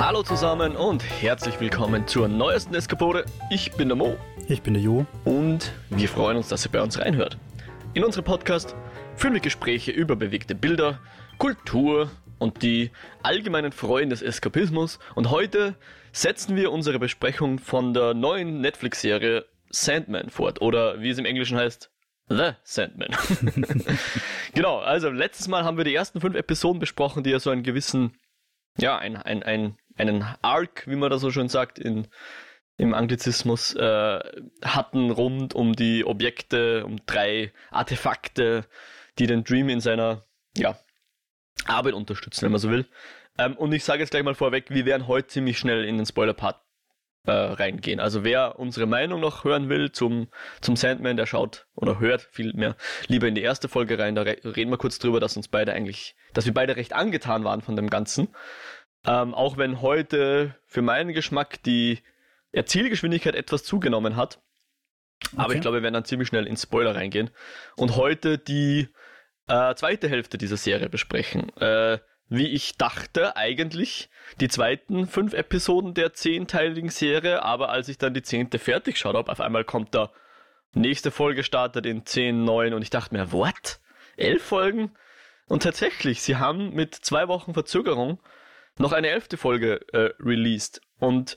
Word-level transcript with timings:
Hallo 0.00 0.22
zusammen 0.22 0.76
und 0.76 1.02
herzlich 1.02 1.58
willkommen 1.58 2.06
zur 2.06 2.28
neuesten 2.28 2.72
Eskapode. 2.72 3.24
Ich 3.50 3.72
bin 3.72 3.88
der 3.88 3.96
Mo 3.96 4.16
Ich 4.46 4.62
bin 4.62 4.74
der 4.74 4.82
Jo. 4.82 5.04
und 5.24 5.72
wir 5.90 6.08
freuen 6.08 6.36
uns, 6.36 6.46
dass 6.46 6.64
ihr 6.64 6.70
bei 6.70 6.80
uns 6.80 7.00
reinhört. 7.00 7.36
In 7.94 8.04
unserem 8.04 8.24
Podcast 8.24 8.76
führen 9.16 9.34
wir 9.34 9.40
Gespräche 9.40 9.90
über 9.90 10.14
bewegte 10.14 10.54
Bilder, 10.54 11.00
Kultur 11.38 12.12
und 12.38 12.62
die 12.62 12.92
allgemeinen 13.24 13.72
Freuden 13.72 14.08
des 14.08 14.22
Eskapismus 14.22 15.00
und 15.16 15.30
heute 15.30 15.74
setzen 16.12 16.54
wir 16.54 16.70
unsere 16.70 17.00
Besprechung 17.00 17.58
von 17.58 17.92
der 17.92 18.14
neuen 18.14 18.60
Netflix-Serie 18.60 19.46
Sandman 19.68 20.30
fort 20.30 20.62
oder 20.62 21.00
wie 21.00 21.10
es 21.10 21.18
im 21.18 21.26
Englischen 21.26 21.58
heißt, 21.58 21.90
The 22.28 22.52
Sandman. 22.62 23.16
genau, 24.54 24.78
also 24.78 25.10
letztes 25.10 25.48
Mal 25.48 25.64
haben 25.64 25.76
wir 25.76 25.84
die 25.84 25.94
ersten 25.94 26.20
fünf 26.20 26.36
Episoden 26.36 26.78
besprochen, 26.78 27.24
die 27.24 27.30
ja 27.30 27.40
so 27.40 27.50
einen 27.50 27.64
gewissen, 27.64 28.16
ja, 28.78 28.96
ein, 28.96 29.16
ein, 29.16 29.42
ein, 29.42 29.76
einen 29.98 30.24
Arc, 30.42 30.86
wie 30.86 30.96
man 30.96 31.10
da 31.10 31.18
so 31.18 31.30
schön 31.30 31.48
sagt, 31.48 31.78
in, 31.78 32.08
im 32.76 32.94
Anglizismus 32.94 33.74
äh, 33.74 34.20
hatten 34.64 35.10
rund 35.10 35.54
um 35.54 35.74
die 35.74 36.04
Objekte, 36.04 36.84
um 36.84 37.04
drei 37.06 37.52
Artefakte, 37.70 38.64
die 39.18 39.26
den 39.26 39.44
Dream 39.44 39.68
in 39.68 39.80
seiner 39.80 40.22
ja, 40.56 40.78
Arbeit 41.66 41.94
unterstützen, 41.94 42.42
wenn 42.42 42.52
man 42.52 42.60
so 42.60 42.70
will. 42.70 42.86
Ähm, 43.38 43.56
und 43.56 43.72
ich 43.72 43.84
sage 43.84 44.00
jetzt 44.00 44.10
gleich 44.10 44.22
mal 44.22 44.34
vorweg, 44.34 44.66
wir 44.70 44.84
werden 44.86 45.08
heute 45.08 45.28
ziemlich 45.28 45.58
schnell 45.58 45.84
in 45.84 45.96
den 45.96 46.06
Spoiler-Part 46.06 46.60
äh, 47.26 47.32
reingehen. 47.32 48.00
Also 48.00 48.24
wer 48.24 48.58
unsere 48.58 48.86
Meinung 48.86 49.20
noch 49.20 49.44
hören 49.44 49.68
will 49.68 49.92
zum, 49.92 50.28
zum 50.60 50.76
Sandman, 50.76 51.16
der 51.16 51.26
schaut 51.26 51.66
oder 51.74 51.98
hört 52.00 52.22
vielmehr 52.30 52.76
lieber 53.06 53.28
in 53.28 53.34
die 53.34 53.42
erste 53.42 53.68
Folge 53.68 53.98
rein. 53.98 54.14
Da 54.14 54.22
re 54.22 54.38
reden 54.44 54.70
wir 54.70 54.78
kurz 54.78 54.98
drüber, 54.98 55.20
dass 55.20 55.36
uns 55.36 55.48
beide 55.48 55.72
eigentlich, 55.72 56.16
dass 56.32 56.46
wir 56.46 56.54
beide 56.54 56.76
recht 56.76 56.92
angetan 56.92 57.44
waren 57.44 57.60
von 57.60 57.76
dem 57.76 57.90
Ganzen. 57.90 58.28
Ähm, 59.06 59.34
auch 59.34 59.56
wenn 59.56 59.80
heute 59.80 60.56
für 60.66 60.82
meinen 60.82 61.12
Geschmack 61.12 61.62
die 61.62 62.00
Erzählgeschwindigkeit 62.52 63.34
etwas 63.34 63.64
zugenommen 63.64 64.16
hat. 64.16 64.40
Aber 65.36 65.46
Okay. 65.46 65.56
ich 65.56 65.60
glaube, 65.60 65.78
wir 65.78 65.82
werden 65.82 65.94
dann 65.94 66.04
ziemlich 66.04 66.28
schnell 66.28 66.46
ins 66.46 66.62
Spoiler 66.62 66.94
reingehen. 66.94 67.30
Und 67.76 67.96
heute 67.96 68.38
die 68.38 68.88
äh, 69.48 69.74
zweite 69.74 70.08
Hälfte 70.08 70.38
dieser 70.38 70.56
Serie 70.56 70.88
besprechen. 70.88 71.54
Äh, 71.56 71.98
wie 72.28 72.48
ich 72.48 72.76
dachte, 72.76 73.36
eigentlich 73.36 74.10
die 74.40 74.48
zweiten 74.48 75.06
fünf 75.06 75.32
Episoden 75.32 75.94
der 75.94 76.12
zehnteiligen 76.12 76.90
Serie, 76.90 77.42
aber 77.42 77.70
als 77.70 77.88
ich 77.88 77.96
dann 77.96 78.12
die 78.12 78.22
zehnte 78.22 78.58
fertig 78.58 78.94
geschaut 78.96 79.16
habe, 79.16 79.32
auf 79.32 79.40
einmal 79.40 79.64
kommt 79.64 79.94
da 79.94 80.12
nächste 80.74 81.10
Folge 81.10 81.42
startet 81.42 81.86
in 81.86 82.04
10, 82.04 82.44
9 82.44 82.74
und 82.74 82.82
ich 82.82 82.90
dachte 82.90 83.14
mir, 83.14 83.32
what? 83.32 83.80
Elf 84.18 84.42
Folgen? 84.42 84.92
Und 85.46 85.62
tatsächlich, 85.62 86.20
sie 86.20 86.36
haben 86.36 86.74
mit 86.74 86.94
zwei 86.94 87.28
Wochen 87.28 87.54
Verzögerung 87.54 88.20
noch 88.78 88.92
eine 88.92 89.08
elfte 89.08 89.36
Folge 89.36 89.80
äh, 89.92 90.12
released. 90.20 90.80
Und 90.98 91.36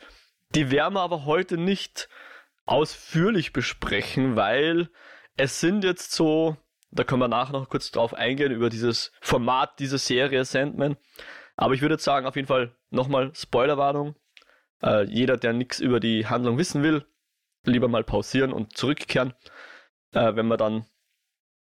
die 0.56 0.72
werden 0.72 0.94
wir 0.94 1.02
aber 1.02 1.26
heute 1.26 1.58
nicht 1.58 2.10
ausführlich 2.66 3.54
besprechen, 3.54 4.36
weil 4.36 4.90
es 5.38 5.60
sind 5.60 5.84
jetzt 5.84 6.12
so, 6.12 6.58
da 6.92 7.04
können 7.04 7.22
wir 7.22 7.28
nachher 7.28 7.54
noch 7.54 7.70
kurz 7.70 7.92
drauf 7.92 8.14
eingehen, 8.14 8.52
über 8.52 8.70
dieses 8.70 9.12
Format 9.22 9.80
dieser 9.80 9.98
Serie 9.98 10.46
Sandman. 10.46 10.98
Aber 11.56 11.74
ich 11.74 11.82
würde 11.82 11.96
jetzt 11.96 12.04
sagen, 12.04 12.26
auf 12.26 12.36
jeden 12.36 12.48
Fall 12.48 12.76
nochmal 12.90 13.34
Spoilerwarnung. 13.36 14.16
Äh, 14.82 15.04
jeder, 15.04 15.38
der 15.38 15.54
nichts 15.54 15.80
über 15.80 16.00
die 16.00 16.28
Handlung 16.28 16.58
wissen 16.58 16.84
will, 16.84 17.06
lieber 17.66 17.88
mal 17.88 18.04
pausieren 18.04 18.52
und 18.52 18.76
zurückkehren, 18.76 19.34
äh, 20.14 20.36
wenn 20.36 20.48
man 20.48 20.58
dann 20.58 20.86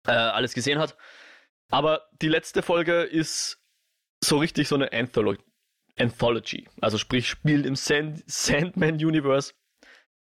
äh, 0.08 0.12
alles 0.12 0.54
gesehen 0.54 0.80
hat. 0.80 0.98
Aber 1.70 2.10
die 2.22 2.28
letzte 2.28 2.62
Folge 2.62 3.04
ist 3.04 3.64
so 4.24 4.38
richtig 4.38 4.68
so 4.68 4.76
eine 4.76 4.92
Antholo 4.92 5.36
Anthology. 5.98 6.68
Also 6.82 6.98
sprich, 6.98 7.28
spielt 7.28 7.66
im 7.66 7.76
Sand 7.76 8.24
Sandman-Universe, 8.26 9.54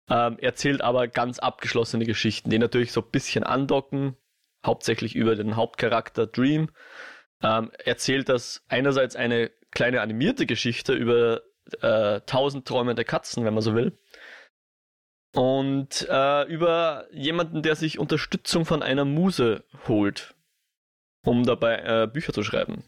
ähm, 0.10 0.38
erzählt 0.40 0.82
aber 0.82 1.08
ganz 1.08 1.40
abgeschlossene 1.40 2.06
Geschichten, 2.06 2.50
die 2.50 2.59
natürlich 2.59 2.92
so 2.92 3.02
ein 3.02 3.12
bisschen 3.12 3.44
andocken, 3.44 4.18
hauptsächlich 4.66 5.16
über 5.16 5.36
den 5.36 5.56
Hauptcharakter 5.56 6.28
Dream. 6.28 6.70
Ähm, 7.42 7.72
erzählt 7.84 8.30
das 8.30 8.64
einerseits 8.68 9.16
eine 9.16 9.52
kleine 9.72 10.02
animierte 10.02 10.46
Geschichte 10.46 10.94
über 10.94 11.42
äh, 11.81 12.22
tausend 12.22 12.68
träumende 12.68 13.06
Katzen, 13.06 13.46
wenn 13.46 13.54
man 13.54 13.64
so 13.64 13.76
will. 13.76 13.98
Und 15.34 16.08
äh, 16.10 16.44
über 16.44 17.08
jemanden, 17.12 17.62
der 17.64 17.76
sich 17.76 18.00
Unterstützung 18.00 18.66
von 18.66 18.84
einer 18.84 19.06
Muse 19.06 19.64
holt, 19.88 20.36
um 21.26 21.46
dabei 21.46 21.78
äh, 21.78 22.08
Bücher 22.08 22.34
zu 22.34 22.44
schreiben. 22.44 22.84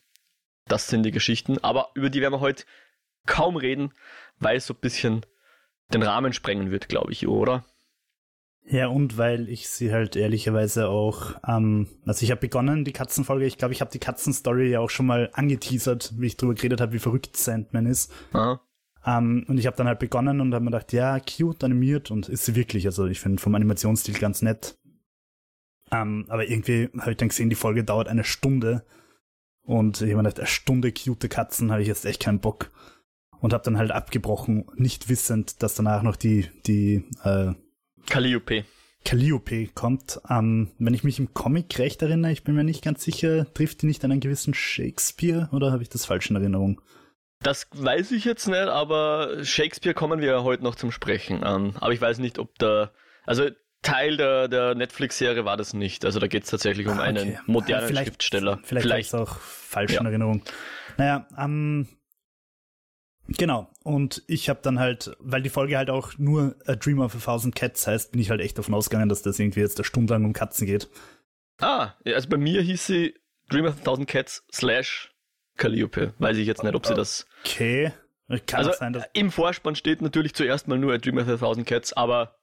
Das 0.67 0.87
sind 0.87 1.03
die 1.03 1.11
Geschichten, 1.11 1.57
aber 1.59 1.89
über 1.93 2.09
die 2.09 2.21
werden 2.21 2.33
wir 2.33 2.39
heute 2.39 2.63
kaum 3.25 3.55
reden, 3.55 3.93
weil 4.39 4.57
es 4.57 4.67
so 4.67 4.73
ein 4.73 4.79
bisschen 4.79 5.25
den 5.93 6.03
Rahmen 6.03 6.33
sprengen 6.33 6.71
wird, 6.71 6.89
glaube 6.89 7.11
ich, 7.11 7.27
oder? 7.27 7.65
Ja, 8.65 8.87
und 8.87 9.17
weil 9.17 9.49
ich 9.49 9.67
sie 9.67 9.91
halt 9.91 10.15
ehrlicherweise 10.15 10.87
auch, 10.87 11.33
ähm, 11.45 11.87
also 12.05 12.23
ich 12.23 12.31
habe 12.31 12.39
begonnen, 12.39 12.85
die 12.85 12.93
Katzenfolge, 12.93 13.45
ich 13.45 13.57
glaube, 13.57 13.73
ich 13.73 13.81
habe 13.81 13.91
die 13.91 13.99
Katzenstory 13.99 14.69
ja 14.69 14.79
auch 14.79 14.89
schon 14.89 15.05
mal 15.05 15.29
angeteasert, 15.33 16.13
wie 16.17 16.27
ich 16.27 16.37
drüber 16.37 16.53
geredet 16.53 16.79
habe, 16.79 16.93
wie 16.93 16.99
verrückt 16.99 17.35
Sandman 17.35 17.85
ist. 17.85 18.11
Aha. 18.31 18.61
Ähm, 19.05 19.45
und 19.49 19.57
ich 19.57 19.67
habe 19.67 19.75
dann 19.75 19.87
halt 19.87 19.99
begonnen 19.99 20.39
und 20.39 20.53
habe 20.53 20.63
mir 20.63 20.71
gedacht, 20.71 20.93
ja, 20.93 21.19
cute, 21.19 21.65
animiert 21.65 22.09
und 22.09 22.29
ist 22.29 22.45
sie 22.45 22.55
wirklich, 22.55 22.85
also 22.85 23.05
ich 23.05 23.19
finde 23.19 23.41
vom 23.41 23.53
Animationsstil 23.53 24.17
ganz 24.17 24.41
nett. 24.41 24.77
Ähm, 25.91 26.25
aber 26.29 26.47
irgendwie 26.47 26.89
habe 26.97 27.11
ich 27.11 27.17
dann 27.17 27.27
gesehen, 27.27 27.49
die 27.49 27.55
Folge 27.55 27.83
dauert 27.83 28.07
eine 28.07 28.23
Stunde 28.23 28.85
und 29.65 30.01
ich 30.01 30.15
gedacht, 30.15 30.39
eine 30.39 30.47
Stunde 30.47 30.91
cute 30.91 31.29
Katzen 31.29 31.71
habe 31.71 31.81
ich 31.81 31.87
jetzt 31.87 32.05
echt 32.05 32.21
keinen 32.21 32.39
Bock. 32.39 32.71
Und 33.39 33.51
habe 33.51 33.63
dann 33.65 33.77
halt 33.77 33.91
abgebrochen, 33.91 34.65
nicht 34.75 35.09
wissend, 35.09 35.61
dass 35.61 35.75
danach 35.75 36.01
noch 36.01 36.15
die, 36.15 36.49
die 36.65 37.03
äh, 37.25 37.51
Calliope. 38.07 38.63
Calliope 39.03 39.67
kommt. 39.67 40.21
Ähm, 40.29 40.71
wenn 40.79 40.93
ich 40.93 41.03
mich 41.03 41.19
im 41.19 41.33
Comic 41.33 41.77
recht 41.77 42.01
erinnere, 42.01 42.31
ich 42.31 42.45
bin 42.45 42.55
mir 42.55 42.63
nicht 42.63 42.83
ganz 42.83 43.03
sicher, 43.03 43.45
trifft 43.53 43.81
die 43.81 43.85
nicht 43.85 44.03
an 44.05 44.11
einen 44.11 44.21
gewissen 44.21 44.53
Shakespeare 44.53 45.49
oder 45.51 45.73
habe 45.73 45.83
ich 45.83 45.89
das 45.89 46.05
falsch 46.05 46.29
in 46.29 46.37
Erinnerung? 46.37 46.81
Das 47.41 47.67
weiß 47.73 48.11
ich 48.11 48.23
jetzt 48.23 48.47
nicht, 48.47 48.55
aber 48.55 49.43
Shakespeare 49.43 49.93
kommen 49.93 50.21
wir 50.21 50.27
ja 50.29 50.43
heute 50.43 50.63
noch 50.63 50.75
zum 50.75 50.91
Sprechen 50.91 51.43
an. 51.43 51.75
Aber 51.81 51.91
ich 51.91 51.99
weiß 51.99 52.19
nicht, 52.19 52.39
ob 52.39 52.57
da. 52.57 52.91
Also 53.25 53.49
Teil 53.83 54.17
der, 54.17 54.47
der 54.47 54.73
Netflix-Serie 54.75 55.45
war 55.45 55.57
das 55.57 55.73
nicht. 55.73 56.03
Also 56.05 56.19
da 56.19 56.27
geht 56.27 56.43
es 56.45 56.49
tatsächlich 56.49 56.87
um 56.87 56.99
Ah, 56.99 57.03
einen 57.03 57.29
okay. 57.33 57.39
modernen 57.45 57.83
Äh, 57.83 57.87
vielleicht, 57.87 58.07
Schriftsteller. 58.07 58.59
Vielleicht, 58.63 58.85
vielleicht. 58.87 59.13
auch 59.15 59.37
falsch 59.39 59.93
Ja. 59.93 59.99
in 60.01 60.05
Erinnerung. 60.07 60.41
Naja, 60.97 61.27
ähm, 61.37 61.87
genau. 63.27 63.69
Und 63.83 64.23
ich 64.27 64.49
habe 64.49 64.59
dann 64.63 64.79
halt, 64.79 65.15
weil 65.19 65.41
die 65.41 65.49
Folge 65.49 65.77
halt 65.77 65.89
auch 65.89 66.17
nur 66.17 66.55
A 66.65 66.75
Dream 66.75 66.99
of 66.99 67.15
a 67.15 67.19
Thousand 67.19 67.55
Cats 67.55 67.85
heißt, 67.87 68.11
bin 68.11 68.21
ich 68.21 68.29
halt 68.29 68.41
echt 68.41 68.57
davon 68.57 68.73
ausgegangen, 68.73 69.09
dass 69.09 69.21
das 69.21 69.39
irgendwie 69.39 69.59
jetzt 69.61 69.77
eine 69.77 69.85
Stunde 69.85 70.13
lang 70.13 70.25
um 70.25 70.33
Katzen 70.33 70.65
geht. 70.67 70.89
Ah, 71.59 71.93
also 72.05 72.29
bei 72.29 72.37
mir 72.37 72.61
hieß 72.61 72.85
sie 72.85 73.15
Dream 73.49 73.65
of 73.65 73.75
a 73.79 73.83
Thousand 73.83 74.07
Cats 74.07 74.45
slash 74.51 75.11
Calliope. 75.57 76.13
Weiß 76.17 76.37
ich 76.37 76.47
jetzt 76.47 76.63
nicht, 76.63 76.73
ob 76.75 76.85
sie 76.85 76.95
das. 76.95 77.27
Okay. 77.45 77.91
Kann 78.47 78.59
Also 78.65 78.71
sein, 78.71 78.93
dass. 78.93 79.03
im 79.13 79.29
Vorspann 79.29 79.75
steht 79.75 80.01
natürlich 80.01 80.33
zuerst 80.33 80.67
mal 80.67 80.79
nur 80.79 80.93
A 80.93 80.97
Dream 80.97 81.17
of 81.17 81.27
a 81.27 81.37
Thousand 81.37 81.67
Cats, 81.67 81.93
aber 81.93 82.39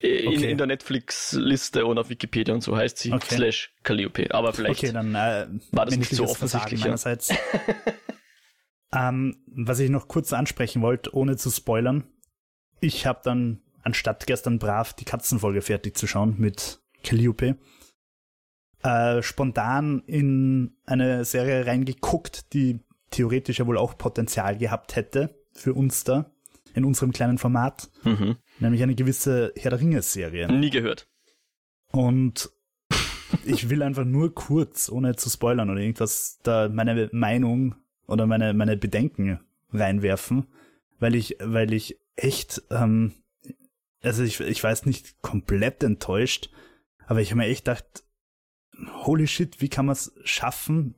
in, 0.00 0.28
Okay. 0.28 0.50
in 0.50 0.58
der 0.58 0.66
Netflix-Liste 0.66 1.84
und 1.84 1.98
auf 1.98 2.08
Wikipedia 2.08 2.54
und 2.54 2.62
so 2.62 2.76
heißt 2.76 2.98
sie 2.98 3.12
Okay. 3.12 3.34
slash 3.34 3.72
Calliope. 3.82 4.34
Aber 4.34 4.52
vielleicht. 4.52 4.82
Okay, 4.82 4.92
dann 4.92 5.14
äh, 5.14 5.46
war 5.72 5.84
das 5.86 5.96
nicht 5.96 6.10
so 6.10 6.24
offensichtlich, 6.24 6.80
meinerseits. 6.80 7.30
ähm, 8.94 9.36
was 9.46 9.78
ich 9.78 9.90
noch 9.90 10.08
kurz 10.08 10.32
ansprechen 10.32 10.82
wollte, 10.82 11.14
ohne 11.14 11.36
zu 11.36 11.50
spoilern. 11.50 12.04
Ich 12.80 13.06
habe 13.06 13.20
dann, 13.22 13.60
anstatt 13.82 14.26
gestern 14.26 14.58
brav 14.58 14.94
die 14.94 15.04
Katzenfolge 15.04 15.60
fertig 15.60 15.96
zu 15.98 16.06
schauen 16.06 16.36
mit 16.38 16.80
Calliope, 17.04 17.56
äh, 18.82 19.22
spontan 19.22 20.02
in 20.06 20.76
eine 20.86 21.26
Serie 21.26 21.66
reingeguckt, 21.66 22.54
die 22.54 22.80
theoretisch 23.10 23.58
ja 23.58 23.66
wohl 23.66 23.76
auch 23.76 23.98
Potenzial 23.98 24.56
gehabt 24.56 24.96
hätte 24.96 25.38
für 25.52 25.74
uns 25.74 26.04
da 26.04 26.30
in 26.74 26.84
unserem 26.84 27.12
kleinen 27.12 27.38
Format, 27.38 27.90
Mhm. 28.04 28.36
nämlich 28.58 28.82
eine 28.82 28.94
gewisse 28.94 29.52
Herr 29.56 29.70
der 29.70 29.80
Ringe-Serie. 29.80 30.50
Nie 30.52 30.70
gehört. 30.70 31.08
Und 31.92 32.50
ich 33.44 33.68
will 33.70 33.82
einfach 33.82 34.04
nur 34.04 34.34
kurz, 34.34 34.88
ohne 34.90 35.16
zu 35.16 35.30
spoilern 35.30 35.70
oder 35.70 35.80
irgendwas, 35.80 36.38
da 36.42 36.68
meine 36.68 37.08
Meinung 37.12 37.74
oder 38.06 38.26
meine, 38.26 38.54
meine 38.54 38.76
Bedenken 38.76 39.40
reinwerfen, 39.72 40.46
weil 40.98 41.14
ich, 41.14 41.36
weil 41.40 41.72
ich 41.72 41.98
echt, 42.16 42.62
ähm, 42.70 43.12
also 44.02 44.22
ich, 44.22 44.40
ich 44.40 44.62
weiß 44.62 44.86
nicht 44.86 45.20
komplett 45.22 45.82
enttäuscht, 45.82 46.50
aber 47.06 47.20
ich 47.20 47.30
habe 47.30 47.38
mir 47.40 47.46
echt 47.46 47.64
gedacht, 47.64 48.04
holy 49.04 49.26
shit, 49.26 49.60
wie 49.60 49.68
kann 49.68 49.86
man 49.86 49.92
es 49.94 50.12
schaffen, 50.24 50.94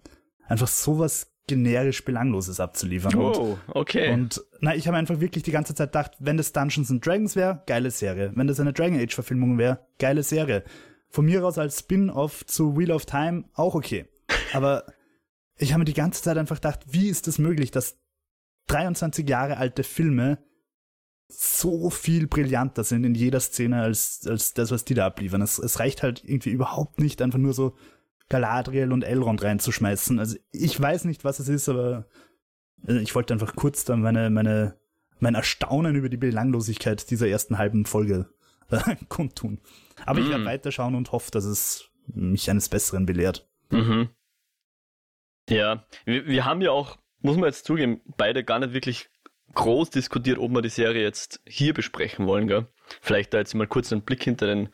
einfach 0.46 0.69
sowas 0.69 1.31
generisch 1.47 2.05
Belangloses 2.05 2.61
abzuliefern. 2.61 3.15
Oh, 3.17 3.59
okay. 3.69 4.12
und 4.12 4.43
na, 4.61 4.75
ich 4.77 4.87
habe 4.87 4.97
einfach 4.97 5.21
wirklich 5.21 5.43
die 5.43 5.50
ganze 5.50 5.75
Zeit 5.75 5.93
gedacht, 5.93 6.12
wenn 6.21 6.37
das 6.37 6.53
Dungeons 6.53 6.91
and 6.91 7.05
Dragons 7.05 7.37
wäre, 7.37 7.62
geile 7.67 7.91
Serie. 7.91 8.33
Wenn 8.35 8.47
das 8.47 8.61
eine 8.61 8.73
Dragon 8.73 8.99
Age 8.99 9.15
Verfilmung 9.15 9.59
wäre, 9.59 9.87
geile 9.99 10.23
Serie. 10.23 10.62
Von 11.09 11.25
mir 11.27 11.44
aus 11.44 11.59
als 11.59 11.81
Spin-off 11.81 12.47
zu 12.47 12.77
Wheel 12.77 12.93
of 12.93 13.06
Time 13.06 13.44
auch 13.55 13.75
okay. 13.75 14.06
Aber 14.53 14.85
ich 15.56 15.73
habe 15.73 15.81
mir 15.81 15.85
die 15.85 15.94
ganze 15.94 16.23
Zeit 16.23 16.39
einfach 16.39 16.56
gedacht, 16.56 16.81
wie 16.89 17.09
ist 17.09 17.27
es 17.29 17.37
das 17.37 17.39
möglich, 17.39 17.71
dass 17.71 17.99
23 18.69 19.29
Jahre 19.29 19.56
alte 19.56 19.83
Filme 19.83 20.39
so 21.29 21.91
viel 21.91 22.27
brillanter 22.27 22.85
sind 22.85 23.05
in 23.05 23.15
jeder 23.15 23.41
Szene 23.41 23.83
als, 23.83 24.27
als 24.27 24.55
das, 24.55 24.71
was 24.71 24.85
die 24.85 24.94
da 24.94 25.06
abliefern. 25.06 25.43
Es, 25.43 25.59
es 25.59 25.81
reicht 25.81 26.03
halt 26.03 26.23
irgendwie 26.25 26.50
überhaupt 26.50 27.00
nicht, 27.00 27.23
einfach 27.23 27.39
nur 27.39 27.55
so 27.55 27.75
Galadriel 28.28 28.92
und 28.92 29.02
Elrond 29.02 29.42
reinzuschmeißen. 29.42 30.19
Also 30.19 30.36
ich 30.50 30.80
weiß 30.80 31.04
nicht, 31.04 31.24
was 31.24 31.38
es 31.38 31.48
ist, 31.48 31.69
aber 31.69 32.06
äh, 32.86 32.98
ich 32.98 33.14
wollte 33.14 33.34
einfach 33.34 33.54
kurz 33.54 33.84
dann 33.84 34.02
meine, 34.02 34.30
meine, 34.30 34.78
mein 35.19 35.34
Erstaunen 35.34 35.96
über 35.96 36.08
die 36.08 36.16
Belanglosigkeit 36.16 37.10
dieser 37.10 37.28
ersten 37.28 37.58
halben 37.58 37.86
Folge 37.86 38.28
äh, 38.70 38.96
kundtun. 39.08 39.60
Aber 40.06 40.20
mm. 40.20 40.22
ich 40.22 40.30
werde 40.30 40.44
weiterschauen 40.44 40.94
und 40.94 41.12
hoffe, 41.12 41.30
dass 41.30 41.44
es 41.44 41.90
mich 42.06 42.50
eines 42.50 42.69
Besseren 42.69 43.06
belehrt. 43.06 43.48
Mhm. 43.70 44.08
Ja, 45.48 45.86
wir, 46.04 46.26
wir 46.26 46.44
haben 46.44 46.60
ja 46.60 46.70
auch, 46.70 46.98
muss 47.20 47.36
man 47.36 47.46
jetzt 47.46 47.64
zugeben, 47.64 48.00
beide 48.16 48.44
gar 48.44 48.58
nicht 48.58 48.72
wirklich 48.72 49.10
groß 49.54 49.90
diskutiert, 49.90 50.38
ob 50.38 50.50
wir 50.52 50.62
die 50.62 50.69
Serie 50.69 51.02
jetzt 51.02 51.40
hier 51.46 51.74
besprechen 51.74 52.26
wollen, 52.26 52.48
gell? 52.48 52.69
Vielleicht 53.00 53.33
da 53.35 53.39
jetzt 53.39 53.55
mal 53.55 53.67
kurz 53.67 53.93
einen 53.93 54.03
Blick 54.03 54.23
hinter 54.23 54.47
den, 54.47 54.69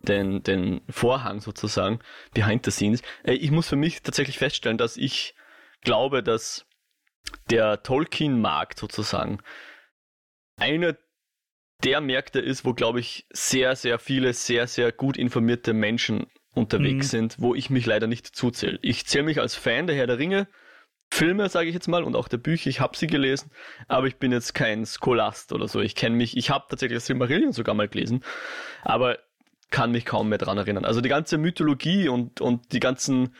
den, 0.00 0.42
den 0.42 0.82
Vorhang 0.88 1.40
sozusagen, 1.40 2.00
behind 2.32 2.64
the 2.64 2.70
scenes. 2.70 3.02
Äh, 3.22 3.34
ich 3.34 3.50
muss 3.50 3.68
für 3.68 3.76
mich 3.76 4.02
tatsächlich 4.02 4.38
feststellen, 4.38 4.78
dass 4.78 4.96
ich 4.96 5.34
glaube, 5.82 6.22
dass 6.22 6.66
der 7.50 7.82
Tolkien-Markt 7.82 8.78
sozusagen 8.78 9.40
einer 10.56 10.96
der 11.82 12.00
Märkte 12.00 12.40
ist, 12.40 12.64
wo, 12.64 12.72
glaube 12.72 13.00
ich, 13.00 13.26
sehr, 13.30 13.76
sehr 13.76 13.98
viele, 13.98 14.32
sehr, 14.32 14.66
sehr 14.66 14.92
gut 14.92 15.16
informierte 15.16 15.72
Menschen 15.72 16.26
unterwegs 16.54 17.06
mhm. 17.08 17.10
sind, 17.10 17.36
wo 17.38 17.54
ich 17.54 17.68
mich 17.70 17.84
leider 17.84 18.06
nicht 18.06 18.26
zuzähle. 18.26 18.78
Ich 18.82 19.06
zähle 19.06 19.24
mich 19.24 19.40
als 19.40 19.54
Fan 19.54 19.86
der 19.86 19.96
Herr 19.96 20.06
der 20.06 20.18
Ringe, 20.18 20.48
Filme, 21.10 21.48
sage 21.48 21.68
ich 21.68 21.74
jetzt 21.74 21.88
mal, 21.88 22.02
und 22.02 22.16
auch 22.16 22.28
der 22.28 22.38
Bücher. 22.38 22.70
Ich 22.70 22.80
habe 22.80 22.96
sie 22.96 23.06
gelesen, 23.06 23.50
aber 23.88 24.06
ich 24.06 24.16
bin 24.16 24.32
jetzt 24.32 24.54
kein 24.54 24.84
Scholast 24.84 25.52
oder 25.52 25.68
so. 25.68 25.80
Ich 25.80 25.94
kenne 25.94 26.16
mich, 26.16 26.36
ich 26.36 26.50
habe 26.50 26.64
tatsächlich 26.68 26.96
das 26.96 27.06
Silmarillion 27.06 27.52
sogar 27.52 27.74
mal 27.74 27.88
gelesen, 27.88 28.24
aber 28.82 29.18
kann 29.70 29.92
mich 29.92 30.04
kaum 30.04 30.28
mehr 30.28 30.38
dran 30.38 30.58
erinnern. 30.58 30.84
Also 30.84 31.00
die 31.00 31.08
ganze 31.08 31.38
Mythologie 31.38 32.08
und, 32.08 32.40
und 32.40 32.72
die 32.72 32.80
ganzen 32.80 33.34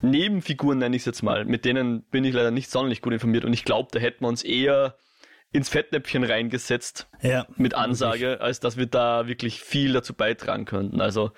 Nebenfiguren, 0.00 0.78
nenne 0.78 0.96
ich 0.96 1.02
es 1.02 1.06
jetzt 1.06 1.22
mal, 1.22 1.44
mit 1.44 1.64
denen 1.64 2.02
bin 2.04 2.24
ich 2.24 2.34
leider 2.34 2.50
nicht 2.50 2.70
sonderlich 2.70 3.00
gut 3.00 3.12
informiert 3.12 3.44
und 3.44 3.52
ich 3.52 3.64
glaube, 3.64 3.88
da 3.92 3.98
hätten 3.98 4.24
wir 4.24 4.28
uns 4.28 4.42
eher 4.42 4.96
ins 5.52 5.68
Fettnäpfchen 5.68 6.24
reingesetzt 6.24 7.08
ja, 7.22 7.46
mit 7.56 7.74
Ansage, 7.74 8.20
wirklich. 8.20 8.40
als 8.40 8.60
dass 8.60 8.76
wir 8.76 8.86
da 8.86 9.28
wirklich 9.28 9.60
viel 9.60 9.92
dazu 9.92 10.12
beitragen 10.12 10.64
könnten. 10.64 11.00
Also 11.00 11.30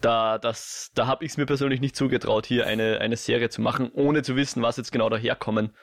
da, 0.00 0.38
das, 0.38 0.90
da 0.94 1.06
habe 1.06 1.24
ich 1.24 1.32
es 1.32 1.36
mir 1.36 1.46
persönlich 1.46 1.80
nicht 1.80 1.96
zugetraut, 1.96 2.46
hier 2.46 2.66
eine, 2.66 3.00
eine 3.00 3.16
Serie 3.16 3.48
zu 3.48 3.62
machen, 3.62 3.90
ohne 3.92 4.22
zu 4.22 4.36
wissen, 4.36 4.62
was 4.62 4.76
jetzt 4.76 4.92
genau 4.92 5.08
daherkommen 5.08 5.74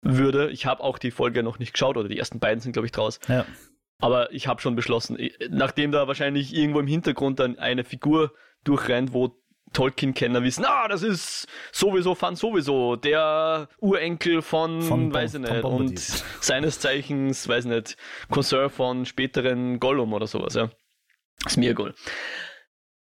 würde. 0.00 0.50
Ich 0.50 0.66
habe 0.66 0.82
auch 0.82 0.98
die 0.98 1.10
Folge 1.10 1.42
noch 1.42 1.58
nicht 1.58 1.72
geschaut, 1.72 1.96
oder 1.96 2.08
die 2.08 2.18
ersten 2.18 2.38
beiden 2.38 2.60
sind, 2.60 2.72
glaube 2.72 2.86
ich, 2.86 2.92
draus. 2.92 3.18
Ja. 3.28 3.44
Aber 4.00 4.32
ich 4.32 4.46
habe 4.46 4.60
schon 4.60 4.76
beschlossen, 4.76 5.18
nachdem 5.50 5.90
da 5.90 6.06
wahrscheinlich 6.06 6.54
irgendwo 6.54 6.78
im 6.78 6.86
Hintergrund 6.86 7.40
dann 7.40 7.58
eine 7.58 7.82
Figur 7.82 8.32
durchrennt, 8.62 9.12
wo 9.12 9.36
Tolkien-Kenner 9.72 10.42
wissen, 10.44 10.64
ah, 10.64 10.88
das 10.88 11.02
ist 11.02 11.46
sowieso 11.72 12.14
Fan 12.14 12.36
sowieso, 12.36 12.96
der 12.96 13.68
Urenkel 13.80 14.40
von, 14.40 14.80
von 14.82 15.12
weiß 15.12 15.34
ich 15.34 15.40
nicht, 15.40 15.64
und 15.64 15.98
seines 16.40 16.78
Zeichens, 16.78 17.48
weiß 17.48 17.66
ich 17.66 17.70
nicht, 17.70 17.96
Cousin 18.30 18.70
von 18.70 19.04
späteren 19.04 19.78
Gollum 19.78 20.12
oder 20.14 20.26
sowas, 20.26 20.54
ja. 20.54 20.70
Ist 21.44 21.58
mir 21.58 21.72
egal 21.72 21.92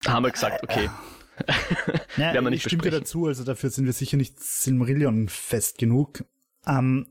haben 0.08 0.24
wir 0.24 0.30
gesagt, 0.30 0.62
okay. 0.62 0.84
ja, 0.84 2.32
Werden 2.32 2.44
wir 2.44 2.50
nicht 2.50 2.64
ich 2.64 2.70
stimme 2.70 2.82
dir 2.82 2.90
dazu, 2.90 3.26
also 3.26 3.44
dafür 3.44 3.70
sind 3.70 3.86
wir 3.86 3.92
sicher 3.92 4.16
nicht 4.16 4.40
Silmarillion 4.40 5.28
fest 5.28 5.78
genug. 5.78 6.24
Ähm, 6.66 7.06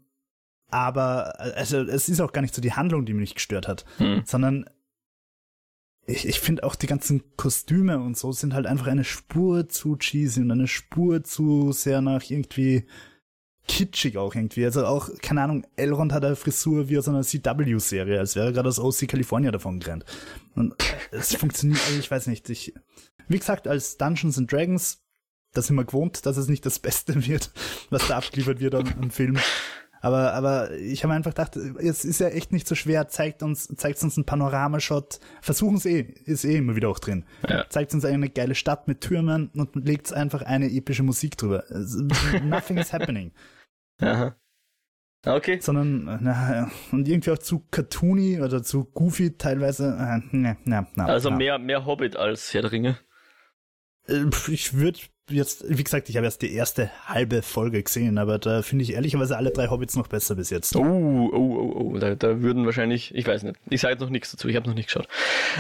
aber 0.70 1.40
also 1.40 1.82
es 1.82 2.10
ist 2.10 2.22
auch 2.22 2.34
gar 2.34 2.42
nicht 2.42 2.56
so 2.56 2.62
die 2.62 2.74
Handlung, 2.74 3.06
die 3.06 3.14
mich 3.14 3.36
gestört 3.36 3.68
hat, 3.68 3.86
hm. 3.98 4.24
sondern 4.26 4.66
ich, 6.08 6.28
ich 6.28 6.40
finde 6.40 6.64
auch 6.64 6.76
die 6.76 6.88
ganzen 6.88 7.24
Kostüme 7.36 8.00
und 8.00 8.18
so 8.18 8.32
sind 8.32 8.54
halt 8.54 8.68
einfach 8.68 8.88
eine 8.88 9.04
Spur 9.04 9.70
zu 9.70 9.96
cheesy 9.96 10.42
und 10.42 10.52
eine 10.52 10.68
Spur 10.68 11.24
zu 11.24 11.72
sehr 11.72 12.02
nach 12.02 12.30
irgendwie 12.30 12.86
kitschig 13.68 14.18
auch 14.18 14.36
irgendwie. 14.36 14.66
Also 14.66 14.86
auch, 14.86 15.10
keine 15.22 15.42
Ahnung, 15.42 15.66
Elrond 15.76 16.14
hat 16.14 16.26
eine 16.26 16.36
Frisur 16.36 16.90
wie 16.90 16.98
aus 16.98 17.08
einer 17.08 17.24
CW-Serie, 17.24 18.20
als 18.20 18.36
wäre 18.36 18.48
er 18.48 18.52
gerade 18.52 18.70
aus 18.70 18.80
OC 18.80 19.08
California 19.08 19.52
davon 19.52 19.80
gerannt. 19.80 20.06
Und 20.56 20.76
es 21.12 21.36
funktioniert, 21.36 21.82
also 21.86 22.00
ich 22.00 22.10
weiß 22.10 22.28
nicht. 22.28 22.50
Ich, 22.50 22.74
wie 23.28 23.40
gesagt, 23.40 23.68
als 23.68 23.98
Dungeons 23.98 24.38
and 24.38 24.52
Dragons, 24.52 25.04
da 25.54 25.62
sind 25.62 25.76
wir 25.76 25.86
gewohnt, 25.86 26.26
dass 26.26 26.38
es 26.38 26.48
nicht 26.48 26.66
das 26.66 26.80
Beste 26.80 27.26
wird, 27.28 27.52
was 27.90 28.08
da 28.08 28.18
abgeliefert 28.18 28.60
wird 28.60 28.76
am, 28.76 28.88
am 29.02 29.12
Film. 29.12 29.38
Aber, 30.06 30.34
aber 30.34 30.72
ich 30.76 31.04
habe 31.04 31.16
einfach 31.16 31.32
gedacht, 31.32 31.56
es 31.56 32.06
ist 32.06 32.20
ja 32.20 32.28
echt 32.28 32.52
nicht 32.52 32.68
so 32.68 32.76
schwer, 32.76 33.08
zeigt 33.08 33.42
uns, 33.42 33.68
zeigt 33.76 34.04
uns 34.04 34.16
einen 34.18 34.26
Panoramashot, 34.26 35.20
versuchen 35.42 35.78
es 35.78 35.86
eh, 35.88 36.02
ist 36.26 36.46
eh 36.46 36.58
immer 36.58 36.76
wieder 36.76 36.90
auch 36.90 37.00
drin. 37.00 37.26
Ja. 37.50 37.66
Zeigt 37.70 37.92
uns 37.96 38.06
eine 38.06 38.30
geile 38.30 38.54
Stadt 38.54 38.88
mit 38.88 39.02
Türmen 39.02 39.50
und 39.56 39.76
legt 39.76 40.14
einfach 40.14 40.44
eine 40.44 40.70
epische 40.70 41.02
Musik 41.02 41.38
drüber. 41.38 41.64
Nothing 42.44 42.78
is 42.78 42.94
happening. 42.94 43.32
Aha. 44.02 44.36
Okay. 45.26 45.60
Sondern, 45.60 46.20
na, 46.22 46.70
und 46.92 47.08
irgendwie 47.08 47.32
auch 47.32 47.38
zu 47.40 47.66
cartoony 47.72 48.42
oder 48.42 48.62
zu 48.62 48.86
goofy 48.86 49.38
teilweise. 49.38 49.88
Äh, 49.88 50.36
ne, 50.36 50.58
ne, 50.66 50.88
ne, 50.94 51.06
also 51.06 51.32
mehr, 51.32 51.58
mehr 51.58 51.86
Hobbit 51.86 52.16
als 52.16 52.54
Herr 52.54 52.62
der 52.62 52.72
Ringe. 52.72 53.00
Äh, 54.08 54.26
ich 54.50 54.76
würde 54.76 55.00
jetzt, 55.32 55.66
wie 55.68 55.84
gesagt, 55.84 56.10
ich 56.10 56.18
habe 56.18 56.26
erst 56.26 56.44
die 56.44 56.54
erste 56.54 56.92
halbe 57.08 57.42
Folge 57.42 57.82
gesehen, 57.82 58.20
aber 58.20 58.38
da 58.38 58.62
finde 58.62 58.84
ich 58.84 58.94
ehrlicherweise 58.94 59.38
alle 59.38 59.50
drei 59.50 59.68
Hobbits 59.70 59.96
noch 59.96 60.08
besser 60.08 60.36
bis 60.36 60.52
jetzt. 60.52 60.76
Oh, 60.76 60.84
oh, 60.84 61.32
oh, 61.34 61.92
oh, 61.94 61.98
da, 61.98 62.14
da 62.14 62.42
würden 62.42 62.66
wahrscheinlich, 62.66 63.14
ich 63.16 63.26
weiß 63.26 63.44
nicht, 63.44 63.56
ich 63.70 63.82
sage 63.82 63.94
jetzt 63.94 64.02
noch 64.02 64.10
nichts 64.12 64.32
dazu, 64.32 64.48
ich 64.48 64.56
habe 64.56 64.68
noch 64.68 64.76
nicht 64.76 64.88
geschaut. 64.88 65.08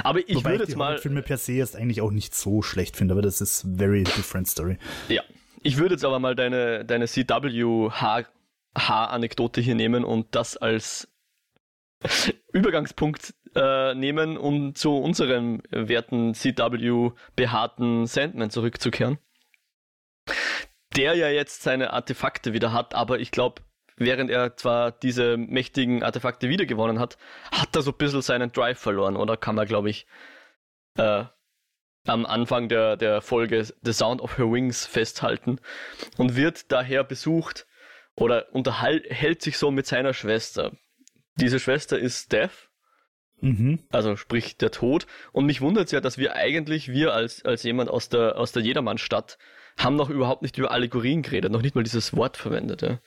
Aber 0.03 0.19
ich 0.19 0.43
würde 0.43 0.65
jetzt 0.65 0.75
mal. 0.75 0.99
Filme 0.99 1.23
per 1.23 1.37
se 1.37 1.53
jetzt 1.53 1.75
eigentlich 1.75 2.01
auch 2.01 2.11
nicht 2.11 2.35
so 2.35 2.61
schlecht 2.61 2.95
finde, 2.97 3.13
aber 3.13 3.23
das 3.23 3.41
ist 3.41 3.65
very 3.75 4.03
different 4.03 4.47
story. 4.47 4.77
Ja, 5.09 5.23
ich 5.65 5.77
würde 5.77 5.95
jetzt 5.95 6.05
aber 6.05 6.19
mal 6.19 6.35
deine, 6.35 6.85
deine 6.85 7.07
CW-H-Anekdote 7.07 9.61
hier 9.61 9.73
nehmen 9.73 10.03
und 10.03 10.35
das 10.35 10.57
als 10.57 11.11
Übergangspunkt 12.53 13.33
äh, 13.55 13.95
nehmen, 13.95 14.37
um 14.37 14.75
zu 14.75 14.95
unserem 14.95 15.63
werten 15.71 16.35
CW-behaarten 16.35 18.05
Sandman 18.05 18.51
zurückzukehren. 18.51 19.17
Der 20.95 21.15
ja 21.15 21.29
jetzt 21.29 21.63
seine 21.63 21.93
Artefakte 21.93 22.53
wieder 22.53 22.71
hat, 22.71 22.93
aber 22.93 23.19
ich 23.19 23.31
glaube, 23.31 23.63
während 23.97 24.29
er 24.29 24.55
zwar 24.57 24.91
diese 24.91 25.35
mächtigen 25.35 26.03
Artefakte 26.03 26.47
wiedergewonnen 26.47 26.99
hat, 26.99 27.17
hat 27.51 27.75
er 27.75 27.81
so 27.81 27.89
ein 27.89 27.97
bisschen 27.97 28.21
seinen 28.21 28.51
Drive 28.51 28.77
verloren, 28.77 29.17
oder 29.17 29.35
kann 29.35 29.55
man, 29.55 29.65
glaube 29.65 29.89
ich, 29.89 30.05
äh, 30.99 31.23
am 32.05 32.25
Anfang 32.25 32.69
der, 32.69 32.97
der 32.97 33.21
Folge 33.21 33.65
The 33.81 33.93
Sound 33.93 34.21
of 34.21 34.37
Her 34.37 34.51
Wings 34.51 34.85
festhalten 34.85 35.59
und 36.17 36.35
wird 36.35 36.71
daher 36.71 37.03
besucht 37.03 37.65
oder 38.15 38.53
unterhält 38.53 39.41
sich 39.41 39.57
so 39.57 39.71
mit 39.71 39.85
seiner 39.87 40.13
Schwester. 40.13 40.71
Diese 41.35 41.59
Schwester 41.59 41.99
ist 41.99 42.31
Death, 42.31 42.69
mhm. 43.41 43.79
also 43.91 44.15
sprich 44.15 44.57
der 44.57 44.71
Tod. 44.71 45.05
Und 45.33 45.45
mich 45.45 45.61
wundert 45.61 45.85
es 45.85 45.91
ja, 45.91 45.99
dass 45.99 46.17
wir 46.17 46.35
eigentlich, 46.35 46.87
wir 46.89 47.13
als, 47.13 47.43
als 47.43 47.63
jemand 47.63 47.89
aus 47.89 48.09
der, 48.09 48.37
aus 48.37 48.51
der 48.51 48.63
Jedermannstadt, 48.63 49.37
haben 49.77 49.97
noch 49.97 50.09
überhaupt 50.09 50.41
nicht 50.41 50.57
über 50.57 50.71
Allegorien 50.71 51.21
geredet, 51.21 51.51
noch 51.51 51.61
nicht 51.61 51.75
mal 51.75 51.83
dieses 51.83 52.15
Wort 52.15 52.37
verwendet. 52.37 52.81
Ja. 52.81 52.99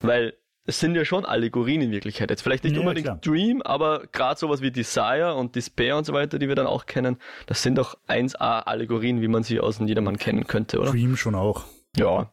Weil 0.00 0.34
es 0.70 0.78
sind 0.78 0.94
ja 0.94 1.04
schon 1.04 1.24
Allegorien 1.24 1.82
in 1.82 1.90
Wirklichkeit. 1.90 2.30
Jetzt 2.30 2.42
vielleicht 2.42 2.62
nicht 2.62 2.74
ja, 2.74 2.80
unbedingt 2.80 3.06
klar. 3.06 3.18
Dream, 3.20 3.60
aber 3.62 4.06
gerade 4.12 4.38
sowas 4.38 4.62
wie 4.62 4.70
Desire 4.70 5.34
und 5.34 5.56
Despair 5.56 5.96
und 5.96 6.06
so 6.06 6.12
weiter, 6.12 6.38
die 6.38 6.46
wir 6.46 6.54
dann 6.54 6.68
auch 6.68 6.86
kennen, 6.86 7.16
das 7.46 7.62
sind 7.62 7.76
doch 7.76 7.98
1A 8.08 8.62
Allegorien, 8.62 9.20
wie 9.20 9.26
man 9.26 9.42
sie 9.42 9.58
aus 9.58 9.78
dem 9.78 9.88
Jedermann 9.88 10.16
kennen 10.16 10.46
könnte, 10.46 10.78
oder? 10.78 10.92
Dream 10.92 11.16
schon 11.16 11.34
auch. 11.34 11.64
Ja. 11.96 12.32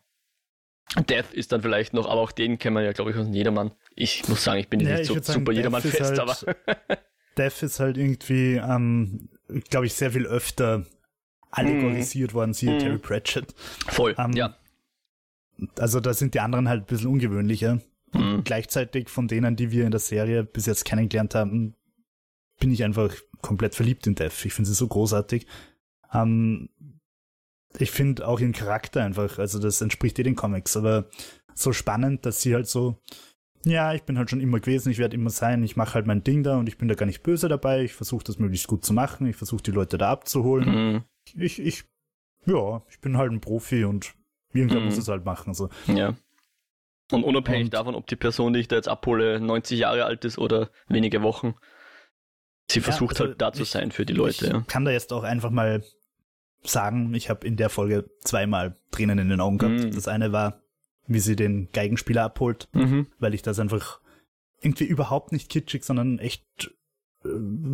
Death 1.10 1.34
ist 1.34 1.52
dann 1.52 1.64
vielleicht 1.64 1.94
noch, 1.94 2.06
aber 2.06 2.22
auch 2.22 2.32
den 2.32 2.60
kennen 2.60 2.76
wir 2.76 2.84
ja, 2.84 2.92
glaube 2.92 3.10
ich, 3.10 3.18
aus 3.18 3.26
dem 3.26 3.34
Jedermann. 3.34 3.72
Ich 3.96 4.28
muss 4.30 4.44
sagen, 4.44 4.60
ich 4.60 4.70
bin 4.70 4.80
ja, 4.80 4.98
nicht 4.98 5.06
so 5.06 5.20
super 5.20 5.52
Jedermann 5.52 5.82
fest, 5.82 6.00
halt, 6.00 6.20
aber. 6.20 6.38
Death 7.38 7.64
ist 7.64 7.80
halt 7.80 7.98
irgendwie, 7.98 8.56
ähm, 8.56 9.30
glaube 9.70 9.88
ich, 9.88 9.96
sehr 9.96 10.12
viel 10.12 10.28
öfter 10.28 10.86
allegorisiert 11.50 12.34
mm. 12.34 12.36
worden, 12.36 12.54
siehe 12.54 12.76
mm. 12.76 12.80
Terry 12.80 12.98
Pratchett. 13.00 13.54
Voll, 13.88 14.16
ähm, 14.18 14.34
ja. 14.34 14.56
Also 15.80 16.00
da 16.00 16.14
sind 16.14 16.36
die 16.36 16.40
anderen 16.40 16.70
halt 16.70 16.84
ein 16.84 16.86
bisschen 16.86 17.08
ungewöhnlicher. 17.08 17.80
Mhm. 18.18 18.44
Gleichzeitig 18.44 19.10
von 19.10 19.28
denen, 19.28 19.56
die 19.56 19.72
wir 19.72 19.86
in 19.86 19.92
der 19.92 20.00
Serie 20.00 20.44
bis 20.44 20.66
jetzt 20.66 20.86
kennengelernt 20.86 21.36
haben, 21.36 21.76
bin 22.60 22.72
ich 22.72 22.84
einfach 22.84 23.14
komplett 23.42 23.76
verliebt 23.76 24.08
in 24.08 24.16
Death. 24.16 24.46
Ich 24.46 24.54
finde 24.54 24.70
sie 24.70 24.76
so 24.76 24.88
großartig. 24.88 25.46
Ähm, 26.14 26.70
ich 27.78 27.92
finde 27.92 28.28
auch 28.28 28.40
ihren 28.40 28.54
Charakter 28.54 29.04
einfach, 29.04 29.40
also 29.40 29.60
das 29.60 29.82
entspricht 29.82 30.18
eh 30.20 30.24
den 30.24 30.36
Comics, 30.36 30.76
aber 30.78 31.10
so 31.54 31.74
spannend, 31.74 32.26
dass 32.26 32.42
sie 32.42 32.56
halt 32.56 32.68
so, 32.68 32.98
ja, 33.64 33.94
ich 33.94 34.04
bin 34.04 34.18
halt 34.18 34.30
schon 34.30 34.42
immer 34.42 34.60
gewesen, 34.60 34.92
ich 34.92 34.98
werde 34.98 35.16
immer 35.16 35.30
sein, 35.30 35.64
ich 35.64 35.76
mache 35.76 35.96
halt 35.96 36.08
mein 36.08 36.24
Ding 36.24 36.44
da 36.44 36.58
und 36.58 36.70
ich 36.70 36.78
bin 36.78 36.88
da 36.88 36.96
gar 36.96 37.06
nicht 37.06 37.24
böse 37.24 37.48
dabei, 37.48 37.84
ich 37.84 37.94
versuche 37.94 38.24
das 38.24 38.40
möglichst 38.40 38.68
gut 38.68 38.86
zu 38.86 38.94
machen, 38.94 39.28
ich 39.28 39.36
versuche 39.36 39.64
die 39.64 39.72
Leute 39.72 39.98
da 39.98 40.12
abzuholen. 40.12 40.70
Mhm. 40.70 41.04
Ich, 41.36 41.60
ich, 41.60 41.84
ja, 42.46 42.82
ich 42.90 43.00
bin 43.00 43.18
halt 43.18 43.32
ein 43.32 43.42
Profi 43.42 43.84
und 43.84 44.16
irgendwer 44.54 44.80
mhm. 44.80 44.86
muss 44.86 44.98
es 44.98 45.08
halt 45.08 45.26
machen. 45.26 45.54
So. 45.54 45.70
Ja. 45.88 46.16
Und 47.12 47.24
unabhängig 47.24 47.66
und 47.66 47.74
davon, 47.74 47.96
ob 47.96 48.08
die 48.08 48.16
Person, 48.16 48.54
die 48.54 48.60
ich 48.60 48.68
da 48.68 48.76
jetzt 48.76 48.90
abhole, 48.90 49.40
90 49.40 49.80
Jahre 49.80 50.06
alt 50.06 50.26
ist 50.26 50.38
oder 50.38 50.70
wenige 50.90 51.22
Wochen, 51.22 51.56
sie 52.70 52.82
versucht 52.82 53.20
ja, 53.20 53.22
also 53.22 53.32
halt 53.32 53.42
da 53.42 53.54
zu 53.54 53.64
sein 53.64 53.92
für 53.92 54.06
die 54.06 54.14
Leute. 54.14 54.46
Ich 54.46 54.52
ja. 54.52 54.62
kann 54.68 54.84
da 54.84 54.92
jetzt 54.92 55.14
auch 55.14 55.24
einfach 55.24 55.52
mal 55.52 55.84
sagen, 56.64 57.14
ich 57.14 57.30
habe 57.30 57.48
in 57.48 57.56
der 57.56 57.70
Folge 57.70 58.10
zweimal 58.22 58.78
Tränen 58.92 59.20
in 59.20 59.30
den 59.30 59.40
Augen 59.40 59.58
gehabt. 59.58 59.80
Mhm. 59.80 59.92
Das 59.96 60.08
eine 60.08 60.32
war, 60.32 60.62
wie 61.08 61.20
sie 61.20 61.36
den 61.36 61.70
Geigenspieler 61.72 62.24
abholt, 62.24 62.68
mhm. 62.74 63.08
weil 63.20 63.34
ich 63.34 63.42
das 63.42 63.60
einfach 63.60 64.02
irgendwie 64.62 64.86
überhaupt 64.86 65.32
nicht 65.32 65.50
kitschig, 65.50 65.86
sondern 65.86 66.20
echt 66.20 66.72
äh, 67.24 67.30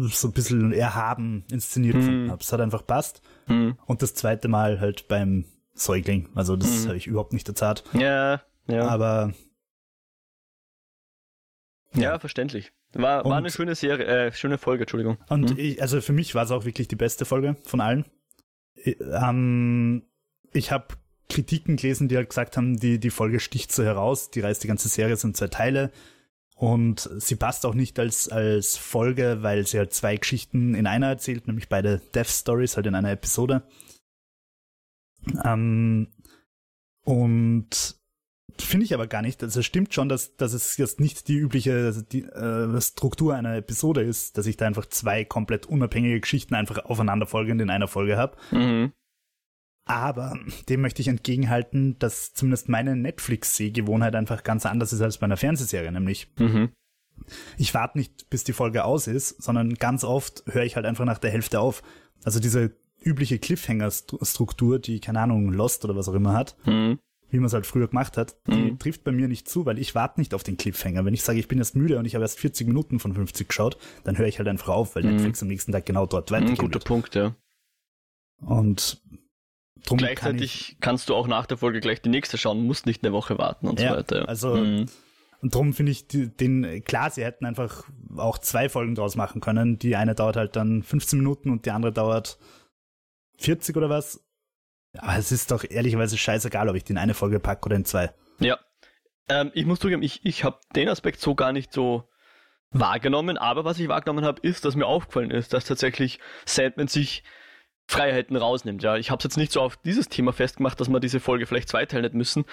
so 0.10 0.28
ein 0.28 0.34
bisschen 0.34 0.74
erhaben 0.74 1.46
inszeniert 1.52 1.96
mhm. 1.96 2.30
habe. 2.30 2.42
Es 2.42 2.52
hat 2.52 2.62
einfach 2.62 2.86
passt. 2.86 3.22
Mhm. 3.48 3.78
Und 3.86 4.02
das 4.02 4.14
zweite 4.14 4.48
Mal 4.48 4.80
halt 4.80 5.08
beim 5.08 5.46
Säugling. 5.74 6.30
Also 6.36 6.56
das 6.56 6.84
mhm. 6.84 6.88
habe 6.90 6.98
ich 6.98 7.08
überhaupt 7.08 7.34
nicht 7.34 7.48
erzahlt. 7.48 7.84
Ja, 7.94 8.42
ja. 8.68 8.88
Aber 8.88 9.34
ja, 11.96 12.02
ja 12.02 12.20
verständlich. 12.20 12.72
War, 12.94 13.26
war 13.26 13.38
eine 13.38 13.50
schöne 13.50 13.74
Serie, 13.74 14.06
äh, 14.06 14.32
schöne 14.32 14.58
Folge, 14.58 14.84
Entschuldigung. 14.84 15.18
Und 15.28 15.52
mhm. 15.52 15.60
ich, 15.60 15.82
also 15.82 16.00
für 16.02 16.14
mich 16.14 16.36
war 16.36 16.44
es 16.44 16.52
auch 16.52 16.66
wirklich 16.66 16.88
die 16.88 16.96
beste 16.96 17.26
Folge 17.26 17.56
von 17.64 17.82
allen. 17.82 18.06
Ich, 18.76 18.98
ähm, 19.02 20.04
ich 20.52 20.72
habe 20.72 20.96
Kritiken 21.30 21.78
gelesen, 21.78 22.08
die 22.08 22.18
halt 22.18 22.30
gesagt 22.30 22.58
haben, 22.58 22.80
die, 22.80 23.00
die 23.00 23.10
Folge 23.10 23.40
sticht 23.40 23.72
so 23.72 23.84
heraus, 23.84 24.30
die 24.30 24.42
reißt 24.42 24.64
die 24.64 24.68
ganze 24.68 24.90
Serie 24.90 25.16
sind 25.16 25.36
zwei 25.36 25.48
Teile 25.48 25.92
und 26.56 27.10
sie 27.18 27.36
passt 27.36 27.66
auch 27.66 27.74
nicht 27.74 27.98
als, 28.00 28.30
als 28.30 28.78
Folge, 28.78 29.40
weil 29.42 29.66
sie 29.66 29.80
halt 29.80 29.94
zwei 29.94 30.16
Geschichten 30.18 30.76
in 30.76 30.86
einer 30.86 31.08
erzählt, 31.08 31.48
nämlich 31.48 31.70
beide 31.70 32.00
Death 32.14 32.28
Stories 32.28 32.76
halt 32.76 32.86
in 32.86 32.96
einer 32.96 33.12
Episode. 33.12 33.64
Ähm, 35.44 36.08
und 37.04 37.96
finde 38.60 38.86
ich 38.86 38.94
aber 38.94 39.08
gar 39.08 39.22
nicht. 39.22 39.42
Also 39.44 39.60
es 39.60 39.66
stimmt 39.66 39.94
schon, 39.94 40.10
dass, 40.10 40.36
dass 40.36 40.54
es 40.54 40.78
jetzt 40.78 41.00
nicht 41.00 41.28
die 41.28 41.38
übliche 41.38 42.04
die, 42.12 42.24
äh, 42.24 42.82
Struktur 42.82 43.36
einer 43.36 43.56
Episode 43.56 44.02
ist, 44.02 44.38
dass 44.38 44.46
ich 44.46 44.58
da 44.58 44.68
einfach 44.68 44.86
zwei 44.86 45.26
komplett 45.26 45.66
unabhängige 45.66 46.20
Geschichten 46.20 46.56
einfach 46.56 46.86
aufeinanderfolgend 46.86 47.62
in 47.62 47.70
einer 47.70 47.88
Folge 47.88 48.18
habe. 48.18 48.38
Mhm. 48.52 48.92
Aber 49.86 50.38
dem 50.70 50.82
möchte 50.82 51.02
ich 51.02 51.10
entgegenhalten, 51.10 52.00
dass 52.00 52.34
zumindest 52.34 52.70
meine 52.70 52.96
Netflix-Sehgewohnheit 52.96 54.16
einfach 54.16 54.44
ganz 54.44 54.66
anders 54.66 54.94
ist 54.94 55.02
als 55.02 55.18
bei 55.18 55.26
einer 55.26 55.38
Fernsehserie, 55.38 55.92
nämlich 55.92 56.32
mhm. 56.38 56.70
ich 57.58 57.74
warte 57.74 57.98
nicht, 57.98 58.30
bis 58.30 58.46
die 58.46 58.54
Folge 58.54 58.86
aus 58.86 59.08
ist, 59.08 59.42
sondern 59.44 59.74
ganz 59.74 60.06
oft 60.06 60.44
höre 60.48 60.64
ich 60.64 60.78
halt 60.78 60.86
einfach 60.86 61.06
nach 61.06 61.20
der 61.20 61.32
Hälfte 61.32 61.60
auf. 61.60 61.84
Also 62.24 62.40
diese 62.40 62.72
übliche 63.02 63.40
Cliffhanger-Struktur, 63.40 64.80
die, 64.80 65.02
keine 65.02 65.20
Ahnung, 65.20 65.52
Lost 65.52 65.84
oder 65.84 65.98
was 65.98 66.08
auch 66.08 66.14
immer 66.14 66.34
hat, 66.34 66.56
mhm. 66.66 67.00
Wie 67.34 67.40
man 67.40 67.48
es 67.48 67.54
halt 67.54 67.66
früher 67.66 67.88
gemacht 67.88 68.16
hat, 68.16 68.38
die 68.48 68.72
mhm. 68.72 68.80
trifft 68.80 69.04
bei 69.04 69.12
mir 69.12 69.28
nicht 69.28 69.50
zu, 69.50 69.66
weil 69.66 69.80
ich 69.80 69.96
warte 69.96 70.20
nicht 70.20 70.36
auf 70.36 70.44
den 70.44 70.56
Cliffhanger. 70.56 71.04
Wenn 71.04 71.16
ich 71.16 71.24
sage, 71.24 71.40
ich 71.40 71.48
bin 71.48 71.58
jetzt 71.58 71.76
müde 71.76 71.98
und 71.98 72.06
ich 72.06 72.14
habe 72.14 72.24
erst 72.24 72.40
40 72.40 72.68
Minuten 72.68 73.00
von 73.00 73.16
50 73.16 73.48
geschaut, 73.48 73.78
dann 74.04 74.20
höre 74.20 74.28
ich 74.28 74.38
halt 74.38 74.48
einfach 74.48 74.70
auf, 74.70 74.96
weil 74.96 75.04
mhm. 75.04 75.14
Netflix 75.14 75.42
am 75.42 75.48
nächsten 75.48 75.72
Tag 75.72 75.88
genau 75.88 76.06
dort 76.06 76.30
weitergeht. 76.30 76.60
Guter 76.60 76.80
Punkt, 76.80 77.16
ja. 77.16 77.36
Und 78.40 79.02
Drum 79.86 79.98
Gleichzeitig 79.98 80.78
kann 80.80 80.92
kannst 80.92 81.10
du 81.10 81.16
auch 81.16 81.28
nach 81.28 81.46
der 81.46 81.58
Folge 81.58 81.82
gleich 81.82 82.02
die 82.02 82.10
nächste 82.10 82.38
schauen, 82.38 82.66
musst 82.66 82.86
nicht 82.86 83.04
eine 83.04 83.12
Woche 83.12 83.38
warten 83.38 83.68
und 83.68 83.80
ja, 83.80 83.90
so 83.90 83.98
weiter. 83.98 84.30
Also 84.30 84.56
mhm. 84.56 84.86
und 85.42 85.56
darum 85.56 85.74
finde 85.74 85.92
ich 85.92 86.08
den 86.08 86.84
klar, 86.86 87.10
sie 87.10 87.26
hätten 87.26 87.46
einfach 87.46 87.84
auch 88.16 88.38
zwei 88.38 88.70
Folgen 88.70 88.96
draus 88.96 89.16
machen 89.16 89.42
können. 89.42 89.80
Die 89.80 89.96
eine 89.96 90.16
dauert 90.16 90.38
halt 90.38 90.56
dann 90.56 90.84
15 90.84 91.20
Minuten 91.20 91.50
und 91.50 91.66
die 91.66 91.72
andere 91.72 91.92
dauert 91.92 92.38
40 93.40 93.76
oder 93.76 93.90
was. 93.90 94.24
Aber 94.98 95.18
es 95.18 95.32
ist 95.32 95.52
doch 95.52 95.64
ehrlicherweise 95.68 96.18
scheißegal, 96.18 96.70
ob 96.70 96.76
ich 96.76 96.84
den 96.84 96.98
eine 96.98 97.14
Folge 97.14 97.40
packe 97.40 97.66
oder 97.66 97.76
in 97.76 97.86
zwei. 97.86 98.14
Ja. 98.40 98.60
Ähm, 99.28 99.52
ich 99.54 99.66
muss 99.66 99.80
zugeben, 99.80 100.04
ich, 100.04 100.26
ich 100.26 100.44
habe 100.44 100.60
den 100.76 100.90
Aspekt 100.90 101.20
so 101.20 101.36
gar 101.36 101.52
nicht 101.52 101.72
so 101.74 102.10
wahrgenommen, 102.72 103.38
aber 103.38 103.66
was 103.66 103.80
ich 103.80 103.88
wahrgenommen 103.88 104.26
habe, 104.26 104.42
ist, 104.42 104.66
dass 104.66 104.76
mir 104.76 104.86
aufgefallen 104.86 105.32
ist, 105.32 105.54
dass 105.54 105.66
tatsächlich 105.66 106.20
Sandman 106.46 106.88
sich 106.88 107.24
Freiheiten 107.88 108.36
rausnimmt. 108.36 108.82
Ja, 108.82 108.96
ich 108.98 109.12
habe 109.12 109.20
es 109.20 109.24
jetzt 109.24 109.38
nicht 109.38 109.52
so 109.52 109.62
auf 109.62 109.78
dieses 109.78 110.10
Thema 110.10 110.34
festgemacht, 110.34 110.80
dass 110.80 110.90
wir 110.90 111.00
diese 111.00 111.20
Folge 111.20 111.46
vielleicht 111.46 111.70
zweiteilen 111.70 112.04
nicht 112.04 112.16
müssen, 112.16 112.46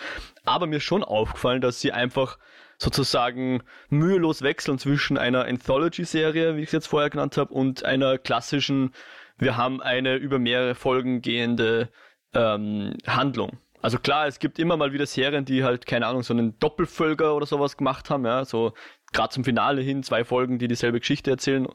aber 0.44 0.66
mir 0.66 0.80
schon 0.80 1.04
aufgefallen, 1.04 1.60
dass 1.60 1.80
sie 1.80 1.92
einfach 1.92 2.38
sozusagen 2.78 3.62
mühelos 3.88 4.42
wechseln 4.42 4.78
zwischen 4.78 5.18
einer 5.18 5.44
Anthology-Serie, 5.44 6.56
wie 6.56 6.60
ich 6.60 6.68
es 6.68 6.72
jetzt 6.72 6.86
vorher 6.86 7.10
genannt 7.10 7.36
habe, 7.36 7.52
und 7.52 7.84
einer 7.84 8.18
klassischen, 8.18 8.92
wir 9.38 9.56
haben 9.56 9.82
eine 9.82 10.16
über 10.16 10.38
mehrere 10.38 10.74
Folgen 10.74 11.20
gehende 11.22 11.90
ähm, 12.34 12.96
Handlung. 13.06 13.58
Also 13.82 13.98
klar, 13.98 14.26
es 14.26 14.38
gibt 14.38 14.58
immer 14.58 14.76
mal 14.76 14.92
wieder 14.92 15.06
Serien, 15.06 15.44
die 15.44 15.64
halt, 15.64 15.86
keine 15.86 16.06
Ahnung, 16.06 16.22
so 16.22 16.34
einen 16.34 16.58
Doppelvölker 16.58 17.34
oder 17.34 17.46
sowas 17.46 17.76
gemacht 17.76 18.10
haben, 18.10 18.26
ja, 18.26 18.44
so 18.44 18.74
gerade 19.12 19.30
zum 19.30 19.44
Finale 19.44 19.80
hin, 19.80 20.02
zwei 20.02 20.24
Folgen, 20.24 20.58
die 20.58 20.68
dieselbe 20.68 21.00
Geschichte 21.00 21.30
erzählen, 21.30 21.66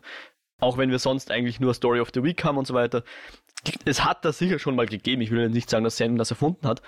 auch 0.59 0.77
wenn 0.77 0.91
wir 0.91 0.99
sonst 0.99 1.31
eigentlich 1.31 1.59
nur 1.59 1.73
Story 1.73 1.99
of 1.99 2.11
the 2.13 2.23
Week 2.23 2.43
haben 2.43 2.57
und 2.57 2.67
so 2.67 2.73
weiter 2.73 3.03
es 3.85 4.03
hat 4.03 4.25
das 4.25 4.37
sicher 4.37 4.59
schon 4.59 4.75
mal 4.75 4.85
gegeben. 4.85 5.21
Ich 5.21 5.31
will 5.31 5.49
nicht 5.49 5.69
sagen, 5.69 5.83
dass 5.83 5.97
Sandman 5.97 6.19
das 6.19 6.31
erfunden 6.31 6.67
hat. 6.67 6.81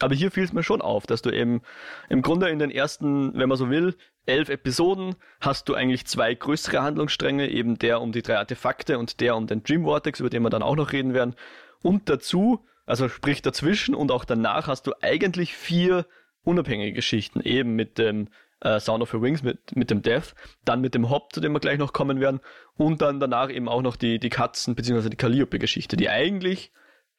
Aber 0.00 0.14
hier 0.14 0.30
fiel 0.30 0.44
es 0.44 0.52
mir 0.52 0.62
schon 0.62 0.80
auf, 0.80 1.06
dass 1.06 1.22
du 1.22 1.30
eben 1.30 1.62
im 2.08 2.22
Grunde 2.22 2.48
in 2.48 2.58
den 2.58 2.70
ersten, 2.70 3.36
wenn 3.36 3.48
man 3.48 3.58
so 3.58 3.70
will, 3.70 3.96
elf 4.26 4.48
Episoden 4.48 5.16
hast 5.40 5.68
du 5.68 5.74
eigentlich 5.74 6.06
zwei 6.06 6.34
größere 6.34 6.82
Handlungsstränge, 6.82 7.48
eben 7.48 7.78
der 7.78 8.00
um 8.00 8.12
die 8.12 8.22
drei 8.22 8.38
Artefakte 8.38 8.98
und 8.98 9.20
der 9.20 9.36
um 9.36 9.46
den 9.46 9.62
Dream 9.62 9.84
Vortex, 9.84 10.20
über 10.20 10.30
den 10.30 10.42
wir 10.42 10.50
dann 10.50 10.62
auch 10.62 10.76
noch 10.76 10.92
reden 10.92 11.14
werden. 11.14 11.34
Und 11.82 12.08
dazu, 12.08 12.64
also 12.90 13.08
sprich 13.08 13.40
dazwischen 13.40 13.94
und 13.94 14.10
auch 14.10 14.24
danach 14.24 14.66
hast 14.66 14.86
du 14.86 14.92
eigentlich 15.00 15.54
vier 15.54 16.06
unabhängige 16.42 16.92
Geschichten, 16.92 17.40
eben 17.40 17.76
mit 17.76 17.98
dem 17.98 18.28
äh, 18.60 18.80
Sound 18.80 19.02
of 19.02 19.12
the 19.12 19.22
Wings 19.22 19.44
mit, 19.44 19.76
mit 19.76 19.90
dem 19.90 20.02
Death, 20.02 20.34
dann 20.64 20.80
mit 20.80 20.94
dem 20.94 21.08
Hop, 21.08 21.32
zu 21.32 21.40
dem 21.40 21.52
wir 21.52 21.60
gleich 21.60 21.78
noch 21.78 21.92
kommen 21.92 22.18
werden, 22.18 22.40
und 22.74 23.00
dann 23.00 23.20
danach 23.20 23.48
eben 23.48 23.68
auch 23.68 23.82
noch 23.82 23.94
die, 23.94 24.18
die 24.18 24.28
Katzen 24.28 24.74
bzw. 24.74 25.08
die 25.08 25.16
Calliope-Geschichte, 25.16 25.96
die 25.96 26.08
eigentlich 26.08 26.72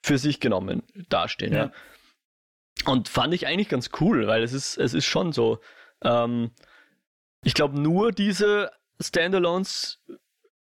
für 0.03 0.17
sich 0.17 0.41
genommen 0.41 0.83
dastehen. 1.07 1.53
Ja. 1.53 1.65
ja. 1.65 1.71
Und 2.85 3.07
fand 3.07 3.33
ich 3.33 3.47
eigentlich 3.47 3.69
ganz 3.69 3.91
cool, 4.01 4.27
weil 4.27 4.43
es 4.43 4.51
ist, 4.51 4.77
es 4.77 4.93
ist 4.93 5.05
schon 5.05 5.31
so. 5.31 5.59
Ähm, 6.03 6.51
ich 7.43 7.53
glaube, 7.53 7.79
nur 7.79 8.11
diese 8.11 8.71
Standalones 8.99 10.03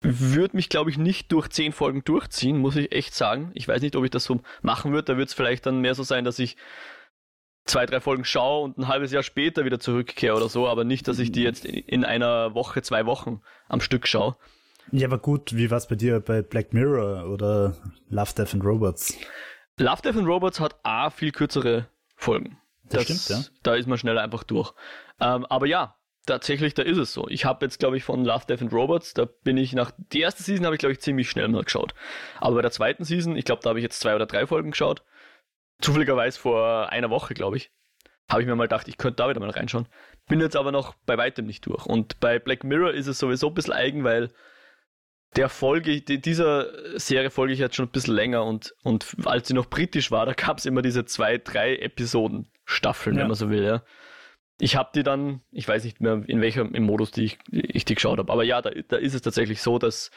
würde 0.01 0.57
mich, 0.57 0.69
glaube 0.69 0.91
ich, 0.91 0.99
nicht 0.99 1.33
durch 1.33 1.49
zehn 1.49 1.73
Folgen 1.73 2.05
durchziehen, 2.05 2.59
muss 2.59 2.77
ich 2.77 2.93
echt 2.93 3.15
sagen. 3.15 3.51
Ich 3.55 3.67
weiß 3.67 3.83
nicht, 3.83 3.97
ob 3.97 4.05
ich 4.05 4.11
das 4.11 4.25
so 4.25 4.41
machen 4.63 4.93
würde. 4.93 5.13
Da 5.13 5.19
wird 5.19 5.29
es 5.29 5.35
vielleicht 5.35 5.67
dann 5.67 5.81
mehr 5.81 5.95
so 5.95 6.03
sein, 6.03 6.25
dass 6.25 6.39
ich 6.39 6.57
zwei, 7.65 7.87
drei 7.87 8.01
Folgen 8.01 8.25
schaue 8.25 8.65
und 8.65 8.79
ein 8.79 8.89
halbes 8.89 9.13
Jahr 9.13 9.23
später 9.23 9.65
wieder 9.65 9.79
zurückkehre 9.79 10.37
oder 10.37 10.49
so, 10.49 10.67
aber 10.69 10.85
nicht, 10.85 11.07
dass 11.09 11.19
ich 11.19 11.33
die 11.33 11.43
jetzt 11.43 11.65
in 11.65 12.05
einer 12.05 12.55
Woche, 12.55 12.83
zwei 12.83 13.07
Wochen 13.07 13.41
am 13.69 13.81
Stück 13.81 14.07
schaue. 14.07 14.37
Ja, 14.91 15.07
aber 15.07 15.19
gut, 15.19 15.55
wie 15.55 15.71
war 15.71 15.79
es 15.79 15.87
bei 15.87 15.97
dir 15.97 16.21
bei 16.21 16.41
Black 16.41 16.73
Mirror 16.73 17.29
oder 17.29 17.77
Love, 18.09 18.33
Death 18.35 18.55
and 18.55 18.65
Robots? 18.65 19.19
Love, 19.77 20.01
Death 20.03 20.17
and 20.17 20.27
Robots 20.27 20.61
hat 20.61 20.77
A, 20.83 21.11
viel 21.11 21.31
kürzere 21.31 21.89
Folgen. 22.17 22.59
Das, 22.89 23.07
das 23.07 23.25
stimmt, 23.25 23.41
ja. 23.41 23.47
Da 23.63 23.75
ist 23.75 23.87
man 23.87 23.99
schneller 23.99 24.23
einfach 24.23 24.45
durch. 24.45 24.73
Ähm, 25.21 25.45
aber 25.47 25.67
ja, 25.67 25.98
tatsächlich, 26.29 26.75
da 26.75 26.83
ist 26.83 26.99
es 26.99 27.13
so. 27.13 27.27
Ich 27.29 27.45
habe 27.45 27.67
jetzt, 27.67 27.79
glaube 27.79 27.97
ich, 27.97 28.05
von 28.05 28.25
Love, 28.25 28.45
Death 28.49 28.63
and 28.63 28.73
Robots, 28.73 29.15
da 29.15 29.25
bin 29.25 29.57
ich 29.57 29.73
nach, 29.73 29.93
die 30.13 30.21
erste 30.21 30.43
Season 30.43 30.65
habe 30.65 30.77
ich, 30.77 30.81
glaube 30.81 30.93
ich, 30.93 31.01
ziemlich 31.01 31.29
schnell 31.29 31.49
mal 31.49 31.65
geschaut. 31.65 31.95
Aber 32.41 32.57
bei 32.57 32.63
der 32.63 32.71
zweiten 32.71 33.05
Season, 33.05 33.37
ich 33.37 33.45
glaube, 33.45 33.63
da 33.63 33.71
habe 33.71 33.79
ich 33.81 33.83
jetzt 33.83 34.01
zwei 34.01 34.15
oder 34.15 34.27
drei 34.27 34.47
Folgen 34.47 34.71
geschaut 34.71 35.03
zufälligerweise 35.81 36.39
vor 36.39 36.91
einer 36.91 37.11
Woche, 37.11 37.35
glaube 37.35 37.57
ich, 37.57 37.71
habe 38.29 38.43
ich 38.43 38.49
mir 38.49 38.57
mal 38.57 38.65
gedacht, 38.65 38.89
ich 38.89 38.99
könnte 38.99 39.17
da 39.17 39.29
wieder 39.29 39.41
mal 39.41 39.51
reinschauen. 39.51 39.89
Bin 40.29 40.41
jetzt 40.41 40.57
aber 40.57 40.73
noch 40.73 40.95
bei 41.07 41.17
weitem 41.17 41.47
nicht 41.47 41.67
durch. 41.67 41.87
Und 41.87 42.21
bei 42.21 42.39
Black 42.39 42.65
Mirror 42.65 42.93
ist 42.93 43.07
es 43.07 43.19
sowieso 43.19 43.49
ein 43.49 43.55
bisschen 43.55 43.73
eigen, 43.73 44.05
weil 44.05 44.31
der 45.37 45.49
Folge, 45.49 46.01
die, 46.01 46.21
dieser 46.21 46.99
Serie 46.99 47.31
folge 47.31 47.53
ich 47.53 47.59
jetzt 47.59 47.77
schon 47.77 47.87
ein 47.87 47.91
bisschen 47.91 48.15
länger 48.15 48.45
und, 48.45 48.75
und 48.83 49.07
als 49.25 49.49
sie 49.49 49.55
noch 49.55 49.67
britisch 49.67 50.11
war, 50.11 50.27
da 50.27 50.33
gab 50.33 50.59
es 50.59 50.67
immer 50.67 50.83
diese 50.83 51.05
zwei, 51.05 51.39
drei 51.39 51.77
Episoden 51.77 52.51
Staffeln, 52.65 53.17
ja. 53.17 53.23
wenn 53.23 53.29
man 53.29 53.37
so 53.37 53.51
will, 53.51 53.65
ja. 53.65 53.83
Ich 54.61 54.77
habe 54.77 54.91
die 54.95 55.03
dann, 55.03 55.41
ich 55.53 55.69
weiß 55.69 55.85
nicht 55.85 56.01
mehr, 56.01 56.23
in 56.27 56.41
welchem 56.41 56.75
im 56.75 56.83
Modus 56.83 57.11
die 57.13 57.25
ich, 57.25 57.39
ich 57.51 57.85
die 57.85 57.95
geschaut 57.95 58.19
habe, 58.19 58.33
aber 58.33 58.43
ja, 58.43 58.61
da, 58.61 58.71
da 58.71 58.97
ist 58.97 59.15
es 59.15 59.23
tatsächlich 59.23 59.63
so, 59.63 59.79
dass 59.79 60.11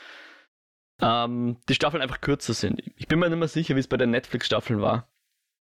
ähm, 1.02 1.58
die 1.70 1.76
Staffeln 1.76 2.02
einfach 2.02 2.22
kürzer 2.22 2.54
sind. 2.54 2.82
Ich 2.96 3.08
bin 3.08 3.20
mir 3.20 3.30
nicht 3.30 3.40
mehr 3.40 3.48
sicher, 3.48 3.76
wie 3.76 3.80
es 3.80 3.88
bei 3.88 3.98
den 3.98 4.12
Netflix-Staffeln 4.12 4.82
war. 4.82 5.08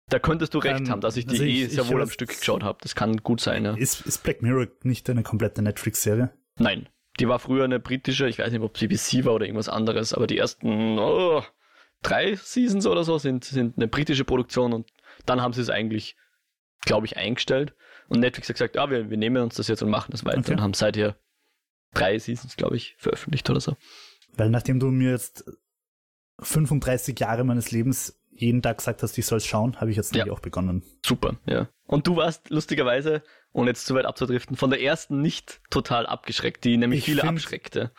Da 0.10 0.20
könntest 0.20 0.54
du 0.54 0.60
recht 0.60 0.82
ähm, 0.82 0.90
haben, 0.90 1.02
dass 1.02 1.18
ich 1.18 1.26
die 1.26 1.32
also 1.32 1.44
ich, 1.44 1.56
eh 1.56 1.66
sehr 1.66 1.88
wohl 1.88 2.02
am 2.02 2.10
Stück 2.10 2.30
geschaut 2.30 2.64
habe. 2.64 2.78
Das 2.82 2.96
kann 2.96 3.18
gut 3.18 3.42
sein. 3.42 3.66
Ja. 3.66 3.76
Ist, 3.76 4.02
ist 4.02 4.24
Black 4.24 4.42
Mirror 4.42 4.68
nicht 4.84 5.10
eine 5.10 5.24
komplette 5.24 5.62
Netflix-Serie? 5.62 6.32
Nein. 6.58 6.88
Die 7.20 7.28
war 7.28 7.40
früher 7.40 7.64
eine 7.64 7.80
britische, 7.80 8.28
ich 8.28 8.40
weiß 8.40 8.52
nicht, 8.52 8.62
ob 8.62 8.74
BBC 8.74 9.26
war 9.26 9.34
oder 9.34 9.46
irgendwas 9.46 9.70
anderes, 9.70 10.14
aber 10.14 10.28
die 10.28 10.38
ersten 10.38 11.00
oh, 11.00 11.44
drei 12.02 12.36
Seasons 12.36 12.86
oder 12.86 13.04
so 13.04 13.18
sind, 13.18 13.46
sind 13.46 13.78
eine 13.78 13.88
britische 13.88 14.26
Produktion 14.26 14.74
und 14.74 14.92
dann 15.26 15.42
haben 15.42 15.54
sie 15.54 15.62
es 15.62 15.70
eigentlich, 15.70 16.18
glaube 16.82 17.06
ich, 17.06 17.16
eingestellt. 17.16 17.74
Und 18.08 18.20
Netflix 18.20 18.50
hat 18.50 18.56
gesagt, 18.56 18.76
ja, 18.76 18.90
wir, 18.90 19.10
wir 19.10 19.18
nehmen 19.18 19.42
uns 19.42 19.56
das 19.56 19.68
jetzt 19.68 19.82
und 19.82 19.90
machen 19.90 20.12
das 20.12 20.26
weiter 20.26 20.40
okay. 20.40 20.54
und 20.54 20.62
haben 20.62 20.74
seither 20.74 21.16
drei 21.94 22.20
Seasons, 22.20 22.56
glaube 22.56 22.76
ich, 22.76 22.96
veröffentlicht 22.98 23.50
oder 23.50 23.60
so. 23.60 23.76
Weil 24.36 24.50
nachdem 24.50 24.80
du 24.80 24.88
mir 24.88 25.12
jetzt 25.12 25.46
35 26.40 27.20
Jahre 27.20 27.44
meines 27.44 27.72
Lebens 27.72 28.20
jeden 28.32 28.62
Tag 28.62 28.78
gesagt 28.80 29.02
hast, 29.02 29.18
ich 29.18 29.26
soll 29.26 29.38
es 29.38 29.46
schauen, 29.46 29.80
habe 29.80 29.92
ich 29.92 29.98
jetzt 29.98 30.14
ja. 30.14 30.30
auch 30.30 30.42
begonnen. 30.42 30.84
Super, 31.06 31.38
ja. 31.46 31.70
Und 31.88 32.06
du 32.06 32.18
warst 32.18 32.50
lustigerweise, 32.50 33.24
ohne 33.54 33.70
jetzt 33.70 33.86
zu 33.86 33.96
weit 33.96 34.06
abzudriften, 34.06 34.58
von 34.58 34.70
der 34.70 34.82
ersten 34.82 35.22
nicht 35.22 35.62
total 35.70 36.06
abgeschreckt, 36.06 36.64
die 36.66 36.78
nämlich 36.78 37.00
ich 37.00 37.06
viele 37.06 37.22
find, 37.22 37.34
abschreckte. 37.34 37.92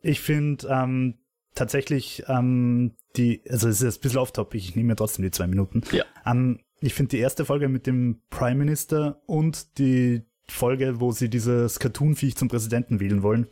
Ich 0.00 0.20
finde 0.20 0.68
ähm, 0.68 1.18
tatsächlich 1.54 2.24
ähm, 2.28 2.96
die, 3.16 3.42
also 3.48 3.68
es 3.68 3.82
ist 3.82 3.98
ein 3.98 4.00
bisschen 4.00 4.18
off-topic, 4.18 4.56
ich 4.56 4.74
nehme 4.74 4.88
mir 4.88 4.96
trotzdem 4.96 5.24
die 5.24 5.30
zwei 5.30 5.46
Minuten. 5.46 5.82
Ja. 5.92 6.04
Ähm, 6.24 6.60
ich 6.82 6.94
finde 6.94 7.10
die 7.10 7.18
erste 7.18 7.44
Folge 7.44 7.68
mit 7.68 7.86
dem 7.86 8.20
Prime 8.30 8.56
Minister 8.56 9.22
und 9.26 9.78
die 9.78 10.22
Folge, 10.48 11.00
wo 11.00 11.12
sie 11.12 11.30
dieses 11.30 11.78
Cartoon-Viech 11.78 12.36
zum 12.36 12.48
Präsidenten 12.48 13.00
wählen 13.00 13.22
wollen. 13.22 13.46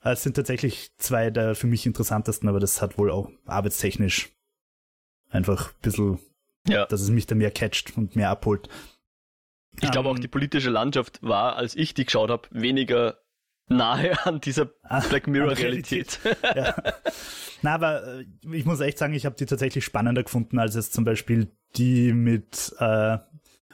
Es 0.00 0.22
sind 0.22 0.34
tatsächlich 0.34 0.92
zwei 0.98 1.30
der 1.30 1.54
für 1.54 1.66
mich 1.66 1.86
interessantesten, 1.86 2.48
aber 2.48 2.60
das 2.60 2.82
hat 2.82 2.98
wohl 2.98 3.10
auch 3.10 3.30
arbeitstechnisch 3.46 4.30
einfach 5.30 5.70
ein 5.70 5.80
bisschen, 5.82 6.18
ja. 6.68 6.86
dass 6.86 7.00
es 7.00 7.10
mich 7.10 7.26
da 7.26 7.34
mehr 7.34 7.50
catcht 7.50 7.96
und 7.96 8.14
mehr 8.14 8.30
abholt. 8.30 8.68
Ich 9.80 9.90
glaube 9.90 10.08
auch, 10.08 10.16
ähm, 10.16 10.20
die 10.20 10.28
politische 10.28 10.70
Landschaft 10.70 11.22
war, 11.22 11.56
als 11.56 11.74
ich 11.74 11.94
die 11.94 12.04
geschaut 12.04 12.30
habe, 12.30 12.48
weniger 12.50 13.18
nahe 13.68 14.16
an 14.26 14.40
dieser 14.40 14.70
ah, 14.82 15.00
Black 15.00 15.26
Mirror-Realität. 15.26 16.20
ja. 16.42 16.74
Na, 17.62 17.74
aber 17.74 18.06
äh, 18.06 18.24
ich 18.52 18.64
muss 18.64 18.80
echt 18.80 18.98
sagen, 18.98 19.14
ich 19.14 19.26
habe 19.26 19.36
die 19.36 19.46
tatsächlich 19.46 19.84
spannender 19.84 20.22
gefunden, 20.22 20.58
als 20.58 20.74
es 20.74 20.90
zum 20.90 21.04
Beispiel 21.04 21.50
die 21.76 22.12
mit, 22.12 22.74
äh, 22.78 23.18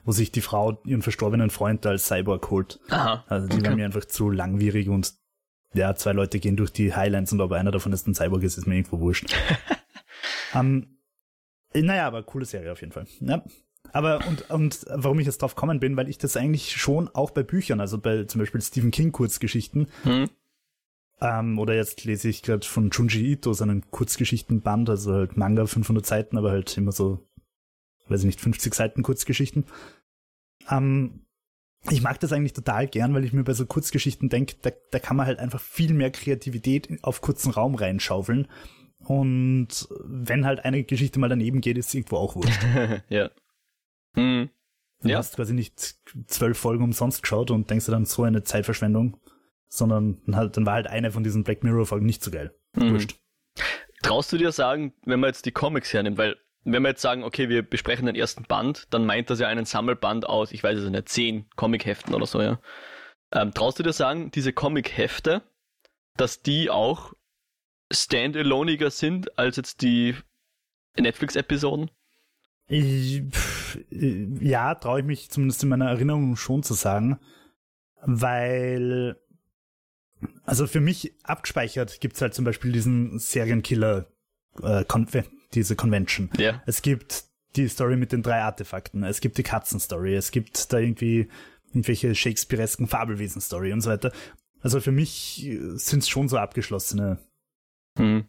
wo 0.05 0.13
sich 0.13 0.33
die 0.33 0.41
Frau 0.41 0.81
ihren 0.85 1.03
verstorbenen 1.03 1.51
Freund 1.51 1.85
als 1.87 2.07
Cyborg 2.07 2.51
holt. 2.51 2.81
Aha, 2.91 3.25
also 3.29 3.49
die 3.49 3.57
okay. 3.57 3.69
war 3.69 3.77
mir 3.77 3.85
einfach 3.85 4.05
zu 4.05 4.31
langwierig 4.31 4.89
und 4.89 5.13
ja, 5.75 5.95
zwei 5.95 6.13
Leute 6.13 6.39
gehen 6.39 6.57
durch 6.57 6.73
die 6.73 6.95
Highlands 6.95 7.33
und 7.33 7.41
ob 7.41 7.53
einer 7.53 7.71
davon 7.71 7.93
ist 7.93 8.07
ein 8.07 8.15
Cyborg 8.15 8.43
ist, 8.43 8.59
ist 8.59 8.67
mir 8.67 8.77
irgendwo 8.77 9.01
wurscht. 9.01 9.35
ähm, 10.55 10.99
naja, 11.75 12.07
aber 12.07 12.23
coole 12.23 12.45
Serie 12.45 12.73
auf 12.73 12.81
jeden 12.81 12.93
Fall. 12.93 13.07
Ja. 13.21 13.43
Aber 13.93 14.27
und, 14.27 14.51
und 14.51 14.87
warum 14.89 15.19
ich 15.19 15.27
jetzt 15.27 15.43
drauf 15.43 15.55
kommen 15.55 15.81
bin, 15.81 15.97
weil 15.97 16.09
ich 16.09 16.19
das 16.19 16.37
eigentlich 16.37 16.73
schon 16.77 17.09
auch 17.09 17.31
bei 17.31 17.43
Büchern, 17.43 17.81
also 17.81 17.99
bei 17.99 18.25
zum 18.25 18.39
Beispiel 18.39 18.63
Stephen 18.63 18.91
King 18.91 19.13
Kurzgeschichten, 19.13 19.89
hm. 20.05 20.31
ähm, 21.21 21.59
oder 21.59 21.75
jetzt 21.75 22.05
lese 22.05 22.29
ich 22.29 22.43
gerade 22.43 22.67
von 22.67 22.91
Junji 22.91 23.33
Ito 23.33 23.53
seinen 23.53 23.91
Kurzgeschichtenband, 23.91 24.89
also 24.89 25.13
halt 25.13 25.37
Manga 25.37 25.67
500 25.67 26.07
Seiten, 26.07 26.39
aber 26.39 26.51
halt 26.53 26.77
immer 26.79 26.93
so, 26.93 27.27
weiß 28.09 28.21
ich 28.21 28.27
nicht, 28.27 28.41
50 28.41 28.75
Seiten 28.75 29.03
Kurzgeschichten. 29.03 29.67
Ähm, 30.71 31.27
ich 31.91 32.01
mag 32.01 32.21
das 32.21 32.33
eigentlich 32.33 32.53
total 32.53 32.87
gern, 32.87 33.13
weil 33.13 33.25
ich 33.25 33.33
mir 33.33 33.43
bei 33.43 33.55
so 33.55 33.67
Kurzgeschichten 33.67 34.29
denke, 34.29 34.55
da, 34.63 34.71
da 34.91 34.99
kann 34.99 35.17
man 35.17 35.27
halt 35.27 35.41
einfach 35.41 35.61
viel 35.61 35.93
mehr 35.95 36.11
Kreativität 36.11 36.89
auf 37.03 37.21
kurzen 37.21 37.51
Raum 37.51 37.75
reinschaufeln. 37.75 38.47
Und 39.05 39.89
wenn 40.05 40.47
halt 40.47 40.65
eine 40.65 40.85
Geschichte 40.85 41.19
mal 41.19 41.29
daneben 41.29 41.61
geht, 41.61 41.77
ist 41.77 41.93
irgendwo 41.93 42.17
auch 42.17 42.37
wurscht. 42.37 42.63
ja. 43.09 43.31
Mhm. 44.15 44.51
Du 45.01 45.09
ja. 45.09 45.19
hast 45.19 45.37
quasi 45.37 45.53
nicht 45.55 45.79
zwölf 46.27 46.59
Folgen 46.59 46.85
umsonst 46.85 47.23
geschaut 47.23 47.51
und 47.51 47.69
denkst 47.69 47.87
du 47.87 47.93
dann 47.93 48.05
so 48.05 48.23
eine 48.23 48.45
Zeitverschwendung, 48.45 49.19
sondern 49.69 50.23
halt, 50.33 50.57
dann 50.57 50.67
war 50.67 50.75
halt 50.75 50.87
eine 50.87 51.11
von 51.11 51.25
diesen 51.25 51.45
Black 51.45 51.65
Mirror 51.65 51.87
Folgen 51.87 52.07
nicht 52.07 52.23
so 52.23 52.31
geil. 52.31 52.55
Mhm. 52.75 52.93
Wurscht. 52.93 53.17
Traust 54.03 54.33
du 54.33 54.39
dir 54.39 54.53
sagen, 54.53 54.95
wenn 55.05 55.21
man 55.21 55.29
jetzt 55.29 55.47
die 55.47 55.53
Comics 55.53 55.93
hernimmt, 55.93 56.19
weil 56.19 56.37
wenn 56.65 56.83
wir 56.83 56.91
jetzt 56.91 57.03
sagen, 57.03 57.25
okay, 57.25 57.49
wir 57.49 57.63
besprechen 57.63 58.07
den 58.07 58.15
ersten 58.15 58.45
Band, 58.45 58.87
dann 58.91 59.05
meint 59.05 59.31
das 59.31 59.41
ja 59.41 59.49
einen 59.49 59.65
Sammelband 59.65 60.27
aus, 60.27 60.53
ich 60.53 60.63
weiß 60.63 60.79
es 60.79 60.91
nicht, 60.91 61.09
zehn 61.09 61.49
Comic-Heften 61.57 62.15
oder 62.15 62.27
so, 62.27 62.41
ja. 62.41 62.61
Ähm, 63.33 63.53
traust 63.53 63.79
du 63.79 63.83
dir 63.83 63.93
sagen, 63.93 64.31
diese 64.31 64.53
Comic-Hefte, 64.53 65.43
dass 66.17 66.43
die 66.43 66.71
auch 66.71 67.15
standaloniger 67.93 68.91
sind 68.91 69.39
als 69.39 69.57
jetzt 69.57 69.83
die 69.83 70.15
Netflix-Episoden? 70.97 71.91
Ja, 74.41 74.75
traue 74.75 75.01
ich 75.01 75.07
mich 75.07 75.31
zumindest 75.31 75.63
in 75.63 75.69
meiner 75.69 75.91
Erinnerung 75.91 76.37
schon 76.37 76.63
zu 76.63 76.75
sagen, 76.75 77.19
weil, 78.01 79.17
also 80.45 80.67
für 80.67 80.81
mich 80.81 81.15
abgespeichert 81.23 82.01
gibt 82.01 82.17
es 82.17 82.23
halt 82.23 82.35
zum 82.35 82.45
Beispiel 82.45 82.73
diesen 82.73 83.19
Serienkiller, 83.19 84.07
äh, 84.63 84.85
diese 85.55 85.77
Convention. 85.77 86.31
Ja. 86.39 86.63
Es 86.67 86.83
gibt 86.83 87.25
die 87.57 87.69
Story 87.69 87.97
mit 87.97 88.13
den 88.13 88.23
drei 88.23 88.41
Artefakten, 88.41 89.05
es 89.05 89.21
gibt 89.21 89.37
die 89.37 89.43
Katzenstory, 89.43 90.15
es 90.15 90.31
gibt 90.31 90.73
da 90.73 90.79
irgendwie 90.79 91.29
irgendwelche 91.69 92.15
Shakespearesken 92.15 92.87
Fabelwesen-Story 92.87 93.73
und 93.73 93.83
so 93.83 93.91
weiter. 93.91 94.13
Also 94.61 94.81
für 94.81 94.93
mich 94.93 95.49
sind 95.75 96.01
es 96.01 96.09
schon 96.09 96.29
so 96.29 96.39
abgeschlossene 96.39 97.19
hm. 97.99 98.25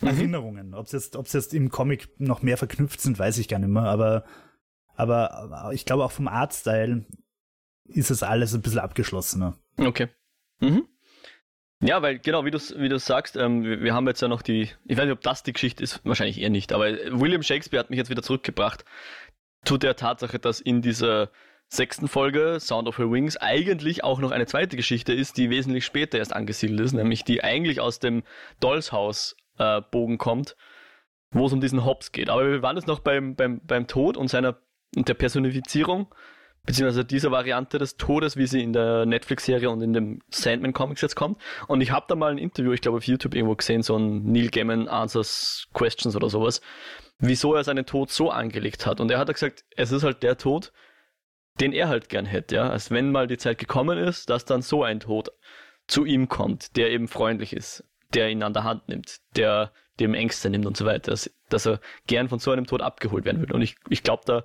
Mhm. 0.00 0.08
Erinnerungen. 0.08 0.74
Ob 0.74 0.86
es 0.86 0.92
jetzt, 0.92 1.16
ob's 1.16 1.32
jetzt 1.32 1.54
im 1.54 1.70
Comic 1.70 2.08
noch 2.18 2.42
mehr 2.42 2.56
verknüpft 2.56 3.00
sind, 3.00 3.18
weiß 3.18 3.38
ich 3.38 3.48
gar 3.48 3.58
nicht 3.58 3.68
mehr, 3.68 3.84
aber, 3.84 4.24
aber 4.94 5.70
ich 5.72 5.84
glaube 5.84 6.04
auch 6.04 6.12
vom 6.12 6.28
Artstyle 6.28 7.04
ist 7.84 8.10
es 8.10 8.22
alles 8.22 8.54
ein 8.54 8.62
bisschen 8.62 8.80
abgeschlossener. 8.80 9.56
Okay. 9.76 10.08
Mhm. 10.60 10.86
Ja, 11.82 12.02
weil 12.02 12.18
genau, 12.18 12.44
wie 12.44 12.50
du 12.50 12.58
wie 12.58 12.90
du 12.90 12.98
sagst, 12.98 13.36
ähm, 13.36 13.62
wir, 13.64 13.80
wir, 13.80 13.94
haben 13.94 14.06
jetzt 14.06 14.20
ja 14.20 14.28
noch 14.28 14.42
die, 14.42 14.68
ich 14.84 14.96
weiß 14.98 15.04
nicht, 15.04 15.14
ob 15.14 15.22
das 15.22 15.42
die 15.42 15.54
Geschichte 15.54 15.82
ist, 15.82 16.04
wahrscheinlich 16.04 16.38
eher 16.38 16.50
nicht, 16.50 16.72
aber 16.72 16.92
William 17.10 17.42
Shakespeare 17.42 17.80
hat 17.82 17.88
mich 17.88 17.96
jetzt 17.96 18.10
wieder 18.10 18.22
zurückgebracht 18.22 18.84
zu 19.64 19.78
der 19.78 19.96
Tatsache, 19.96 20.38
dass 20.38 20.60
in 20.60 20.82
dieser 20.82 21.30
sechsten 21.68 22.08
Folge 22.08 22.58
Sound 22.60 22.88
of 22.88 22.98
Her 22.98 23.10
Wings 23.10 23.36
eigentlich 23.36 24.04
auch 24.04 24.18
noch 24.18 24.30
eine 24.30 24.46
zweite 24.46 24.76
Geschichte 24.76 25.12
ist, 25.14 25.36
die 25.36 25.50
wesentlich 25.50 25.86
später 25.86 26.18
erst 26.18 26.34
angesiedelt 26.34 26.80
ist, 26.80 26.92
nämlich 26.92 27.24
die 27.24 27.42
eigentlich 27.42 27.80
aus 27.80 27.98
dem 27.98 28.24
Dolls 28.58 28.92
Haus 28.92 29.36
äh, 29.60 29.82
Bogen 29.90 30.18
kommt, 30.18 30.56
wo 31.30 31.46
es 31.46 31.52
um 31.52 31.60
diesen 31.60 31.84
Hobbs 31.84 32.10
geht. 32.10 32.30
Aber 32.30 32.50
wir 32.50 32.62
waren 32.62 32.76
jetzt 32.76 32.88
noch 32.88 33.00
beim, 33.00 33.36
beim, 33.36 33.60
beim 33.62 33.86
Tod 33.86 34.16
und 34.16 34.28
seiner 34.28 34.56
und 34.96 35.08
der 35.08 35.14
Personifizierung, 35.14 36.12
beziehungsweise 36.66 37.04
dieser 37.04 37.30
Variante 37.30 37.78
des 37.78 37.96
Todes, 37.96 38.36
wie 38.36 38.46
sie 38.46 38.60
in 38.60 38.72
der 38.72 39.06
Netflix-Serie 39.06 39.70
und 39.70 39.82
in 39.82 39.92
dem 39.92 40.20
Sandman-Comics 40.30 41.00
jetzt 41.02 41.14
kommt. 41.14 41.40
Und 41.68 41.80
ich 41.80 41.92
habe 41.92 42.06
da 42.08 42.16
mal 42.16 42.32
ein 42.32 42.38
Interview, 42.38 42.72
ich 42.72 42.80
glaube 42.80 42.98
auf 42.98 43.04
YouTube 43.04 43.34
irgendwo 43.34 43.54
gesehen, 43.54 43.82
so 43.82 43.96
ein 43.96 44.24
Neil 44.24 44.48
Gaiman 44.48 44.88
Answers 44.88 45.68
Questions 45.72 46.16
oder 46.16 46.28
sowas, 46.28 46.60
wieso 47.18 47.54
er 47.54 47.62
seinen 47.62 47.86
Tod 47.86 48.10
so 48.10 48.30
angelegt 48.30 48.84
hat. 48.86 48.98
Und 48.98 49.10
er 49.12 49.18
hat 49.18 49.32
gesagt, 49.32 49.64
es 49.76 49.92
ist 49.92 50.02
halt 50.02 50.24
der 50.24 50.36
Tod, 50.38 50.72
den 51.60 51.72
er 51.72 51.88
halt 51.88 52.08
gern 52.08 52.26
hätte, 52.26 52.56
ja. 52.56 52.68
Als 52.68 52.90
wenn 52.90 53.12
mal 53.12 53.26
die 53.26 53.38
Zeit 53.38 53.58
gekommen 53.58 53.98
ist, 53.98 54.30
dass 54.30 54.44
dann 54.44 54.62
so 54.62 54.82
ein 54.82 55.00
Tod 55.00 55.30
zu 55.86 56.04
ihm 56.04 56.28
kommt, 56.28 56.76
der 56.76 56.90
eben 56.90 57.06
freundlich 57.06 57.52
ist 57.52 57.84
der 58.14 58.30
ihn 58.30 58.42
an 58.42 58.52
der 58.52 58.64
Hand 58.64 58.88
nimmt, 58.88 59.20
der 59.36 59.72
dem 59.98 60.14
Ängste 60.14 60.50
nimmt 60.50 60.66
und 60.66 60.76
so 60.76 60.84
weiter, 60.84 61.10
dass, 61.10 61.30
dass 61.48 61.66
er 61.66 61.80
gern 62.06 62.28
von 62.28 62.38
so 62.38 62.50
einem 62.50 62.66
Tod 62.66 62.80
abgeholt 62.80 63.24
werden 63.24 63.38
würde. 63.38 63.54
Und 63.54 63.62
ich, 63.62 63.76
ich 63.88 64.02
glaube, 64.02 64.22
da 64.26 64.44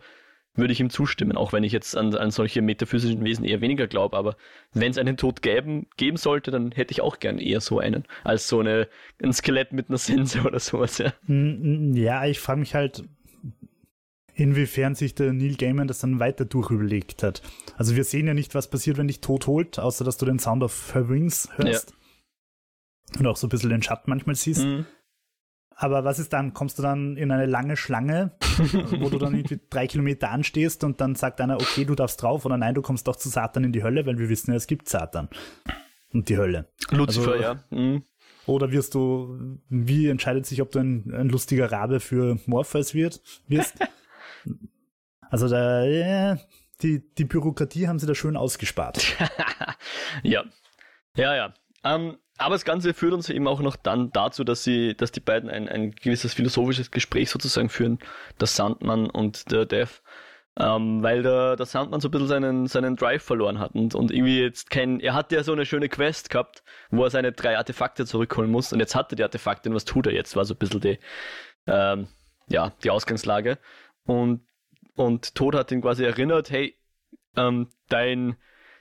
würde 0.55 0.71
ich 0.71 0.79
ihm 0.79 0.89
zustimmen, 0.89 1.35
auch 1.35 1.53
wenn 1.53 1.63
ich 1.63 1.73
jetzt 1.73 1.97
an, 1.97 2.15
an 2.15 2.31
solche 2.31 2.61
metaphysischen 2.61 3.23
Wesen 3.23 3.43
eher 3.43 3.61
weniger 3.61 3.87
glaube. 3.87 4.15
Aber 4.15 4.37
wenn 4.73 4.91
es 4.91 4.97
einen 4.97 5.17
Tod 5.17 5.41
geben, 5.41 5.87
geben 5.97 6.17
sollte, 6.17 6.51
dann 6.51 6.71
hätte 6.71 6.91
ich 6.91 7.01
auch 7.01 7.19
gern 7.19 7.39
eher 7.39 7.61
so 7.61 7.79
einen, 7.79 8.05
als 8.23 8.47
so 8.47 8.59
eine, 8.59 8.87
ein 9.21 9.33
Skelett 9.33 9.73
mit 9.73 9.89
einer 9.89 9.97
Sense 9.97 10.41
oder 10.45 10.59
sowas. 10.59 10.97
Ja, 10.97 11.13
ja 11.27 12.25
ich 12.25 12.39
frage 12.39 12.59
mich 12.59 12.73
halt, 12.73 13.03
inwiefern 14.33 14.95
sich 14.95 15.15
der 15.15 15.33
Neil 15.33 15.55
Gaiman 15.55 15.87
das 15.87 15.99
dann 15.99 16.19
weiter 16.19 16.45
durchüberlegt 16.45 17.23
hat. 17.23 17.41
Also 17.77 17.95
wir 17.95 18.03
sehen 18.03 18.27
ja 18.27 18.33
nicht, 18.33 18.55
was 18.55 18.69
passiert, 18.69 18.97
wenn 18.97 19.07
dich 19.07 19.21
tot 19.21 19.47
holt, 19.47 19.79
außer 19.79 20.03
dass 20.03 20.17
du 20.17 20.25
den 20.25 20.39
Sound 20.39 20.63
of 20.63 20.93
Her 20.93 21.09
Wings 21.09 21.49
hörst. 21.55 21.89
Ja 21.89 21.95
und 23.17 23.27
auch 23.27 23.37
so 23.37 23.47
ein 23.47 23.49
bisschen 23.49 23.69
den 23.69 23.83
Schatten 23.83 24.09
manchmal 24.09 24.35
siehst. 24.35 24.63
Mhm. 24.63 24.85
Aber 25.77 26.05
was 26.05 26.19
ist 26.19 26.31
dann? 26.31 26.53
Kommst 26.53 26.79
du 26.79 26.83
dann 26.83 27.17
in 27.17 27.31
eine 27.31 27.45
lange 27.45 27.75
Schlange, 27.75 28.31
wo 28.99 29.09
du 29.09 29.17
dann 29.17 29.35
irgendwie 29.35 29.59
drei 29.69 29.87
Kilometer 29.87 30.31
anstehst 30.31 30.83
und 30.85 31.01
dann 31.01 31.15
sagt 31.15 31.41
einer, 31.41 31.55
okay, 31.55 31.83
du 31.83 31.95
darfst 31.95 32.21
drauf 32.21 32.45
oder 32.45 32.57
nein, 32.57 32.75
du 32.75 32.81
kommst 32.81 33.07
doch 33.07 33.17
zu 33.17 33.27
Satan 33.27 33.65
in 33.65 33.73
die 33.73 33.83
Hölle, 33.83 34.05
weil 34.05 34.17
wir 34.17 34.29
wissen 34.29 34.51
ja, 34.51 34.57
es 34.57 34.67
gibt 34.67 34.87
Satan 34.87 35.27
und 36.13 36.29
die 36.29 36.37
Hölle. 36.37 36.69
Lucifer, 36.91 37.33
also, 37.33 37.43
ja. 37.43 37.63
Mhm. 37.71 38.03
Oder 38.45 38.71
wirst 38.71 38.93
du, 38.93 39.59
wie 39.69 40.07
entscheidet 40.07 40.45
sich, 40.45 40.61
ob 40.61 40.71
du 40.71 40.79
ein, 40.79 41.13
ein 41.13 41.29
lustiger 41.29 41.71
Rabe 41.71 41.99
für 41.99 42.39
Morpheus 42.45 42.93
wird, 42.93 43.21
wirst? 43.47 43.75
also 45.29 45.49
da, 45.49 46.37
die, 46.81 47.13
die 47.15 47.25
Bürokratie 47.25 47.87
haben 47.87 47.99
sie 47.99 48.05
da 48.05 48.15
schön 48.15 48.37
ausgespart. 48.37 49.17
ja. 50.23 50.43
Ja, 51.17 51.35
ja. 51.35 51.53
Ähm, 51.83 52.17
aber 52.37 52.55
das 52.55 52.65
Ganze 52.65 52.93
führt 52.93 53.13
uns 53.13 53.29
eben 53.29 53.47
auch 53.47 53.61
noch 53.61 53.75
dann 53.75 54.11
dazu, 54.11 54.43
dass 54.43 54.63
sie, 54.63 54.95
dass 54.95 55.11
die 55.11 55.19
beiden 55.19 55.49
ein, 55.49 55.69
ein 55.69 55.91
gewisses 55.91 56.33
philosophisches 56.33 56.91
Gespräch 56.91 57.29
sozusagen 57.29 57.69
führen, 57.69 57.99
der 58.39 58.47
Sandmann 58.47 59.09
und 59.09 59.51
der 59.51 59.65
Dev. 59.65 60.01
Ähm, 60.57 61.03
weil 61.03 61.21
der, 61.21 61.57
der 61.57 61.65
Sandmann 61.65 61.99
so 61.99 62.07
ein 62.07 62.11
bisschen 62.11 62.27
seinen, 62.27 62.67
seinen 62.67 62.95
Drive 62.95 63.23
verloren 63.23 63.59
hat 63.59 63.75
und, 63.75 63.93
und 63.93 64.09
irgendwie 64.09 64.39
jetzt 64.39 64.69
kein, 64.69 65.01
er 65.01 65.13
hat 65.13 65.33
ja 65.33 65.43
so 65.43 65.51
eine 65.51 65.65
schöne 65.65 65.89
Quest 65.89 66.29
gehabt, 66.29 66.63
wo 66.91 67.03
er 67.03 67.09
seine 67.09 67.33
drei 67.33 67.57
Artefakte 67.57 68.05
zurückholen 68.05 68.49
muss 68.49 68.71
und 68.71 68.79
jetzt 68.79 68.95
hat 68.95 69.11
er 69.11 69.17
die 69.17 69.23
Artefakte 69.23 69.67
und 69.67 69.75
was 69.75 69.83
tut 69.83 70.07
er 70.07 70.13
jetzt, 70.13 70.37
war 70.37 70.45
so 70.45 70.53
ein 70.53 70.57
bisschen 70.57 70.79
die, 70.79 70.97
ähm, 71.67 72.07
ja, 72.47 72.71
die 72.83 72.89
Ausgangslage. 72.89 73.57
Und, 74.05 74.47
und 74.95 75.35
Tod 75.35 75.55
hat 75.55 75.71
ihn 75.73 75.81
quasi 75.81 76.05
erinnert, 76.05 76.49
hey, 76.51 76.77
ähm, 77.35 77.67
dein, 77.89 78.37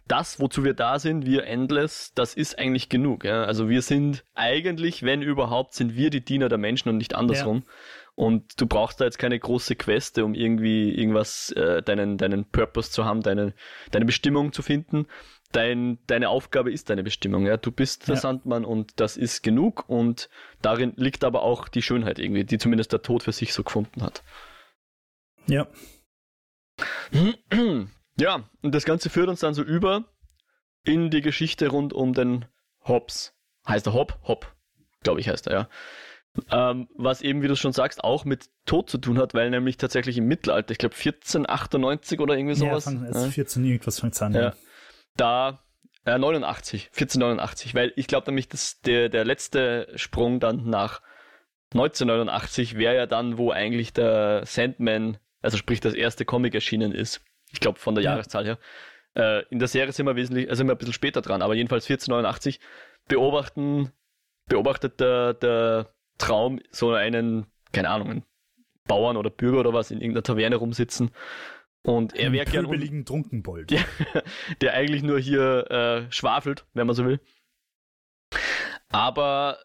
das, 0.06 0.38
wozu 0.38 0.64
wir 0.64 0.74
da 0.74 0.98
sind, 0.98 1.24
wir 1.24 1.46
Endless, 1.46 2.12
das 2.14 2.34
ist 2.34 2.58
eigentlich 2.58 2.88
genug. 2.88 3.24
Ja? 3.24 3.44
Also 3.44 3.68
wir 3.68 3.82
sind 3.82 4.24
eigentlich, 4.34 5.02
wenn 5.02 5.22
überhaupt, 5.22 5.74
sind 5.74 5.96
wir 5.96 6.10
die 6.10 6.24
Diener 6.24 6.48
der 6.48 6.58
Menschen 6.58 6.90
und 6.90 6.98
nicht 6.98 7.14
andersrum. 7.14 7.64
Ja. 7.66 7.72
Und 8.16 8.60
du 8.60 8.66
brauchst 8.66 9.00
da 9.00 9.06
jetzt 9.06 9.18
keine 9.18 9.38
große 9.38 9.74
Queste, 9.76 10.24
um 10.24 10.34
irgendwie 10.34 10.92
irgendwas, 10.94 11.50
äh, 11.52 11.82
deinen, 11.82 12.16
deinen 12.16 12.44
Purpose 12.44 12.90
zu 12.90 13.04
haben, 13.04 13.22
deine, 13.22 13.54
deine 13.90 14.04
Bestimmung 14.04 14.52
zu 14.52 14.62
finden. 14.62 15.06
Dein, 15.52 15.98
deine 16.06 16.28
Aufgabe 16.28 16.72
ist 16.72 16.90
deine 16.90 17.02
Bestimmung, 17.02 17.46
ja. 17.46 17.56
Du 17.56 17.70
bist 17.70 18.08
der 18.08 18.16
Ja. 18.16 18.20
Sandmann 18.20 18.64
und 18.64 19.00
das 19.00 19.16
ist 19.16 19.42
genug 19.42 19.88
und 19.88 20.28
darin 20.62 20.92
liegt 20.96 21.24
aber 21.24 21.42
auch 21.42 21.68
die 21.68 21.82
Schönheit 21.82 22.18
irgendwie, 22.18 22.44
die 22.44 22.58
zumindest 22.58 22.92
der 22.92 23.02
Tod 23.02 23.22
für 23.22 23.32
sich 23.32 23.52
so 23.52 23.62
gefunden 23.62 24.02
hat. 24.02 24.22
Ja. 25.46 25.66
Ja, 28.18 28.48
und 28.62 28.74
das 28.74 28.84
Ganze 28.84 29.10
führt 29.10 29.28
uns 29.28 29.40
dann 29.40 29.54
so 29.54 29.62
über 29.62 30.04
in 30.84 31.10
die 31.10 31.20
Geschichte 31.20 31.68
rund 31.68 31.92
um 31.92 32.12
den 32.12 32.44
Hobbs. 32.84 33.34
Heißt 33.66 33.86
er 33.86 33.94
Hobb? 33.94 34.18
Hobb, 34.24 34.54
glaube 35.02 35.20
ich 35.20 35.28
heißt 35.28 35.46
er, 35.46 35.52
ja. 35.52 35.68
Ähm, 36.50 36.88
was 36.96 37.22
eben, 37.22 37.42
wie 37.42 37.48
du 37.48 37.54
schon 37.54 37.72
sagst, 37.72 38.02
auch 38.02 38.24
mit 38.24 38.50
Tod 38.66 38.90
zu 38.90 38.98
tun 38.98 39.18
hat, 39.18 39.34
weil 39.34 39.50
nämlich 39.50 39.76
tatsächlich 39.76 40.18
im 40.18 40.26
Mittelalter, 40.26 40.72
ich 40.72 40.78
glaube 40.78 40.96
1498 40.96 42.18
oder 42.18 42.36
irgendwie 42.36 42.54
Ja, 42.54 42.70
sowas, 42.70 42.84
fang, 42.84 43.04
ja, 43.04 43.10
es 43.10 43.34
14 43.34 43.64
irgendwas 43.64 44.00
fängt 44.00 44.20
an. 44.20 44.34
Ja. 44.34 44.40
Ja. 44.42 44.54
da 45.16 45.60
äh, 46.04 46.18
89, 46.18 46.90
1489, 46.92 47.74
weil 47.74 47.92
ich 47.96 48.08
glaube 48.08 48.26
nämlich, 48.26 48.48
dass 48.48 48.80
der, 48.80 49.08
der 49.08 49.24
letzte 49.24 49.88
Sprung 49.94 50.40
dann 50.40 50.68
nach 50.68 51.00
1989 51.72 52.76
wäre 52.76 52.96
ja 52.96 53.06
dann, 53.06 53.38
wo 53.38 53.50
eigentlich 53.50 53.92
der 53.92 54.44
Sandman, 54.44 55.18
also 55.40 55.56
sprich 55.56 55.80
das 55.80 55.94
erste 55.94 56.24
Comic 56.24 56.54
erschienen 56.54 56.92
ist. 56.92 57.20
Ich 57.54 57.60
glaube 57.60 57.78
von 57.78 57.94
der 57.94 58.04
Ja. 58.04 58.10
Jahreszahl 58.12 58.44
her. 58.44 58.58
Äh, 59.14 59.44
in 59.48 59.60
der 59.60 59.68
Serie 59.68 59.92
sind 59.92 60.06
wir 60.06 60.16
wesentlich, 60.16 60.48
also 60.50 60.58
sind 60.58 60.66
wir 60.66 60.74
ein 60.74 60.78
bisschen 60.78 60.92
später 60.92 61.22
dran, 61.22 61.40
aber 61.40 61.54
jedenfalls 61.54 61.84
1489 61.88 62.58
beobachten, 63.08 63.92
beobachtet 64.48 64.98
der, 65.00 65.34
der 65.34 65.94
Traum 66.18 66.60
so 66.70 66.92
einen, 66.92 67.46
keine 67.72 67.90
Ahnung, 67.90 68.10
einen 68.10 68.24
Bauern 68.88 69.16
oder 69.16 69.30
Bürger 69.30 69.60
oder 69.60 69.72
was 69.72 69.90
in 69.92 70.00
irgendeiner 70.00 70.24
Taverne 70.24 70.56
rumsitzen. 70.56 71.10
Und 71.82 72.16
er 72.16 72.32
wäre 72.32 72.44
gern 72.44 72.64
pöbeligen 72.64 73.04
Trunkenbold. 73.04 73.70
Ja. 73.70 73.80
der 74.60 74.74
eigentlich 74.74 75.02
nur 75.02 75.18
hier 75.20 75.70
äh, 75.70 76.12
schwafelt, 76.12 76.66
wenn 76.74 76.86
man 76.86 76.96
so 76.96 77.04
will. 77.04 77.20
Aber 78.90 79.58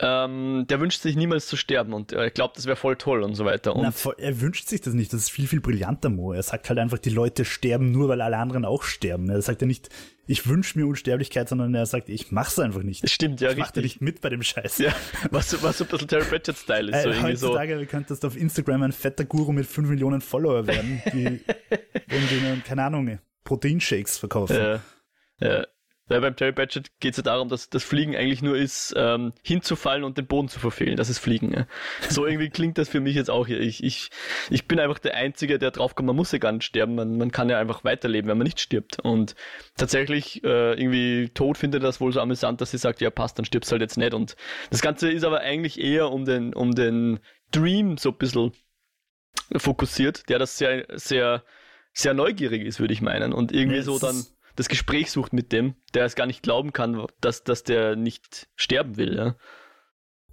ähm, 0.00 0.66
der 0.68 0.80
wünscht 0.80 1.02
sich 1.02 1.14
niemals 1.14 1.46
zu 1.46 1.56
sterben 1.56 1.92
und 1.92 2.10
er 2.12 2.28
glaubt, 2.30 2.56
das 2.56 2.66
wäre 2.66 2.76
voll 2.76 2.96
toll 2.96 3.22
und 3.22 3.34
so 3.34 3.44
weiter. 3.44 3.76
Und 3.76 3.82
Na, 3.82 3.92
voll- 3.92 4.16
er 4.18 4.40
wünscht 4.40 4.66
sich 4.68 4.80
das 4.80 4.92
nicht. 4.92 5.12
Das 5.12 5.20
ist 5.20 5.30
viel, 5.30 5.46
viel 5.46 5.60
brillanter, 5.60 6.10
Mo. 6.10 6.32
Er 6.32 6.42
sagt 6.42 6.68
halt 6.68 6.80
einfach, 6.80 6.98
die 6.98 7.10
Leute 7.10 7.44
sterben 7.44 7.92
nur, 7.92 8.08
weil 8.08 8.20
alle 8.20 8.36
anderen 8.36 8.64
auch 8.64 8.82
sterben. 8.82 9.28
Er 9.30 9.40
sagt 9.40 9.60
ja 9.60 9.68
nicht, 9.68 9.90
ich 10.26 10.48
wünsche 10.48 10.78
mir 10.78 10.86
Unsterblichkeit, 10.86 11.48
sondern 11.48 11.74
er 11.74 11.86
sagt, 11.86 12.08
ich 12.08 12.32
mach's 12.32 12.58
einfach 12.58 12.82
nicht. 12.82 13.08
stimmt 13.08 13.40
ja 13.40 13.50
ich 13.52 13.56
mach 13.58 13.66
richtig. 13.66 13.82
nicht 13.84 14.00
mit 14.00 14.20
bei 14.20 14.30
dem 14.30 14.42
Scheiß. 14.42 14.78
Ja, 14.78 14.92
was, 15.30 15.62
was 15.62 15.78
so 15.78 15.84
ein 15.84 15.88
bisschen 15.90 16.08
Terry 16.08 16.24
Pratchett-Style 16.24 16.90
ist. 16.90 16.96
Äh, 16.96 17.02
so 17.02 17.08
irgendwie 17.10 17.36
so. 17.36 17.46
heutzutage 17.48 17.80
wie 17.80 17.86
könntest 17.86 18.24
du 18.24 18.26
auf 18.26 18.36
Instagram 18.36 18.82
ein 18.82 18.92
fetter 18.92 19.24
Guru 19.24 19.52
mit 19.52 19.66
5 19.66 19.88
Millionen 19.88 20.20
Follower 20.20 20.66
werden, 20.66 21.02
die 21.12 21.40
irgendwie, 22.10 22.60
keine 22.66 22.82
Ahnung, 22.84 23.20
Proteinshakes 23.44 24.18
verkaufen. 24.18 24.56
Äh, 24.56 24.78
äh, 25.40 25.64
weil 26.06 26.20
beim 26.20 26.36
Terry 26.36 26.52
Pratchett 26.52 26.90
geht 27.00 27.12
es 27.12 27.16
ja 27.16 27.22
darum, 27.22 27.48
dass 27.48 27.70
das 27.70 27.82
Fliegen 27.82 28.14
eigentlich 28.14 28.42
nur 28.42 28.56
ist, 28.56 28.92
ähm, 28.96 29.32
hinzufallen 29.42 30.04
und 30.04 30.18
den 30.18 30.26
Boden 30.26 30.48
zu 30.48 30.60
verfehlen. 30.60 30.96
Das 30.96 31.08
ist 31.08 31.18
Fliegen. 31.18 31.52
Ja. 31.52 31.66
So 32.10 32.26
irgendwie 32.26 32.50
klingt 32.50 32.76
das 32.76 32.90
für 32.90 33.00
mich 33.00 33.14
jetzt 33.14 33.30
auch 33.30 33.46
hier. 33.46 33.58
Ich, 33.60 33.82
ich, 33.82 34.10
ich 34.50 34.68
bin 34.68 34.78
einfach 34.78 34.98
der 34.98 35.14
Einzige, 35.14 35.58
der 35.58 35.70
draufkommt, 35.70 36.06
man 36.06 36.16
muss 36.16 36.32
ja 36.32 36.38
gar 36.38 36.52
nicht 36.52 36.64
sterben. 36.64 36.94
Man, 36.94 37.16
man 37.16 37.32
kann 37.32 37.48
ja 37.48 37.58
einfach 37.58 37.84
weiterleben, 37.84 38.28
wenn 38.28 38.36
man 38.36 38.44
nicht 38.44 38.60
stirbt. 38.60 39.00
Und 39.00 39.34
tatsächlich 39.76 40.44
äh, 40.44 40.74
irgendwie 40.74 41.30
Tod 41.30 41.56
findet 41.56 41.82
das 41.82 42.00
wohl 42.00 42.12
so 42.12 42.20
amüsant, 42.20 42.60
dass 42.60 42.70
sie 42.70 42.78
sagt, 42.78 43.00
ja 43.00 43.10
passt, 43.10 43.38
dann 43.38 43.46
stirbst 43.46 43.72
halt 43.72 43.80
jetzt 43.80 43.96
nicht. 43.96 44.12
Und 44.12 44.36
das 44.70 44.82
Ganze 44.82 45.10
ist 45.10 45.24
aber 45.24 45.40
eigentlich 45.40 45.80
eher 45.80 46.10
um 46.10 46.26
den, 46.26 46.52
um 46.52 46.72
den 46.74 47.20
Dream 47.50 47.96
so 47.96 48.10
ein 48.10 48.18
bisschen 48.18 48.52
fokussiert, 49.56 50.28
der 50.28 50.38
das 50.38 50.58
sehr, 50.58 50.86
sehr, 50.92 51.44
sehr 51.92 52.12
neugierig 52.12 52.62
ist, 52.62 52.80
würde 52.80 52.92
ich 52.92 53.00
meinen. 53.00 53.32
Und 53.32 53.52
irgendwie 53.52 53.78
Ja, 53.78 53.82
so 53.82 53.98
dann 53.98 54.24
das 54.56 54.68
Gespräch 54.68 55.10
sucht 55.10 55.32
mit 55.32 55.52
dem, 55.52 55.74
der 55.94 56.04
es 56.04 56.14
gar 56.14 56.26
nicht 56.26 56.42
glauben 56.42 56.72
kann, 56.72 57.06
dass, 57.20 57.44
dass 57.44 57.62
der 57.64 57.96
nicht 57.96 58.48
sterben 58.56 58.96
will. 58.96 59.16
Ja? 59.16 59.36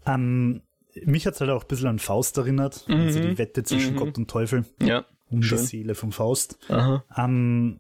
Ähm, 0.06 0.62
mich 1.06 1.26
hat's 1.26 1.40
halt 1.42 1.50
auch 1.50 1.64
ein 1.64 1.68
bisschen 1.68 1.88
an 1.88 2.00
Faust 2.00 2.38
erinnert, 2.38 2.86
also 2.88 3.20
Mhm. 3.20 3.22
die 3.30 3.38
Wette 3.38 3.64
zwischen 3.64 3.94
Mhm. 3.94 3.98
Gott 3.98 4.18
und 4.18 4.30
Teufel 4.30 4.66
ja. 4.82 5.06
um 5.30 5.42
Schön. 5.44 5.60
die 5.60 5.64
Seele 5.66 5.96
vom 5.96 6.12
Faust. 6.12 6.58
Aha. 6.70 7.04
Ähm, 7.16 7.80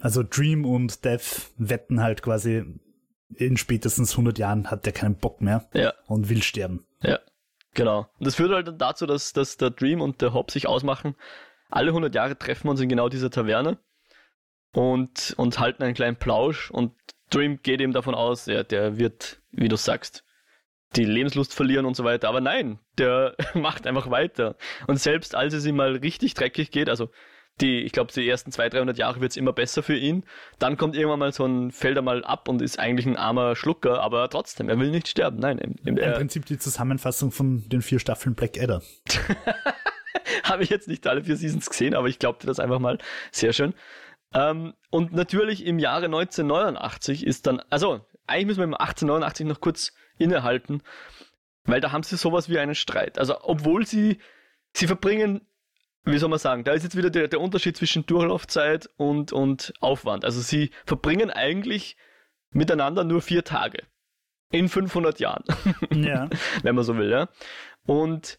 also 0.00 0.22
Dream 0.22 0.64
und 0.64 1.04
Death 1.04 1.50
wetten 1.56 2.02
halt 2.02 2.22
quasi, 2.22 2.64
in 3.36 3.56
spätestens 3.56 4.12
100 4.12 4.38
Jahren 4.38 4.70
hat 4.70 4.84
der 4.86 4.92
keinen 4.92 5.16
Bock 5.16 5.40
mehr 5.40 5.68
Ja, 5.72 5.94
und 6.06 6.28
will 6.28 6.42
sterben. 6.42 6.86
ja. 7.02 7.18
Genau. 7.76 8.06
Und 8.20 8.26
das 8.28 8.36
führt 8.36 8.52
halt 8.52 8.68
dann 8.68 8.78
dazu, 8.78 9.04
dass, 9.04 9.32
dass 9.32 9.56
der 9.56 9.70
Dream 9.70 10.00
und 10.00 10.20
der 10.22 10.32
Hob 10.32 10.52
sich 10.52 10.68
ausmachen. 10.68 11.16
Alle 11.70 11.90
100 11.90 12.14
Jahre 12.14 12.38
treffen 12.38 12.66
wir 12.68 12.70
uns 12.70 12.80
in 12.80 12.88
genau 12.88 13.08
dieser 13.08 13.30
Taverne 13.32 13.78
und, 14.74 15.34
und 15.38 15.58
halten 15.58 15.82
einen 15.82 15.94
kleinen 15.94 16.16
Plausch. 16.16 16.70
Und 16.70 16.92
Dream 17.30 17.60
geht 17.62 17.80
eben 17.80 17.92
davon 17.92 18.14
aus, 18.14 18.46
ja, 18.46 18.62
der 18.62 18.98
wird, 18.98 19.40
wie 19.52 19.68
du 19.68 19.76
sagst, 19.76 20.24
die 20.96 21.04
Lebenslust 21.04 21.54
verlieren 21.54 21.86
und 21.86 21.96
so 21.96 22.04
weiter. 22.04 22.28
Aber 22.28 22.40
nein, 22.40 22.78
der 22.98 23.34
macht 23.54 23.86
einfach 23.86 24.10
weiter. 24.10 24.56
Und 24.86 25.00
selbst 25.00 25.34
als 25.34 25.54
es 25.54 25.64
ihm 25.64 25.76
mal 25.76 25.96
richtig 25.96 26.34
dreckig 26.34 26.70
geht, 26.70 26.88
also 26.88 27.08
die, 27.60 27.82
ich 27.82 27.92
glaube, 27.92 28.12
die 28.12 28.28
ersten 28.28 28.50
200, 28.50 28.74
300 28.74 28.98
Jahre 28.98 29.20
wird 29.20 29.30
es 29.30 29.36
immer 29.36 29.52
besser 29.52 29.84
für 29.84 29.96
ihn. 29.96 30.24
Dann 30.58 30.76
kommt 30.76 30.96
irgendwann 30.96 31.20
mal 31.20 31.32
so 31.32 31.46
ein, 31.46 31.70
fällt 31.70 31.96
er 31.96 32.02
mal 32.02 32.24
ab 32.24 32.48
und 32.48 32.60
ist 32.60 32.80
eigentlich 32.80 33.06
ein 33.06 33.16
armer 33.16 33.54
Schlucker, 33.54 34.02
aber 34.02 34.28
trotzdem, 34.28 34.68
er 34.68 34.78
will 34.80 34.90
nicht 34.90 35.06
sterben. 35.06 35.38
Nein, 35.38 35.58
im, 35.58 35.76
im, 35.84 35.96
Im 35.96 35.98
er, 35.98 36.12
Prinzip 36.14 36.46
die 36.46 36.58
Zusammenfassung 36.58 37.30
von 37.30 37.68
den 37.68 37.80
vier 37.80 38.00
Staffeln 38.00 38.34
Black 38.34 38.60
Adder. 38.60 38.82
habe 40.42 40.64
ich 40.64 40.70
jetzt 40.70 40.88
nicht 40.88 41.06
alle 41.06 41.22
vier 41.22 41.36
Seasons 41.36 41.70
gesehen, 41.70 41.94
aber 41.94 42.08
ich 42.08 42.18
glaubte 42.18 42.48
das 42.48 42.58
einfach 42.58 42.80
mal. 42.80 42.98
Sehr 43.30 43.52
schön. 43.52 43.74
Ähm, 44.34 44.74
und 44.90 45.12
natürlich 45.12 45.64
im 45.64 45.78
Jahre 45.78 46.06
1989 46.06 47.24
ist 47.24 47.46
dann, 47.46 47.62
also 47.70 48.04
eigentlich 48.26 48.46
müssen 48.46 48.60
wir 48.60 48.64
im 48.64 48.74
1889 48.74 49.46
noch 49.46 49.60
kurz 49.60 49.92
innehalten, 50.18 50.82
weil 51.64 51.80
da 51.80 51.92
haben 51.92 52.02
sie 52.02 52.16
sowas 52.16 52.48
wie 52.48 52.58
einen 52.58 52.74
Streit. 52.74 53.18
Also 53.18 53.36
obwohl 53.42 53.86
sie, 53.86 54.18
sie 54.72 54.86
verbringen, 54.86 55.40
wie 56.04 56.18
soll 56.18 56.28
man 56.28 56.38
sagen, 56.38 56.64
da 56.64 56.72
ist 56.72 56.82
jetzt 56.82 56.96
wieder 56.96 57.10
der, 57.10 57.28
der 57.28 57.40
Unterschied 57.40 57.76
zwischen 57.76 58.06
Durchlaufzeit 58.06 58.90
und, 58.96 59.32
und 59.32 59.72
Aufwand. 59.80 60.24
Also 60.24 60.40
sie 60.40 60.70
verbringen 60.84 61.30
eigentlich 61.30 61.96
miteinander 62.50 63.04
nur 63.04 63.22
vier 63.22 63.44
Tage. 63.44 63.84
In 64.50 64.68
500 64.68 65.18
Jahren 65.18 65.44
Ja. 65.90 66.28
wenn 66.62 66.74
man 66.74 66.84
so 66.84 66.96
will, 66.96 67.10
ja. 67.10 67.28
Und 67.86 68.38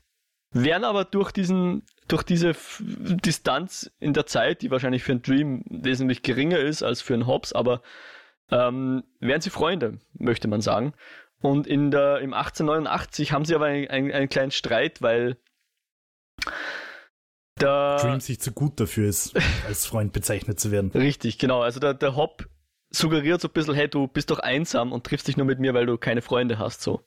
werden 0.51 0.85
aber 0.85 1.03
durch 1.03 1.31
diesen, 1.31 1.83
durch 2.07 2.23
diese 2.23 2.49
F 2.49 2.81
Distanz 2.85 3.91
in 3.99 4.13
der 4.13 4.25
Zeit, 4.25 4.61
die 4.61 4.71
wahrscheinlich 4.71 5.03
für 5.03 5.13
einen 5.13 5.21
Dream 5.21 5.63
wesentlich 5.69 6.21
geringer 6.21 6.59
ist 6.59 6.83
als 6.83 7.01
für 7.01 7.13
einen 7.13 7.27
Hobbs, 7.27 7.53
aber 7.53 7.81
ähm, 8.51 9.03
werden 9.19 9.41
sie 9.41 9.49
Freunde, 9.49 9.99
möchte 10.13 10.47
man 10.47 10.61
sagen. 10.61 10.93
Und 11.41 11.67
in 11.67 11.91
der, 11.91 12.19
im 12.19 12.33
1889 12.33 13.31
haben 13.31 13.45
sie 13.45 13.55
aber 13.55 13.65
einen, 13.65 13.87
einen, 13.87 14.11
einen 14.11 14.29
kleinen 14.29 14.51
Streit, 14.51 15.01
weil 15.01 15.37
der, 17.59 17.97
Dream 17.97 18.19
sich 18.19 18.39
zu 18.39 18.51
gut 18.51 18.79
dafür 18.79 19.07
ist, 19.07 19.35
als 19.67 19.85
Freund 19.85 20.13
bezeichnet 20.13 20.59
zu 20.59 20.71
werden. 20.71 20.91
Richtig, 20.91 21.37
genau. 21.39 21.61
Also 21.61 21.79
der, 21.79 21.93
der 21.93 22.15
Hopp 22.15 22.47
suggeriert 22.91 23.41
so 23.41 23.47
ein 23.47 23.53
bisschen, 23.53 23.75
hey, 23.75 23.87
du 23.87 24.07
bist 24.07 24.29
doch 24.29 24.39
einsam 24.39 24.91
und 24.91 25.05
triffst 25.05 25.27
dich 25.27 25.37
nur 25.37 25.45
mit 25.45 25.59
mir, 25.59 25.73
weil 25.73 25.85
du 25.85 25.97
keine 25.97 26.21
Freunde 26.21 26.59
hast, 26.59 26.81
so 26.81 27.01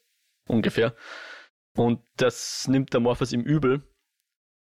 ungefähr. 0.47 0.95
Und 1.75 2.01
das 2.17 2.67
nimmt 2.67 2.93
der 2.93 2.99
Morpheus 2.99 3.31
ihm 3.31 3.41
übel. 3.41 3.83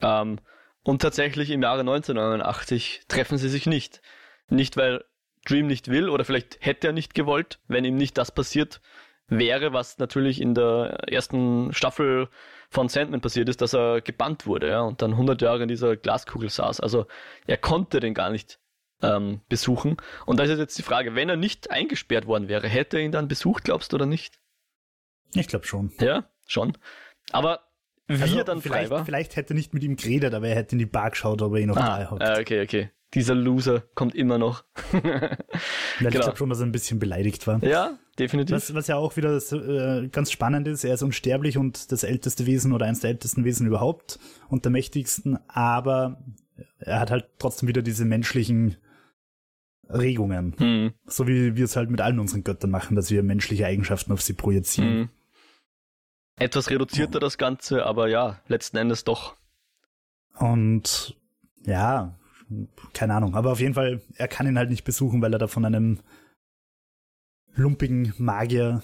Ähm, 0.01 0.39
und 0.83 1.01
tatsächlich 1.01 1.49
im 1.49 1.63
Jahre 1.63 1.81
1989 1.81 3.05
treffen 3.07 3.37
sie 3.37 3.49
sich 3.49 3.65
nicht. 3.65 4.01
Nicht, 4.49 4.77
weil 4.77 5.03
Dream 5.45 5.67
nicht 5.67 5.89
will 5.89 6.09
oder 6.09 6.25
vielleicht 6.25 6.57
hätte 6.59 6.87
er 6.87 6.93
nicht 6.93 7.13
gewollt, 7.13 7.59
wenn 7.67 7.85
ihm 7.85 7.95
nicht 7.95 8.17
das 8.17 8.31
passiert 8.31 8.81
wäre, 9.27 9.73
was 9.73 9.97
natürlich 9.97 10.39
in 10.41 10.53
der 10.53 10.99
ersten 11.07 11.73
Staffel 11.73 12.29
von 12.69 12.89
Sandman 12.89 13.21
passiert 13.21 13.49
ist, 13.49 13.61
dass 13.61 13.73
er 13.73 14.01
gebannt 14.01 14.45
wurde 14.45 14.69
ja, 14.69 14.81
und 14.81 15.01
dann 15.01 15.11
100 15.11 15.41
Jahre 15.41 15.63
in 15.63 15.67
dieser 15.67 15.95
Glaskugel 15.95 16.49
saß. 16.49 16.79
Also 16.79 17.07
er 17.47 17.57
konnte 17.57 17.99
den 17.99 18.13
gar 18.13 18.29
nicht 18.29 18.59
ähm, 19.01 19.41
besuchen. 19.49 19.97
Und 20.25 20.39
da 20.39 20.43
ist 20.43 20.57
jetzt 20.57 20.77
die 20.77 20.83
Frage, 20.83 21.15
wenn 21.15 21.29
er 21.29 21.37
nicht 21.37 21.71
eingesperrt 21.71 22.27
worden 22.27 22.47
wäre, 22.47 22.67
hätte 22.67 22.97
er 22.97 23.03
ihn 23.03 23.11
dann 23.11 23.27
besucht, 23.27 23.63
glaubst 23.63 23.91
du 23.91 23.95
oder 23.95 24.05
nicht? 24.05 24.39
Ich 25.33 25.47
glaube 25.47 25.65
schon. 25.65 25.91
Ja, 25.99 26.29
schon. 26.45 26.77
Aber 27.31 27.61
wie 28.07 28.21
Also 28.21 28.37
er 28.37 28.43
dann 28.43 28.61
frei 28.61 28.69
vielleicht, 28.69 28.89
war. 28.91 29.05
vielleicht 29.05 29.35
hätte 29.35 29.53
er 29.53 29.57
nicht 29.57 29.73
mit 29.73 29.83
ihm 29.83 29.95
geredet, 29.95 30.33
aber 30.33 30.47
er 30.47 30.55
hätte 30.55 30.73
in 30.73 30.79
die 30.79 30.85
Bar 30.85 31.11
geschaut, 31.11 31.41
ob 31.41 31.53
er 31.53 31.59
ihn 31.61 31.67
noch 31.69 31.75
da 31.75 31.95
Ah, 31.97 32.11
hat. 32.11 32.21
äh, 32.37 32.41
okay, 32.41 32.61
okay. 32.63 32.89
Dieser 33.13 33.35
Loser 33.35 33.83
kommt 33.95 34.13
immer 34.15 34.37
noch. 34.37 34.65
Weil 34.91 35.01
ich 35.99 35.99
genau. 35.99 36.09
glaube 36.21 36.37
schon, 36.37 36.49
dass 36.49 36.59
er 36.59 36.65
ein 36.65 36.71
bisschen 36.73 36.99
beleidigt 36.99 37.47
war. 37.47 37.63
ja, 37.63 37.97
definitiv. 38.19 38.55
Was, 38.55 38.73
was 38.73 38.87
ja 38.87 38.97
auch 38.97 39.15
wieder 39.15 39.39
so, 39.39 39.57
äh, 39.61 40.09
ganz 40.09 40.31
spannend 40.31 40.67
ist, 40.67 40.83
er 40.83 40.93
ist 40.95 41.03
unsterblich 41.03 41.57
und 41.57 41.91
das 41.91 42.03
älteste 42.03 42.45
Wesen 42.45 42.73
oder 42.73 42.85
eines 42.87 42.99
der 42.99 43.11
ältesten 43.11 43.45
Wesen 43.45 43.67
überhaupt 43.67 44.19
und 44.49 44.65
der 44.65 44.71
mächtigsten, 44.71 45.37
aber 45.47 46.21
er 46.79 46.99
hat 46.99 47.11
halt 47.11 47.25
trotzdem 47.39 47.69
wieder 47.69 47.81
diese 47.81 48.03
menschlichen 48.05 48.75
Regungen. 49.89 50.55
Hm, 50.57 50.93
So 51.05 51.27
wie 51.27 51.55
wir 51.55 51.65
es 51.65 51.75
halt 51.75 51.89
mit 51.91 52.01
allen 52.01 52.19
unseren 52.19 52.43
Göttern 52.43 52.71
machen, 52.71 52.95
dass 52.95 53.11
wir 53.11 53.23
menschliche 53.23 53.65
Eigenschaften 53.65 54.11
auf 54.13 54.21
sie 54.21 54.33
projizieren. 54.33 54.89
hm. 54.93 55.09
Etwas 56.37 56.69
reduzierter 56.69 57.19
das 57.19 57.37
Ganze, 57.37 57.85
aber 57.85 58.07
ja, 58.07 58.39
letzten 58.47 58.77
Endes 58.77 59.03
doch. 59.03 59.35
Und 60.37 61.15
ja, 61.65 62.17
keine 62.93 63.15
Ahnung, 63.15 63.35
aber 63.35 63.51
auf 63.51 63.59
jeden 63.59 63.73
Fall, 63.73 64.01
er 64.15 64.27
kann 64.27 64.47
ihn 64.47 64.57
halt 64.57 64.69
nicht 64.69 64.83
besuchen, 64.83 65.21
weil 65.21 65.33
er 65.33 65.39
da 65.39 65.47
von 65.47 65.65
einem 65.65 65.99
lumpigen 67.55 68.13
Magier 68.17 68.83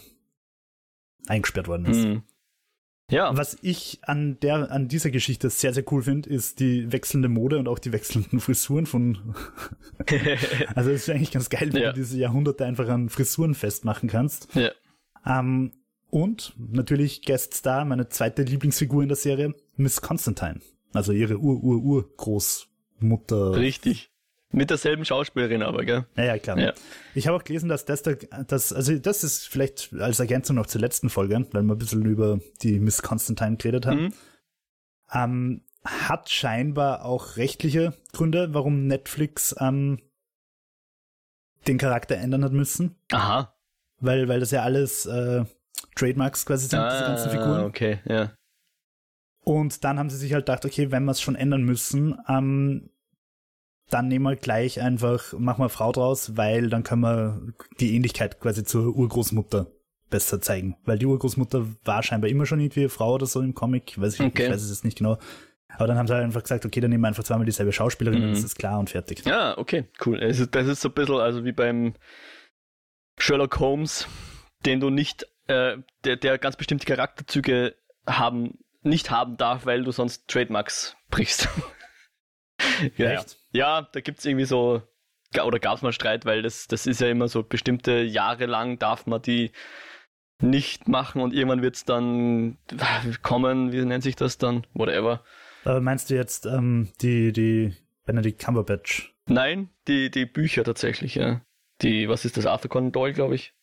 eingesperrt 1.28 1.68
worden 1.68 1.86
ist. 1.86 2.06
Mhm. 2.06 2.24
Ja. 3.12 3.36
Was 3.36 3.58
ich 3.62 4.00
an 4.04 4.40
der, 4.40 4.72
an 4.72 4.88
dieser 4.88 5.12
Geschichte 5.12 5.50
sehr, 5.50 5.74
sehr 5.74 5.84
cool 5.92 6.02
finde, 6.02 6.30
ist 6.30 6.62
die 6.62 6.90
wechselnde 6.94 7.28
Mode 7.28 7.60
und 7.60 7.68
auch 7.68 7.78
die 7.78 7.92
wechselnden 7.92 8.40
Frisuren 8.40 8.86
von. 8.86 9.36
also 10.76 10.92
es 10.92 11.04
ist 11.04 11.10
eigentlich 11.10 11.32
ganz 11.32 11.50
geil, 11.50 11.74
wenn 11.74 11.82
ja. 11.82 11.92
du 11.92 12.00
diese 12.00 12.18
Jahrhunderte 12.18 12.66
einfach 12.66 12.88
an 12.88 13.10
Frisuren 13.10 13.54
festmachen 13.54 14.08
kannst. 14.08 14.56
Ja. 14.56 14.72
Ähm, 15.26 15.74
und 16.12 16.54
natürlich 16.58 17.24
Guest 17.24 17.56
Star, 17.56 17.86
meine 17.86 18.10
zweite 18.10 18.44
Lieblingsfigur 18.44 19.02
in 19.02 19.08
der 19.08 19.18
Serie, 19.18 19.56
Miss 19.78 20.02
Constantine. 20.02 20.60
Also 20.94 21.14
ihre 21.14 21.40
Ur-Ur-Ur-Großmutter. 21.40 23.56
Richtig. 23.56 24.12
Mit 24.52 24.70
derselben 24.70 25.06
Schauspielerin 25.06 25.64
aber, 25.64 25.86
gell? 25.86 26.06
Ja, 26.18 26.26
ja 26.26 26.38
klar. 26.38 26.60
Ja. 26.60 26.74
Ich 27.16 27.28
habe 27.28 27.38
auch 27.38 27.46
gelesen, 27.46 27.70
dass 27.70 27.86
das, 27.86 28.04
da, 28.04 28.16
das, 28.46 28.74
also 28.74 29.00
das 29.00 29.24
ist 29.24 29.48
vielleicht 29.48 29.94
als 29.98 30.20
Ergänzung 30.20 30.58
noch 30.58 30.68
zur 30.68 30.82
letzten 30.82 31.10
Folge, 31.10 31.48
weil 31.52 31.64
wir 31.64 31.74
ein 31.74 31.78
bisschen 31.78 32.06
über 32.06 32.42
die 32.62 32.78
Miss 32.80 33.02
Constantine 33.02 33.56
geredet 33.56 33.86
haben. 33.86 34.04
Mhm. 34.04 34.14
Ähm, 35.14 35.62
hat 35.86 36.30
scheinbar 36.30 37.06
auch 37.06 37.38
rechtliche 37.38 37.94
Gründe, 38.12 38.54
warum 38.54 38.88
Netflix 38.88 39.56
ähm, 39.60 40.00
den 41.68 41.78
Charakter 41.78 42.18
ändern 42.18 42.44
hat 42.44 42.52
müssen. 42.52 42.98
Aha. 43.12 43.56
Weil, 44.00 44.28
weil 44.28 44.42
das 44.42 44.52
ja 44.52 44.64
alles 44.64 45.06
äh, 45.06 45.46
Trademarks 45.96 46.46
quasi 46.46 46.68
sind, 46.68 46.80
ah, 46.80 46.92
diese 46.92 47.04
ganzen 47.04 47.28
ah, 47.28 47.32
Figuren. 47.32 47.64
Okay, 47.66 48.00
ja. 48.06 48.32
Und 49.44 49.84
dann 49.84 49.98
haben 49.98 50.10
sie 50.10 50.18
sich 50.18 50.34
halt 50.34 50.46
gedacht, 50.46 50.66
okay, 50.66 50.92
wenn 50.92 51.06
wir 51.06 51.12
es 51.12 51.22
schon 51.22 51.36
ändern 51.36 51.64
müssen, 51.64 52.18
ähm, 52.28 52.90
dann 53.90 54.08
nehmen 54.08 54.24
wir 54.24 54.36
gleich 54.36 54.80
einfach, 54.82 55.34
machen 55.34 55.64
wir 55.64 55.70
Frau 55.70 55.92
draus, 55.92 56.38
weil 56.38 56.70
dann 56.70 56.84
können 56.84 57.02
wir 57.02 57.42
die 57.80 57.96
Ähnlichkeit 57.96 58.40
quasi 58.40 58.64
zur 58.64 58.96
Urgroßmutter 58.96 59.68
besser 60.10 60.42
zeigen. 60.42 60.78
Weil 60.86 61.00
die 61.00 61.06
Urgroßmutter 61.06 61.66
war 61.84 62.04
scheinbar 62.04 62.30
immer 62.30 62.46
schon 62.46 62.60
irgendwie 62.60 62.82
eine 62.82 62.90
Frau 62.90 63.16
oder 63.16 63.26
so 63.26 63.42
im 63.42 63.54
Comic, 63.54 64.00
weiß 64.00 64.16
ich, 64.16 64.22
okay. 64.22 64.44
ich 64.44 64.50
weiß 64.52 64.62
es 64.62 64.70
jetzt 64.70 64.86
nicht 64.86 64.98
genau. 64.98 65.18
Aber 65.76 65.88
dann 65.88 65.98
haben 65.98 66.08
sie 66.08 66.14
halt 66.14 66.24
einfach 66.24 66.44
gesagt, 66.44 66.66
okay, 66.66 66.82
dann 66.82 66.92
nehmen 66.92 67.02
wir 67.02 67.08
einfach 67.08 67.24
zweimal 67.24 67.46
dieselbe 67.46 67.72
Schauspielerin, 67.72 68.28
mhm. 68.28 68.34
das 68.34 68.44
ist 68.44 68.58
klar 68.58 68.80
und 68.80 68.90
fertig. 68.90 69.26
Ja, 69.26 69.58
okay, 69.58 69.86
cool. 70.06 70.20
Das 70.20 70.40
ist, 70.40 70.54
das 70.54 70.68
ist 70.68 70.82
so 70.82 70.90
ein 70.90 70.94
bisschen 70.94 71.16
also 71.16 71.46
wie 71.46 71.54
beim 71.54 71.94
Sherlock 73.18 73.60
Holmes, 73.60 74.08
den 74.66 74.80
du 74.80 74.90
nicht, 74.90 75.28
äh, 75.48 75.78
der, 76.04 76.16
der 76.18 76.38
ganz 76.38 76.56
bestimmte 76.56 76.86
Charakterzüge 76.86 77.76
haben, 78.08 78.60
nicht 78.84 79.12
haben 79.12 79.38
darf, 79.38 79.66
weil 79.66 79.84
du 79.84 79.92
sonst 79.92 80.28
Trademarks 80.28 80.96
brichst. 81.10 81.48
ja, 82.98 83.12
Echt? 83.12 83.38
Ja, 83.52 83.88
da 83.92 84.00
gibt 84.02 84.20
es 84.20 84.26
irgendwie 84.26 84.46
so, 84.46 84.82
oder 85.44 85.60
gab 85.60 85.78
es 85.78 85.82
mal 85.82 85.94
Streit, 85.94 86.26
weil 86.26 86.42
das, 86.42 86.68
das 86.68 86.88
ist 86.88 87.02
ja 87.02 87.08
immer 87.08 87.28
so, 87.28 87.44
bestimmte 87.44 88.02
Jahre 88.02 88.46
lang 88.46 88.80
darf 88.80 89.06
man 89.06 89.22
die 89.22 89.52
nicht 90.42 90.88
machen 90.88 91.22
und 91.22 91.34
irgendwann 91.34 91.62
wird 91.62 91.76
es 91.76 91.86
dann 91.86 92.58
kommen, 93.22 93.72
wie 93.72 93.86
nennt 93.86 94.04
sich 94.04 94.16
das 94.16 94.38
dann? 94.38 94.66
Whatever. 94.74 95.24
Aber 95.64 95.82
meinst 95.82 96.10
du 96.10 96.16
jetzt 96.16 96.46
ähm, 96.46 96.90
die, 97.02 97.32
die 97.32 97.76
Benedict 98.06 98.44
Cumberbatch? 98.44 99.14
Nein, 99.28 99.70
die, 99.88 100.10
die 100.10 100.26
Bücher 100.26 100.64
tatsächlich, 100.64 101.16
ja. 101.16 101.42
Die, 101.82 102.10
was 102.10 102.26
ist 102.26 102.38
das, 102.38 102.46
Arthur 102.46 102.70
Conan 102.70 102.92
Doyle, 102.92 103.14
glaube 103.14 103.36
ich. 103.36 103.54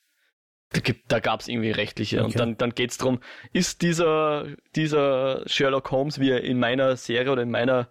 Da, 0.71 0.81
gibt, 0.81 1.11
da 1.11 1.21
gab 1.21 1.41
es 1.41 1.49
irgendwie 1.49 1.71
rechtliche. 1.71 2.19
Okay. 2.19 2.27
Und 2.27 2.39
dann, 2.39 2.57
dann 2.59 2.75
geht 2.75 2.91
es 2.91 2.99
darum, 2.99 3.21
ist 3.53 3.81
dieser, 3.83 4.47
dieser 4.77 5.43
Sherlock 5.47 5.91
Holmes, 5.91 6.21
wie 6.21 6.31
er 6.31 6.43
in 6.43 6.59
meiner 6.59 6.97
Serie 6.97 7.33
oder 7.33 7.43
in 7.43 7.51
meiner 7.51 7.89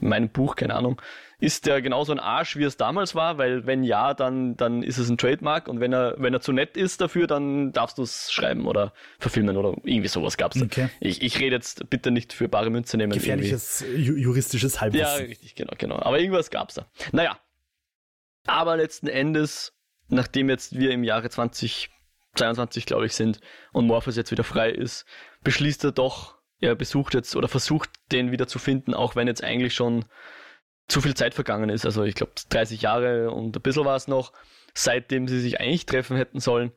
mein 0.00 0.28
Buch, 0.28 0.56
keine 0.56 0.74
Ahnung, 0.74 1.00
ist 1.38 1.66
der 1.66 1.82
genauso 1.82 2.12
ein 2.12 2.18
Arsch, 2.18 2.56
wie 2.56 2.64
es 2.64 2.76
damals 2.76 3.14
war? 3.14 3.36
Weil 3.38 3.66
wenn 3.66 3.84
ja, 3.84 4.14
dann, 4.14 4.56
dann 4.56 4.82
ist 4.82 4.98
es 4.98 5.08
ein 5.10 5.18
Trademark 5.18 5.68
und 5.68 5.80
wenn 5.80 5.92
er, 5.92 6.14
wenn 6.18 6.32
er 6.32 6.40
zu 6.40 6.52
nett 6.52 6.76
ist 6.76 7.00
dafür, 7.00 7.26
dann 7.26 7.72
darfst 7.72 7.98
du 7.98 8.02
es 8.02 8.32
schreiben 8.32 8.66
oder 8.66 8.92
verfilmen 9.18 9.56
oder 9.56 9.76
irgendwie 9.84 10.08
sowas 10.08 10.36
gab 10.36 10.54
es. 10.54 10.62
Okay. 10.62 10.88
Ich, 11.00 11.22
ich 11.22 11.38
rede 11.38 11.56
jetzt 11.56 11.90
bitte 11.90 12.10
nicht 12.10 12.32
für 12.32 12.48
bare 12.48 12.70
Münze 12.70 12.96
nehmen. 12.96 13.12
Gefährliches 13.12 13.82
irgendwie. 13.82 14.22
juristisches 14.22 14.80
Halbwissen. 14.80 15.06
Ja, 15.06 15.26
richtig, 15.26 15.54
genau, 15.54 15.72
genau. 15.76 15.98
Aber 15.98 16.18
irgendwas 16.18 16.50
gab 16.50 16.70
es 16.70 16.76
da. 16.76 16.86
Naja. 17.12 17.38
Aber 18.46 18.76
letzten 18.76 19.08
Endes, 19.08 19.75
nachdem 20.08 20.48
jetzt 20.48 20.78
wir 20.78 20.90
im 20.90 21.04
Jahre 21.04 21.28
2022, 21.28 22.86
glaube 22.86 23.06
ich, 23.06 23.14
sind 23.14 23.40
und 23.72 23.86
Morpheus 23.86 24.16
jetzt 24.16 24.30
wieder 24.30 24.44
frei 24.44 24.70
ist, 24.70 25.06
beschließt 25.42 25.84
er 25.84 25.92
doch, 25.92 26.36
er 26.60 26.74
besucht 26.74 27.14
jetzt 27.14 27.36
oder 27.36 27.48
versucht 27.48 27.90
den 28.12 28.32
wieder 28.32 28.46
zu 28.46 28.58
finden, 28.58 28.94
auch 28.94 29.16
wenn 29.16 29.26
jetzt 29.26 29.44
eigentlich 29.44 29.74
schon 29.74 30.04
zu 30.88 31.00
viel 31.00 31.14
Zeit 31.14 31.34
vergangen 31.34 31.68
ist. 31.68 31.84
Also 31.84 32.04
ich 32.04 32.14
glaube 32.14 32.32
30 32.48 32.82
Jahre 32.82 33.30
und 33.30 33.56
ein 33.56 33.62
bisschen 33.62 33.84
war 33.84 33.96
es 33.96 34.08
noch, 34.08 34.32
seitdem 34.74 35.28
sie 35.28 35.40
sich 35.40 35.60
eigentlich 35.60 35.86
treffen 35.86 36.16
hätten 36.16 36.40
sollen. 36.40 36.72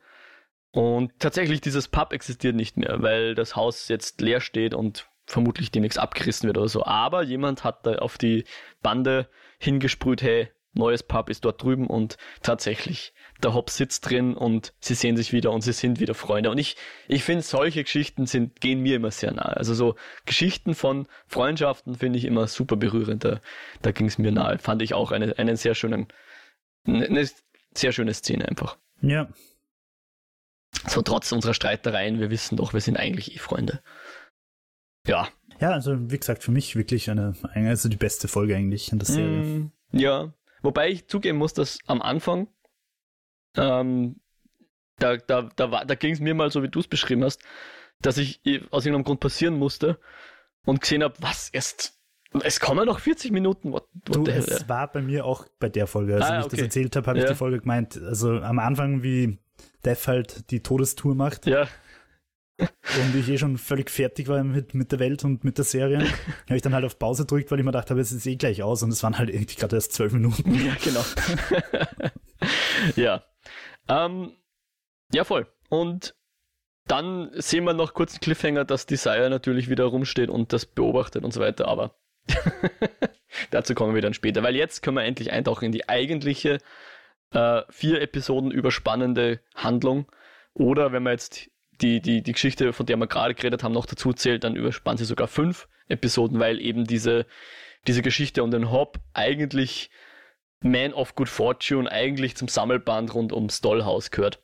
Und 0.72 1.12
tatsächlich 1.20 1.62
dieses 1.62 1.88
Pub 1.88 2.14
existiert 2.14 2.56
nicht 2.56 2.78
mehr, 2.78 3.02
weil 3.02 3.36
das 3.36 3.56
Haus 3.56 3.88
jetzt 3.88 4.22
leer 4.22 4.42
steht 4.42 4.74
und 4.74 5.08
vermutlich 5.26 5.72
demnächst 5.72 6.00
abgerissen 6.00 6.48
wird 6.48 6.58
oder 6.58 6.68
so. 6.68 6.86
Aber 6.86 7.24
jemand 7.24 7.64
hat 7.64 7.86
da 7.86 7.96
auf 7.96 8.18
die 8.18 8.46
Bande 8.82 9.30
hingesprüht, 9.60 10.22
hey, 10.22 10.50
neues 10.74 11.04
Pub 11.04 11.30
ist 11.30 11.46
dort 11.46 11.62
drüben 11.62 11.88
und 11.88 12.18
tatsächlich 12.42 13.14
der 13.42 13.54
Hobbs 13.54 13.78
sitzt 13.78 14.10
drin 14.10 14.36
und 14.36 14.74
sie 14.80 14.94
sehen 14.94 15.16
sich 15.18 15.32
wieder 15.32 15.52
und 15.52 15.62
sie 15.62 15.72
sind 15.72 16.00
wieder 16.00 16.14
Freunde. 16.14 16.52
Und 16.52 16.58
ich, 16.58 16.76
ich 17.08 17.24
finde, 17.24 17.42
solche 17.42 17.84
Geschichten 17.84 18.26
sind, 18.26 18.60
gehen 18.60 18.82
mir 18.82 18.98
immer 18.98 19.12
sehr 19.12 19.32
nahe. 19.32 19.56
Also 19.56 19.74
so 19.74 19.96
Geschichten 20.26 20.76
von 20.76 21.08
Freundschaften 21.28 21.96
finde 21.96 22.20
ich 22.20 22.26
immer 22.26 22.48
super 22.48 22.76
berührend. 22.76 23.24
Da, 23.24 23.40
da 23.82 23.92
ging 23.92 24.08
es 24.08 24.18
mir 24.18 24.32
nahe. 24.32 24.60
Fand 24.60 24.82
ich 24.82 24.94
auch 24.94 25.12
eine, 25.12 25.38
einen 25.38 25.56
sehr 25.56 25.76
schönen, 25.76 26.08
eine 26.86 27.30
sehr 27.74 27.92
schöne 27.92 28.14
Szene 28.14 28.48
einfach. 28.48 28.78
Ja. 29.02 29.30
So 30.88 31.02
trotz 31.02 31.32
unserer 31.32 31.54
Streitereien, 31.54 32.20
wir 32.20 32.30
wissen 32.30 32.58
doch, 32.58 32.74
wir 32.74 32.82
sind 32.82 32.98
eigentlich 32.98 33.36
eh 33.36 33.40
Freunde. 33.40 33.82
Ja. 35.08 35.30
Ja, 35.60 35.72
also 35.72 36.12
wie 36.12 36.18
gesagt, 36.18 36.44
für 36.44 36.52
mich 36.52 36.76
wirklich 36.76 37.10
eine, 37.10 37.36
also 37.54 37.90
die 37.90 37.98
beste 37.98 38.28
Folge 38.28 38.56
eigentlich 38.56 38.92
in 38.92 39.00
der 39.00 39.06
Serie. 39.06 39.44
Mm, 39.44 39.72
ja, 39.92 40.34
wobei 40.62 40.90
ich 40.90 41.08
zugeben 41.08 41.38
muss, 41.38 41.54
dass 41.54 41.80
am 41.88 42.02
Anfang 42.02 42.48
ähm, 43.56 44.20
da 44.98 45.18
da, 45.18 45.50
da, 45.56 45.86
da 45.86 45.96
ging 45.96 46.14
es 46.14 46.20
mir 46.20 46.36
mal 46.36 46.52
so, 46.52 46.64
wie 46.64 46.70
du 46.70 46.80
es 46.80 46.88
beschrieben 46.88 47.24
hast, 47.24 47.42
dass 48.02 48.18
ich 48.18 48.42
aus 48.72 48.86
irgendeinem 48.86 49.06
Grund 49.06 49.20
passieren 49.20 49.56
musste 49.56 50.00
und 50.66 50.82
gesehen 50.82 51.04
habe, 51.04 51.16
was 51.20 51.50
erst. 51.50 51.96
Es 52.44 52.60
kommen 52.60 52.86
noch 52.86 53.00
40 53.00 53.32
Minuten. 53.32 53.72
What, 53.72 53.88
what 54.06 54.28
du, 54.28 54.32
es 54.32 54.70
war 54.70 54.92
bei 54.92 55.02
mir 55.02 55.26
auch 55.26 55.48
bei 55.60 55.68
der 55.68 55.88
Folge. 55.88 56.16
Als 56.16 56.26
ah, 56.26 56.40
ich 56.40 56.46
okay. 56.46 56.56
das 56.58 56.62
erzählt 56.66 56.96
habe, 56.96 57.08
habe 57.08 57.20
ja. 57.20 57.26
ich 57.26 57.32
die 57.32 57.36
Folge 57.36 57.60
gemeint. 57.60 58.00
Also 58.00 58.40
am 58.40 58.60
Anfang, 58.60 59.02
wie 59.02 59.40
Death 59.84 60.08
halt 60.08 60.52
die 60.52 60.62
Todestour 60.62 61.16
macht. 61.16 61.48
Ja. 61.48 61.68
Und 62.60 63.16
ich 63.16 63.30
eh 63.30 63.38
schon 63.38 63.58
völlig 63.58 63.90
fertig 63.90 64.28
war 64.28 64.44
mit, 64.44 64.74
mit 64.74 64.92
der 64.92 65.00
Welt 65.00 65.24
und 65.24 65.44
mit 65.44 65.58
der 65.58 65.66
Serie, 65.66 66.00
habe 66.48 66.56
ich 66.56 66.62
dann 66.62 66.74
halt 66.74 66.86
auf 66.86 67.00
Pause 67.00 67.24
gedrückt, 67.24 67.52
weil 67.52 67.60
ich 67.60 67.66
mir 67.66 67.72
gedacht 67.72 67.90
habe, 67.90 68.02
es 68.02 68.12
ist 68.12 68.26
eh 68.26 68.36
gleich 68.36 68.64
aus 68.64 68.84
und 68.84 68.92
es 68.92 69.02
waren 69.04 69.18
halt 69.18 69.30
irgendwie 69.30 69.56
gerade 69.56 69.76
erst 69.76 69.94
zwölf 69.94 70.12
Minuten. 70.12 70.54
Ja, 70.56 70.76
genau. 70.84 71.06
ja. 72.96 73.24
Ähm, 73.88 74.34
ja, 75.14 75.24
voll. 75.24 75.48
Und 75.70 76.16
dann 76.88 77.30
sehen 77.34 77.64
wir 77.64 77.74
noch 77.74 77.94
kurz 77.94 78.14
einen 78.14 78.22
Cliffhanger, 78.22 78.66
dass 78.66 78.86
Desire 78.86 79.30
natürlich 79.30 79.70
wieder 79.70 79.86
rumsteht 79.86 80.30
und 80.30 80.52
das 80.52 80.66
beobachtet 80.66 81.24
und 81.24 81.32
so 81.34 81.40
weiter, 81.40 81.68
aber 81.68 81.96
dazu 83.52 83.76
kommen 83.76 83.96
wir 83.96 84.02
dann 84.02 84.14
später, 84.14 84.44
weil 84.44 84.56
jetzt 84.56 84.82
können 84.82 84.98
wir 84.98 85.04
endlich 85.04 85.32
eintauchen 85.32 85.66
in 85.66 85.72
die 85.72 85.88
eigentliche 85.88 86.58
äh, 87.32 87.62
vier 87.70 88.02
Episoden 88.02 88.52
überspannende 88.52 89.40
Handlung. 89.56 90.12
Oder 90.54 90.92
wenn 90.92 91.04
man 91.04 91.14
jetzt 91.14 91.50
die, 91.82 92.02
die, 92.02 92.22
die 92.22 92.32
Geschichte, 92.32 92.74
von 92.74 92.86
der 92.86 92.98
wir 92.98 93.08
gerade 93.08 93.36
geredet 93.36 93.64
haben, 93.64 93.74
noch 93.74 93.86
dazu 93.86 94.14
zählt, 94.14 94.44
dann 94.44 94.56
überspannt 94.56 95.00
sie 95.00 95.06
sogar 95.06 95.28
fünf 95.28 95.68
Episoden, 95.88 96.40
weil 96.40 96.60
eben 96.62 96.86
diese, 96.86 97.26
diese 97.88 98.02
Geschichte 98.02 98.44
um 98.44 98.52
den 98.52 98.72
Hop 98.72 99.00
eigentlich 99.14 99.90
man 100.62 100.94
of 100.94 101.16
Good 101.16 101.30
Fortune 101.30 101.90
eigentlich 101.90 102.36
zum 102.36 102.48
Sammelband 102.48 103.14
rund 103.14 103.32
ums 103.32 103.62
Dollhaus 103.62 104.12
gehört, 104.12 104.44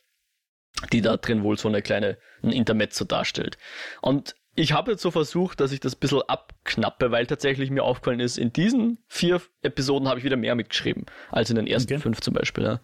die 0.92 1.02
da 1.02 1.16
drin 1.16 1.42
wohl 1.42 1.58
so 1.58 1.68
eine 1.68 1.82
kleine 1.82 2.18
ein 2.42 2.52
Intermezzo 2.52 3.04
darstellt. 3.04 3.58
Und 4.00 4.34
ich 4.56 4.72
habe 4.72 4.92
jetzt 4.92 5.02
so 5.02 5.10
versucht, 5.10 5.60
dass 5.60 5.70
ich 5.70 5.80
das 5.80 5.94
ein 5.94 6.00
bisschen 6.00 6.22
abknappe, 6.22 7.10
weil 7.10 7.26
tatsächlich 7.26 7.70
mir 7.70 7.84
aufgefallen 7.84 8.20
ist, 8.20 8.38
in 8.38 8.52
diesen 8.52 8.98
vier 9.06 9.42
Episoden 9.60 10.08
habe 10.08 10.18
ich 10.18 10.24
wieder 10.24 10.38
mehr 10.38 10.54
mitgeschrieben, 10.54 11.04
als 11.30 11.50
in 11.50 11.56
den 11.56 11.66
ersten 11.66 11.92
okay. 11.92 12.02
fünf 12.02 12.22
zum 12.22 12.32
Beispiel. 12.32 12.64
Ja. 12.64 12.80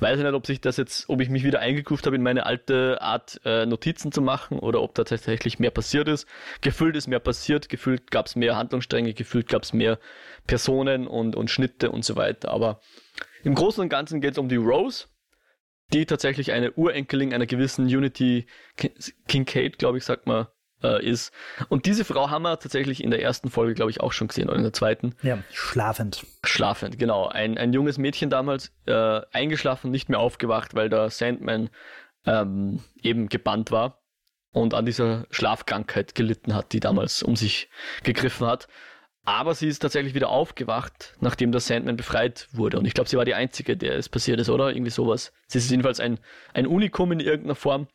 Weiß 0.00 0.18
ich 0.18 0.24
nicht, 0.24 0.34
ob 0.34 0.46
sich 0.46 0.60
das 0.60 0.76
jetzt, 0.76 1.08
ob 1.08 1.22
ich 1.22 1.30
mich 1.30 1.42
wieder 1.42 1.60
eingekuft 1.60 2.04
habe 2.04 2.16
in 2.16 2.22
meine 2.22 2.44
alte 2.44 3.00
Art, 3.00 3.40
äh, 3.44 3.64
Notizen 3.64 4.12
zu 4.12 4.20
machen 4.20 4.58
oder 4.58 4.82
ob 4.82 4.94
da 4.94 5.04
tatsächlich 5.04 5.58
mehr 5.58 5.70
passiert 5.70 6.08
ist. 6.08 6.28
Gefühlt 6.60 6.94
ist 6.94 7.08
mehr 7.08 7.20
passiert, 7.20 7.70
gefühlt 7.70 8.10
gab 8.10 8.26
es 8.26 8.36
mehr 8.36 8.56
Handlungsstränge, 8.56 9.14
gefühlt 9.14 9.48
gab 9.48 9.62
es 9.62 9.72
mehr 9.72 9.98
Personen 10.46 11.06
und, 11.06 11.36
und 11.36 11.50
Schnitte 11.50 11.90
und 11.90 12.04
so 12.04 12.16
weiter. 12.16 12.50
Aber 12.50 12.80
im 13.42 13.54
Großen 13.54 13.82
und 13.82 13.88
Ganzen 13.88 14.20
geht 14.20 14.32
es 14.32 14.38
um 14.38 14.50
die 14.50 14.56
Rose, 14.56 15.06
die 15.94 16.04
tatsächlich 16.04 16.52
eine 16.52 16.72
Urenkelin 16.72 17.32
einer 17.32 17.46
gewissen 17.46 17.86
Unity 17.86 18.46
Kincaid, 19.26 19.78
glaube 19.78 19.98
ich, 19.98 20.04
sagt 20.04 20.26
man, 20.26 20.48
äh, 20.84 21.04
ist. 21.04 21.32
Und 21.68 21.86
diese 21.86 22.04
Frau 22.04 22.30
haben 22.30 22.42
wir 22.42 22.58
tatsächlich 22.58 23.02
in 23.02 23.10
der 23.10 23.22
ersten 23.22 23.50
Folge, 23.50 23.74
glaube 23.74 23.90
ich, 23.90 24.00
auch 24.00 24.12
schon 24.12 24.28
gesehen 24.28 24.48
oder 24.48 24.58
in 24.58 24.62
der 24.62 24.72
zweiten. 24.72 25.14
Ja, 25.22 25.38
schlafend. 25.50 26.24
Schlafend, 26.44 26.98
genau. 26.98 27.26
Ein, 27.26 27.58
ein 27.58 27.72
junges 27.72 27.98
Mädchen 27.98 28.30
damals, 28.30 28.72
äh, 28.86 29.20
eingeschlafen, 29.32 29.90
nicht 29.90 30.08
mehr 30.08 30.20
aufgewacht, 30.20 30.74
weil 30.74 30.90
der 30.90 31.10
Sandman 31.10 31.70
ähm, 32.26 32.80
eben 33.02 33.28
gebannt 33.28 33.70
war 33.70 34.02
und 34.52 34.74
an 34.74 34.86
dieser 34.86 35.26
Schlafkrankheit 35.30 36.14
gelitten 36.14 36.54
hat, 36.54 36.72
die 36.72 36.80
damals 36.80 37.22
um 37.22 37.34
sich 37.34 37.68
gegriffen 38.02 38.46
hat. 38.46 38.68
Aber 39.26 39.54
sie 39.54 39.68
ist 39.68 39.78
tatsächlich 39.78 40.14
wieder 40.14 40.28
aufgewacht, 40.28 41.14
nachdem 41.20 41.50
der 41.50 41.62
Sandman 41.62 41.96
befreit 41.96 42.46
wurde. 42.52 42.78
Und 42.78 42.84
ich 42.84 42.92
glaube, 42.92 43.08
sie 43.08 43.16
war 43.16 43.24
die 43.24 43.34
Einzige, 43.34 43.74
der 43.74 43.96
es 43.96 44.10
passiert 44.10 44.38
ist, 44.38 44.50
oder? 44.50 44.68
Irgendwie 44.68 44.90
sowas. 44.90 45.32
Sie 45.46 45.56
ist 45.56 45.70
jedenfalls 45.70 45.98
ein, 45.98 46.20
ein 46.52 46.66
Unikum 46.66 47.10
in 47.10 47.20
irgendeiner 47.20 47.54
Form 47.54 47.88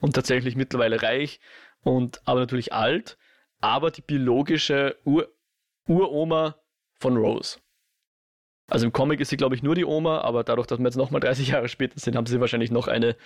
und 0.00 0.14
tatsächlich 0.14 0.56
mittlerweile 0.56 1.00
reich 1.00 1.38
und 1.82 2.20
aber 2.24 2.40
natürlich 2.40 2.72
alt, 2.72 3.18
aber 3.60 3.90
die 3.90 4.02
biologische 4.02 4.96
Ur 5.04 5.28
Uroma 5.88 6.56
von 6.94 7.16
Rose. 7.16 7.58
Also 8.68 8.86
im 8.86 8.92
Comic 8.92 9.20
ist 9.20 9.30
sie, 9.30 9.36
glaube 9.36 9.54
ich, 9.54 9.62
nur 9.62 9.74
die 9.74 9.84
Oma, 9.84 10.20
aber 10.20 10.44
dadurch, 10.44 10.66
dass 10.66 10.78
wir 10.78 10.84
jetzt 10.84 10.96
nochmal 10.96 11.20
30 11.20 11.48
Jahre 11.48 11.68
später 11.68 11.98
sind, 11.98 12.16
haben 12.16 12.26
sie 12.26 12.40
wahrscheinlich 12.40 12.70
noch 12.70 12.86
eine 12.88 13.16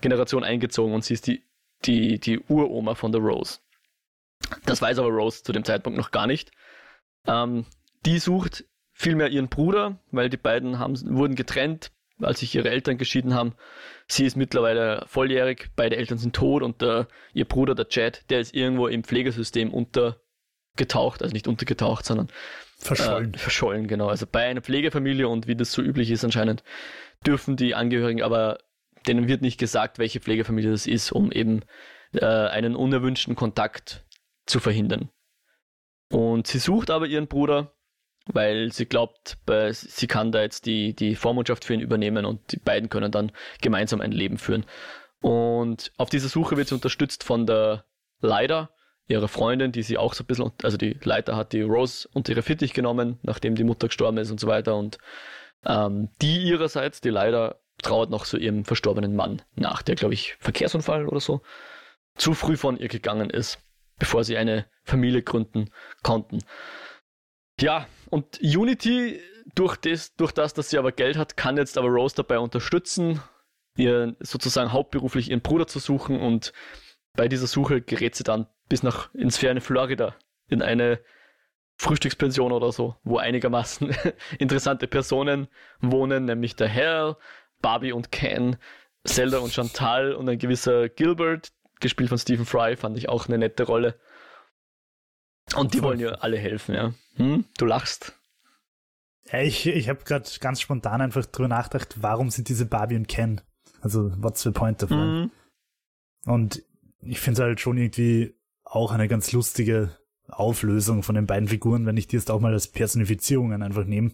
Generation 0.00 0.44
eingezogen 0.44 0.94
und 0.94 1.04
sie 1.04 1.14
ist 1.14 1.26
die, 1.26 1.44
die, 1.84 2.20
die 2.20 2.38
Uroma 2.38 2.94
von 2.94 3.12
der 3.12 3.20
Rose. 3.20 3.58
Das 4.64 4.80
weiß 4.80 4.98
aber 4.98 5.08
Rose 5.08 5.42
zu 5.42 5.52
dem 5.52 5.64
Zeitpunkt 5.64 5.98
noch 5.98 6.12
gar 6.12 6.26
nicht. 6.26 6.52
Ähm, 7.26 7.66
die 8.06 8.18
sucht 8.18 8.64
vielmehr 8.92 9.28
ihren 9.28 9.48
Bruder, 9.48 9.98
weil 10.10 10.30
die 10.30 10.36
beiden 10.36 10.78
haben, 10.78 10.96
wurden 11.16 11.34
getrennt, 11.34 11.90
als 12.20 12.40
sich 12.40 12.54
ihre 12.54 12.70
Eltern 12.70 12.98
geschieden 12.98 13.34
haben. 13.34 13.54
Sie 14.06 14.24
ist 14.24 14.36
mittlerweile 14.36 15.04
volljährig, 15.06 15.70
beide 15.76 15.96
Eltern 15.96 16.18
sind 16.18 16.34
tot 16.34 16.62
und 16.62 16.82
der, 16.82 17.08
ihr 17.34 17.44
Bruder, 17.44 17.74
der 17.74 17.88
Chad, 17.88 18.24
der 18.30 18.40
ist 18.40 18.54
irgendwo 18.54 18.88
im 18.88 19.04
Pflegesystem 19.04 19.72
untergetaucht, 19.72 21.22
also 21.22 21.32
nicht 21.32 21.48
untergetaucht, 21.48 22.04
sondern 22.04 22.28
verschollen. 22.78 23.34
Äh, 23.34 23.38
verschollen, 23.38 23.88
genau. 23.88 24.08
Also 24.08 24.26
bei 24.26 24.44
einer 24.46 24.62
Pflegefamilie 24.62 25.28
und 25.28 25.46
wie 25.46 25.56
das 25.56 25.72
so 25.72 25.82
üblich 25.82 26.10
ist 26.10 26.24
anscheinend, 26.24 26.62
dürfen 27.26 27.56
die 27.56 27.74
Angehörigen 27.74 28.22
aber, 28.22 28.58
denen 29.06 29.28
wird 29.28 29.42
nicht 29.42 29.58
gesagt, 29.58 29.98
welche 29.98 30.20
Pflegefamilie 30.20 30.70
das 30.70 30.86
ist, 30.86 31.12
um 31.12 31.30
eben 31.32 31.62
äh, 32.12 32.24
einen 32.24 32.74
unerwünschten 32.74 33.36
Kontakt 33.36 34.04
zu 34.46 34.60
verhindern. 34.60 35.10
Und 36.10 36.46
sie 36.46 36.58
sucht 36.58 36.90
aber 36.90 37.06
ihren 37.06 37.28
Bruder 37.28 37.74
weil 38.28 38.72
sie 38.72 38.86
glaubt, 38.86 39.38
sie 39.72 40.06
kann 40.06 40.32
da 40.32 40.42
jetzt 40.42 40.66
die, 40.66 40.94
die 40.94 41.16
Vormundschaft 41.16 41.64
für 41.64 41.74
ihn 41.74 41.80
übernehmen 41.80 42.24
und 42.24 42.52
die 42.52 42.58
beiden 42.58 42.88
können 42.88 43.10
dann 43.10 43.32
gemeinsam 43.60 44.00
ein 44.00 44.12
Leben 44.12 44.38
führen. 44.38 44.66
Und 45.20 45.92
auf 45.96 46.10
dieser 46.10 46.28
Suche 46.28 46.56
wird 46.56 46.68
sie 46.68 46.74
unterstützt 46.74 47.24
von 47.24 47.46
der 47.46 47.84
Leiter, 48.20 48.70
ihrer 49.08 49.28
Freundin, 49.28 49.72
die 49.72 49.82
sie 49.82 49.96
auch 49.96 50.12
so 50.12 50.22
ein 50.22 50.26
bisschen, 50.26 50.52
also 50.62 50.76
die 50.76 50.98
Leiter 51.02 51.34
hat 51.34 51.52
die 51.52 51.62
Rose 51.62 52.08
unter 52.12 52.32
ihre 52.32 52.42
Fittich 52.42 52.74
genommen, 52.74 53.18
nachdem 53.22 53.54
die 53.54 53.64
Mutter 53.64 53.88
gestorben 53.88 54.18
ist 54.18 54.30
und 54.30 54.38
so 54.38 54.46
weiter. 54.46 54.76
Und 54.76 54.98
ähm, 55.64 56.10
die 56.20 56.42
ihrerseits, 56.42 57.00
die 57.00 57.08
Leiter, 57.08 57.60
trauert 57.82 58.10
noch 58.10 58.24
so 58.24 58.36
ihrem 58.36 58.64
verstorbenen 58.64 59.14
Mann 59.14 59.42
nach, 59.54 59.82
der, 59.82 59.94
glaube 59.94 60.14
ich, 60.14 60.34
Verkehrsunfall 60.40 61.06
oder 61.06 61.20
so, 61.20 61.42
zu 62.16 62.34
früh 62.34 62.56
von 62.56 62.76
ihr 62.76 62.88
gegangen 62.88 63.30
ist, 63.30 63.60
bevor 63.98 64.24
sie 64.24 64.36
eine 64.36 64.66
Familie 64.82 65.22
gründen 65.22 65.70
konnten. 66.02 66.40
Ja, 67.60 67.86
und 68.10 68.40
Unity, 68.40 69.20
durch 69.54 69.76
das, 69.76 70.14
durch 70.16 70.32
das, 70.32 70.54
dass 70.54 70.70
sie 70.70 70.78
aber 70.78 70.92
Geld 70.92 71.16
hat, 71.16 71.36
kann 71.36 71.56
jetzt 71.56 71.78
aber 71.78 71.88
Rose 71.88 72.14
dabei 72.14 72.38
unterstützen, 72.38 73.20
ihr 73.76 74.16
sozusagen 74.20 74.72
hauptberuflich 74.72 75.30
ihren 75.30 75.40
Bruder 75.40 75.66
zu 75.66 75.78
suchen 75.78 76.20
und 76.20 76.52
bei 77.14 77.28
dieser 77.28 77.46
Suche 77.46 77.80
gerät 77.80 78.14
sie 78.14 78.24
dann 78.24 78.46
bis 78.68 78.82
nach 78.82 79.12
ins 79.14 79.38
ferne 79.38 79.60
Florida 79.60 80.14
in 80.48 80.62
eine 80.62 81.00
Frühstückspension 81.76 82.52
oder 82.52 82.72
so, 82.72 82.96
wo 83.04 83.18
einigermaßen 83.18 83.94
interessante 84.38 84.86
Personen 84.86 85.48
wohnen, 85.80 86.24
nämlich 86.24 86.56
der 86.56 86.72
Hal, 86.72 87.16
Barbie 87.60 87.92
und 87.92 88.12
Ken, 88.12 88.56
Zelda 89.04 89.38
und 89.38 89.52
Chantal 89.52 90.12
und 90.12 90.28
ein 90.28 90.38
gewisser 90.38 90.88
Gilbert, 90.88 91.52
gespielt 91.80 92.08
von 92.08 92.18
Stephen 92.18 92.46
Fry, 92.46 92.76
fand 92.76 92.98
ich 92.98 93.08
auch 93.08 93.26
eine 93.28 93.38
nette 93.38 93.64
Rolle. 93.64 93.98
Und 95.60 95.74
die 95.74 95.82
wollen 95.82 96.00
ihr 96.00 96.22
alle 96.22 96.38
helfen, 96.38 96.74
ja. 96.74 96.92
Hm? 97.16 97.44
Du 97.56 97.66
lachst. 97.66 98.14
Ja, 99.30 99.40
ich 99.40 99.66
ich 99.66 99.88
habe 99.88 100.04
gerade 100.04 100.28
ganz 100.40 100.60
spontan 100.60 101.00
einfach 101.00 101.26
drüber 101.26 101.48
nachgedacht, 101.48 101.96
warum 102.00 102.30
sind 102.30 102.48
diese 102.48 102.66
Barbie 102.66 102.96
und 102.96 103.08
Ken? 103.08 103.40
Also, 103.80 104.12
what's 104.22 104.42
the 104.42 104.50
point 104.50 104.82
davon? 104.82 105.22
Mhm. 105.22 105.30
Und 106.24 106.62
ich 107.00 107.20
finde 107.20 107.42
es 107.42 107.46
halt 107.46 107.60
schon 107.60 107.78
irgendwie 107.78 108.34
auch 108.64 108.92
eine 108.92 109.08
ganz 109.08 109.32
lustige 109.32 109.96
Auflösung 110.28 111.02
von 111.02 111.14
den 111.14 111.26
beiden 111.26 111.48
Figuren, 111.48 111.86
wenn 111.86 111.96
ich 111.96 112.06
die 112.06 112.16
jetzt 112.16 112.30
auch 112.30 112.40
mal 112.40 112.52
als 112.52 112.68
Personifizierungen 112.68 113.62
einfach 113.62 113.84
nehme. 113.84 114.12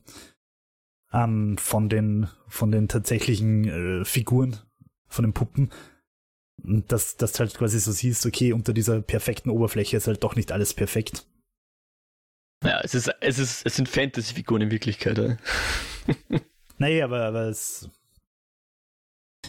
Ähm, 1.13 1.57
von 1.59 1.89
den, 1.89 2.29
von 2.49 2.71
den 2.71 2.89
tatsächlichen 2.89 3.65
äh, 3.65 4.05
Figuren, 4.05 4.57
von 5.09 5.25
den 5.25 5.33
Puppen. 5.33 5.71
Und 6.63 6.91
dass, 6.93 7.17
dass 7.17 7.33
du 7.33 7.41
halt 7.41 7.55
quasi 7.55 7.79
so 7.79 7.93
siehst, 7.93 8.27
okay, 8.27 8.53
unter 8.53 8.73
dieser 8.73 9.01
perfekten 9.01 9.51
Oberfläche 9.51 9.97
ist 9.97 10.07
halt 10.07 10.23
doch 10.23 10.37
nicht 10.37 10.53
alles 10.53 10.75
perfekt. 10.75 11.27
Ja, 12.65 12.81
es 12.83 12.95
ist, 12.95 13.15
es 13.21 13.39
ist, 13.39 13.67
es 13.67 13.77
sind 13.77 13.89
Fantasy-Figuren 13.89 14.63
in 14.63 14.71
Wirklichkeit. 14.71 15.19
Ja. 15.19 15.37
nee, 16.79 17.03
aber, 17.03 17.21
aber 17.25 17.49
es. 17.49 17.89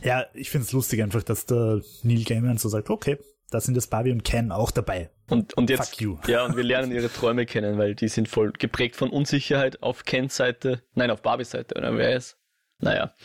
Ja, 0.03 0.25
ich 0.33 0.49
finde 0.49 0.65
es 0.65 0.73
lustig 0.73 1.01
einfach, 1.01 1.23
dass 1.23 1.45
der 1.45 1.81
Neil 2.03 2.25
Gaiman 2.25 2.57
so 2.57 2.67
sagt, 2.67 2.89
okay, 2.89 3.17
da 3.49 3.61
sind 3.61 3.75
das 3.75 3.87
Barbie 3.87 4.11
und 4.11 4.23
Ken 4.23 4.51
auch 4.51 4.71
dabei. 4.71 5.09
Und, 5.29 5.53
und 5.55 5.69
jetzt, 5.69 5.91
Fuck 5.91 6.01
you. 6.01 6.17
ja, 6.27 6.45
und 6.45 6.57
wir 6.57 6.63
lernen 6.63 6.91
ihre 6.91 7.11
Träume 7.11 7.45
kennen, 7.45 7.77
weil 7.77 7.95
die 7.95 8.09
sind 8.09 8.27
voll 8.27 8.51
geprägt 8.51 8.95
von 8.97 9.09
Unsicherheit 9.09 9.81
auf 9.81 10.03
Kens 10.03 10.35
Seite, 10.35 10.83
nein, 10.93 11.09
auf 11.09 11.21
Barbies 11.21 11.51
Seite, 11.51 11.75
oder 11.75 11.97
wer 11.97 12.15
ist? 12.15 12.37
Naja. 12.79 13.15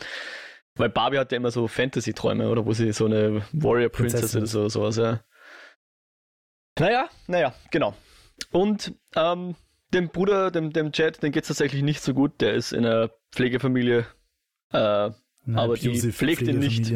Weil 0.75 0.89
Barbie 0.89 1.17
hat 1.17 1.31
ja 1.33 1.37
immer 1.37 1.51
so 1.51 1.67
Fantasy-Träume, 1.67 2.49
oder 2.49 2.65
wo 2.65 2.73
sie 2.73 2.93
so 2.93 3.05
eine 3.05 3.45
Warrior 3.51 3.89
Princess 3.89 4.35
oder 4.35 4.45
so, 4.45 4.69
sowas, 4.69 4.95
ja. 4.95 5.21
Naja, 6.79 7.09
naja, 7.27 7.53
genau. 7.69 7.93
Und 8.51 8.93
ähm, 9.15 9.55
dem 9.93 10.09
Bruder, 10.09 10.51
dem, 10.51 10.73
dem 10.73 10.91
Chad, 10.91 11.21
dem 11.21 11.31
geht 11.31 11.43
es 11.43 11.49
tatsächlich 11.49 11.83
nicht 11.83 12.01
so 12.01 12.13
gut. 12.13 12.41
Der 12.41 12.53
ist 12.53 12.71
in 12.71 12.85
einer 12.85 13.09
Pflegefamilie, 13.31 14.05
äh, 14.71 15.09
Na, 15.45 15.61
aber 15.61 15.75
die 15.75 15.99
pflegt 16.11 16.41
ihn 16.43 16.59
nicht. 16.59 16.93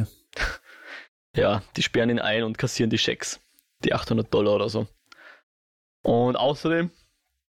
ja, 1.36 1.62
die 1.76 1.84
sperren 1.84 2.10
ihn 2.10 2.20
ein 2.20 2.44
und 2.44 2.58
kassieren 2.58 2.90
die 2.90 2.98
Schecks. 2.98 3.40
Die 3.84 3.94
800 3.94 4.34
Dollar 4.34 4.56
oder 4.56 4.70
so. 4.70 4.88
Und 6.02 6.36
außerdem, 6.36 6.92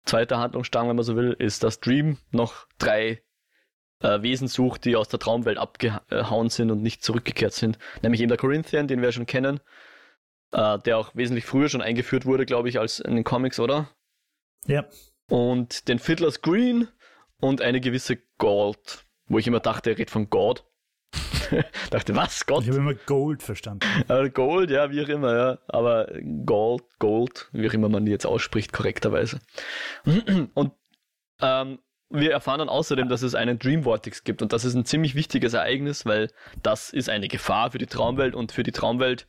zweiter 0.04 0.38
Handlungsstrang, 0.38 0.88
wenn 0.88 0.96
man 0.96 1.04
so 1.04 1.16
will, 1.16 1.36
ist, 1.38 1.62
dass 1.62 1.80
Dream 1.80 2.18
noch 2.30 2.66
drei 2.78 3.22
äh, 4.00 4.22
Wesen 4.22 4.48
sucht, 4.48 4.84
die 4.84 4.96
aus 4.96 5.08
der 5.08 5.20
Traumwelt 5.20 5.58
abgehauen 5.58 6.48
sind 6.48 6.70
und 6.70 6.82
nicht 6.82 7.02
zurückgekehrt 7.02 7.52
sind. 7.52 7.78
Nämlich 8.02 8.20
eben 8.20 8.28
der 8.28 8.38
Corinthian, 8.38 8.88
den 8.88 9.02
wir 9.02 9.12
schon 9.12 9.26
kennen, 9.26 9.60
äh, 10.52 10.78
der 10.78 10.98
auch 10.98 11.14
wesentlich 11.14 11.44
früher 11.44 11.68
schon 11.68 11.82
eingeführt 11.82 12.26
wurde, 12.26 12.46
glaube 12.46 12.68
ich, 12.68 12.78
als 12.78 13.00
in 13.00 13.16
den 13.16 13.24
Comics, 13.24 13.60
oder? 13.60 13.90
Ja. 14.66 14.86
Und 15.28 15.88
den 15.88 15.98
Fiddler's 15.98 16.42
Green 16.42 16.88
und 17.40 17.60
eine 17.62 17.80
gewisse 17.80 18.18
Gold, 18.38 19.04
wo 19.26 19.38
ich 19.38 19.46
immer 19.46 19.60
dachte, 19.60 19.90
er 19.90 19.98
redet 19.98 20.10
von 20.10 20.30
God. 20.30 20.64
dachte, 21.90 22.14
was, 22.16 22.46
Gott? 22.46 22.64
Ich 22.64 22.70
habe 22.70 22.78
immer 22.78 22.94
Gold 22.94 23.42
verstanden. 23.42 23.86
Äh, 24.08 24.30
Gold, 24.30 24.70
ja, 24.70 24.90
wie 24.90 25.02
auch 25.02 25.08
immer, 25.08 25.36
ja. 25.36 25.58
Aber 25.68 26.10
Gold, 26.44 26.84
Gold, 26.98 27.48
wie 27.52 27.68
auch 27.68 27.72
immer 27.72 27.88
man 27.88 28.04
die 28.04 28.12
jetzt 28.12 28.26
ausspricht, 28.26 28.72
korrekterweise. 28.72 29.38
Und 30.54 30.72
ähm, 31.40 31.78
wir 32.10 32.32
erfahren 32.32 32.60
dann 32.60 32.68
außerdem, 32.68 33.08
dass 33.08 33.22
es 33.22 33.34
einen 33.34 33.58
Dream 33.58 33.82
Vortex 33.82 34.24
gibt 34.24 34.40
und 34.40 34.54
das 34.54 34.64
ist 34.64 34.74
ein 34.74 34.86
ziemlich 34.86 35.14
wichtiges 35.14 35.52
Ereignis, 35.52 36.06
weil 36.06 36.30
das 36.62 36.90
ist 36.90 37.10
eine 37.10 37.28
Gefahr 37.28 37.70
für 37.70 37.78
die 37.78 37.86
Traumwelt 37.86 38.34
und 38.34 38.50
für 38.50 38.62
die 38.62 38.72
Traumwelt 38.72 39.26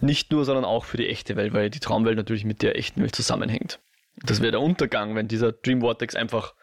nicht 0.00 0.32
nur, 0.32 0.46
sondern 0.46 0.64
auch 0.64 0.86
für 0.86 0.96
die 0.96 1.08
echte 1.08 1.36
Welt, 1.36 1.52
weil 1.52 1.68
die 1.68 1.80
Traumwelt 1.80 2.16
natürlich 2.16 2.44
mit 2.44 2.62
der 2.62 2.78
echten 2.78 3.02
Welt 3.02 3.14
zusammenhängt. 3.14 3.80
Das 4.24 4.40
wäre 4.40 4.52
der 4.52 4.60
Untergang, 4.60 5.14
wenn 5.14 5.28
dieser 5.28 5.52
Dream 5.52 5.80
Vortex 5.80 6.14
einfach, 6.14 6.54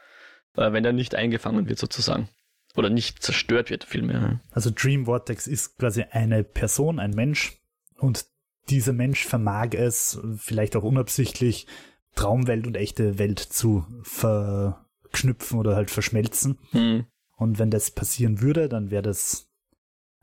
äh, 0.56 0.72
wenn 0.72 0.86
er 0.86 0.94
nicht 0.94 1.16
eingefangen 1.16 1.68
wird 1.68 1.80
sozusagen. 1.80 2.30
Oder 2.76 2.90
nicht 2.90 3.24
zerstört 3.24 3.72
wird, 3.72 3.84
vielmehr. 3.84 4.40
Also 4.52 4.70
Dream 4.74 5.06
Vortex 5.06 5.48
ist 5.48 5.78
quasi 5.80 6.04
eine 6.12 6.44
Person, 6.44 7.00
ein 7.00 7.12
Mensch 7.12 7.60
und 7.98 8.26
dieser 8.70 8.94
Mensch 8.94 9.26
vermag 9.26 9.74
es, 9.74 10.20
vielleicht 10.38 10.76
auch 10.76 10.84
unabsichtlich, 10.84 11.68
Traumwelt 12.16 12.68
und 12.68 12.76
echte 12.76 13.20
Welt 13.20 13.40
zu 13.40 13.86
ver 14.04 14.86
knüpfen 15.12 15.60
oder 15.60 15.76
halt 15.76 15.92
verschmelzen. 15.92 16.58
Hm. 16.72 17.06
Und 17.38 17.60
wenn 17.60 17.70
das 17.70 17.92
passieren 17.92 18.42
würde, 18.42 18.68
dann 18.68 18.92
wäre 18.92 19.04
das 19.04 19.50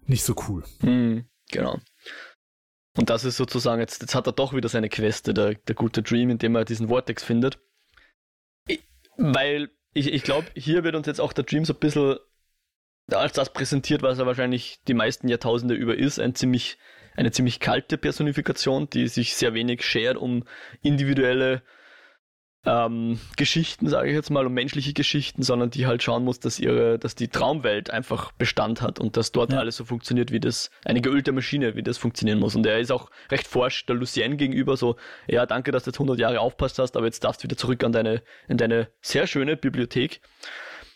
nicht 0.06 0.24
so 0.24 0.34
cool. 0.48 0.64
Hm, 0.80 1.24
genau. 1.50 1.78
Und 2.96 3.10
das 3.10 3.24
ist 3.24 3.36
sozusagen, 3.36 3.80
jetzt, 3.80 4.02
jetzt 4.02 4.14
hat 4.14 4.26
er 4.26 4.32
doch 4.32 4.52
wieder 4.54 4.68
seine 4.68 4.88
Queste, 4.88 5.34
der, 5.34 5.54
der 5.54 5.74
gute 5.74 6.02
Dream, 6.02 6.30
indem 6.30 6.54
er 6.54 6.64
diesen 6.64 6.88
Vortex 6.88 7.24
findet. 7.24 7.58
Ich, 8.66 8.82
weil 9.16 9.70
ich, 9.92 10.12
ich 10.12 10.22
glaube, 10.22 10.46
hier 10.54 10.84
wird 10.84 10.94
uns 10.94 11.06
jetzt 11.06 11.20
auch 11.20 11.32
der 11.32 11.44
Dream 11.44 11.64
so 11.64 11.72
ein 11.72 11.80
bisschen 11.80 12.18
als 13.10 13.32
das 13.32 13.52
präsentiert, 13.52 14.02
was 14.02 14.18
er 14.18 14.26
wahrscheinlich 14.26 14.80
die 14.88 14.94
meisten 14.94 15.28
Jahrtausende 15.28 15.74
über 15.74 15.96
ist, 15.96 16.18
ein 16.18 16.34
ziemlich, 16.34 16.78
eine 17.16 17.32
ziemlich 17.32 17.60
kalte 17.60 17.98
Personifikation, 17.98 18.88
die 18.88 19.08
sich 19.08 19.34
sehr 19.34 19.54
wenig 19.54 19.84
schert 19.84 20.16
um 20.16 20.44
individuelle 20.82 21.62
ähm, 22.66 23.20
Geschichten, 23.36 23.88
sage 23.88 24.08
ich 24.08 24.14
jetzt 24.14 24.30
mal, 24.30 24.46
um 24.46 24.52
menschliche 24.52 24.92
Geschichten, 24.92 25.42
sondern 25.42 25.70
die 25.70 25.86
halt 25.86 26.02
schauen 26.02 26.24
muss, 26.24 26.40
dass 26.40 26.58
ihre, 26.58 26.98
dass 26.98 27.14
die 27.14 27.28
Traumwelt 27.28 27.90
einfach 27.90 28.32
Bestand 28.32 28.80
hat 28.80 28.98
und 28.98 29.16
dass 29.16 29.32
dort 29.32 29.52
ja. 29.52 29.58
alles 29.58 29.76
so 29.76 29.84
funktioniert, 29.84 30.32
wie 30.32 30.40
das, 30.40 30.70
eine 30.84 31.00
geölte 31.00 31.32
Maschine, 31.32 31.76
wie 31.76 31.82
das 31.82 31.98
funktionieren 31.98 32.38
muss. 32.38 32.54
Und 32.54 32.64
er 32.66 32.78
ist 32.78 32.90
auch 32.90 33.10
recht 33.30 33.46
forsch 33.46 33.84
der 33.86 33.96
Lucienne 33.96 34.36
gegenüber, 34.36 34.76
so, 34.76 34.96
ja, 35.26 35.44
danke, 35.46 35.72
dass 35.72 35.84
du 35.84 35.90
jetzt 35.90 35.98
100 35.98 36.18
Jahre 36.18 36.40
aufpasst 36.40 36.78
hast, 36.78 36.96
aber 36.96 37.06
jetzt 37.06 37.22
darfst 37.24 37.42
du 37.42 37.44
wieder 37.44 37.56
zurück 37.56 37.84
an 37.84 37.92
deine, 37.92 38.22
in 38.48 38.56
deine 38.56 38.88
sehr 39.02 39.26
schöne 39.26 39.56
Bibliothek 39.56 40.20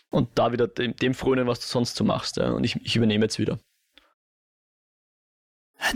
und 0.09 0.29
da 0.39 0.51
wieder 0.51 0.67
dem, 0.67 0.95
dem 0.95 1.13
frönen, 1.13 1.47
was 1.47 1.59
du 1.59 1.67
sonst 1.67 1.95
so 1.95 2.03
machst. 2.03 2.37
Ja. 2.37 2.51
Und 2.51 2.63
ich, 2.63 2.77
ich 2.83 2.95
übernehme 2.95 3.25
jetzt 3.25 3.37
wieder. 3.37 3.59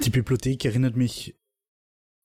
Die 0.04 0.10
Bibliothek 0.10 0.64
erinnert 0.66 0.96
mich 0.96 1.36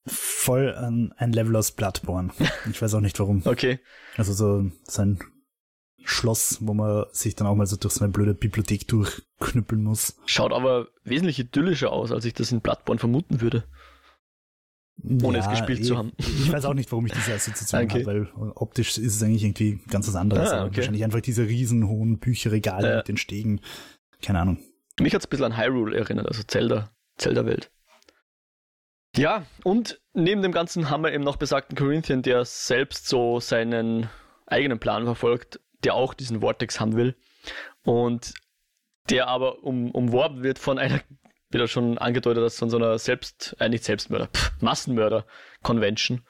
voll 0.08 0.74
an 0.74 1.12
ein 1.16 1.32
Level 1.32 1.56
aus 1.56 1.72
Bloodborne. 1.72 2.30
Ich 2.70 2.80
weiß 2.80 2.94
auch 2.94 3.00
nicht 3.00 3.18
warum. 3.18 3.42
okay. 3.44 3.80
Also 4.16 4.32
so, 4.32 4.70
so 4.84 5.02
ein 5.02 5.18
Schloss, 6.04 6.58
wo 6.60 6.74
man 6.74 7.04
sich 7.12 7.34
dann 7.34 7.46
auch 7.46 7.54
mal 7.54 7.66
so 7.66 7.76
durch 7.76 7.94
so 7.94 8.04
eine 8.04 8.12
blöde 8.12 8.34
Bibliothek 8.34 8.88
durchknüppeln 8.88 9.82
muss. 9.82 10.16
Schaut 10.26 10.52
aber 10.52 10.88
wesentlich 11.04 11.38
idyllischer 11.38 11.92
aus, 11.92 12.12
als 12.12 12.24
ich 12.24 12.34
das 12.34 12.50
in 12.50 12.60
Bloodborne 12.60 12.98
vermuten 12.98 13.40
würde. 13.40 13.64
Ohne 15.22 15.38
ja, 15.38 15.44
es 15.44 15.50
gespielt 15.50 15.80
eh, 15.80 15.82
zu 15.82 15.96
haben. 15.96 16.12
Ich 16.16 16.50
weiß 16.50 16.64
auch 16.64 16.74
nicht, 16.74 16.90
warum 16.90 17.06
ich 17.06 17.12
diese 17.12 17.32
Assoziation 17.32 17.84
okay. 17.84 18.00
habe, 18.00 18.06
weil 18.06 18.52
optisch 18.56 18.98
ist 18.98 19.14
es 19.14 19.22
eigentlich 19.22 19.44
irgendwie 19.44 19.80
ganz 19.88 20.08
was 20.08 20.16
anderes. 20.16 20.50
Ah, 20.50 20.64
okay. 20.64 20.78
Wahrscheinlich 20.78 21.04
einfach 21.04 21.20
diese 21.20 21.46
riesenhohen 21.46 22.18
Bücherregale 22.18 22.90
ja. 22.90 22.96
mit 22.96 23.08
den 23.08 23.16
Stegen. 23.16 23.60
Keine 24.22 24.40
Ahnung. 24.40 24.58
Mich 24.98 25.14
hat 25.14 25.20
es 25.20 25.26
ein 25.26 25.30
bisschen 25.30 25.46
an 25.46 25.56
Hyrule 25.56 25.96
erinnert, 25.96 26.26
also 26.26 26.42
Zelda, 26.42 26.90
Zelda-Welt. 27.16 27.70
Ja, 29.16 29.46
und 29.64 30.00
neben 30.12 30.42
dem 30.42 30.52
Ganzen 30.52 30.90
haben 30.90 31.02
wir 31.02 31.12
eben 31.12 31.24
noch 31.24 31.36
besagten 31.36 31.76
Corinthian, 31.76 32.22
der 32.22 32.44
selbst 32.44 33.08
so 33.08 33.40
seinen 33.40 34.08
eigenen 34.46 34.78
Plan 34.78 35.04
verfolgt, 35.04 35.60
der 35.84 35.94
auch 35.94 36.14
diesen 36.14 36.40
Vortex 36.40 36.80
haben 36.80 36.96
will. 36.96 37.16
Und 37.84 38.34
der 39.10 39.28
aber 39.28 39.64
um, 39.64 39.90
umworben 39.90 40.42
wird 40.42 40.58
von 40.58 40.78
einer, 40.78 41.00
wie 41.50 41.58
er 41.58 41.68
schon 41.68 41.98
angedeutet 41.98 42.44
hat, 42.44 42.52
von 42.52 42.70
so 42.70 42.76
einer 42.76 42.98
Selbst, 42.98 43.56
äh, 43.58 43.68
nicht 43.68 43.84
Selbstmörder, 43.84 44.28
Massenmörder-Convention, 44.60 46.26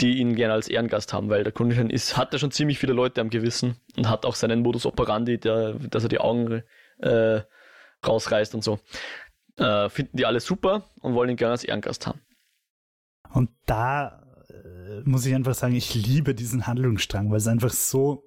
die 0.00 0.18
ihn 0.18 0.36
gerne 0.36 0.54
als 0.54 0.68
Ehrengast 0.68 1.12
haben, 1.12 1.28
weil 1.30 1.42
der 1.42 1.52
Corinthian 1.52 1.90
ist, 1.90 2.16
hat 2.16 2.32
ja 2.32 2.38
schon 2.38 2.50
ziemlich 2.50 2.78
viele 2.78 2.92
Leute 2.92 3.20
am 3.20 3.30
Gewissen 3.30 3.80
und 3.96 4.08
hat 4.08 4.24
auch 4.24 4.34
seinen 4.34 4.60
Modus 4.60 4.86
operandi, 4.86 5.38
der, 5.38 5.74
dass 5.74 6.02
er 6.02 6.08
die 6.08 6.20
Augen 6.20 6.62
äh, 6.98 7.40
rausreißt 8.06 8.54
und 8.54 8.62
so 8.62 8.78
äh, 9.56 9.88
finden 9.88 10.16
die 10.16 10.26
alle 10.26 10.40
super 10.40 10.84
und 11.00 11.14
wollen 11.14 11.30
ihn 11.30 11.36
gerne 11.36 11.52
als 11.52 11.64
Ehrengast 11.64 12.06
haben. 12.06 12.20
Und 13.32 13.50
da 13.66 14.22
äh, 14.48 15.00
muss 15.04 15.26
ich 15.26 15.34
einfach 15.34 15.54
sagen, 15.54 15.74
ich 15.74 15.94
liebe 15.94 16.34
diesen 16.34 16.66
Handlungsstrang, 16.66 17.30
weil 17.30 17.38
es 17.38 17.46
einfach 17.46 17.72
so, 17.72 18.24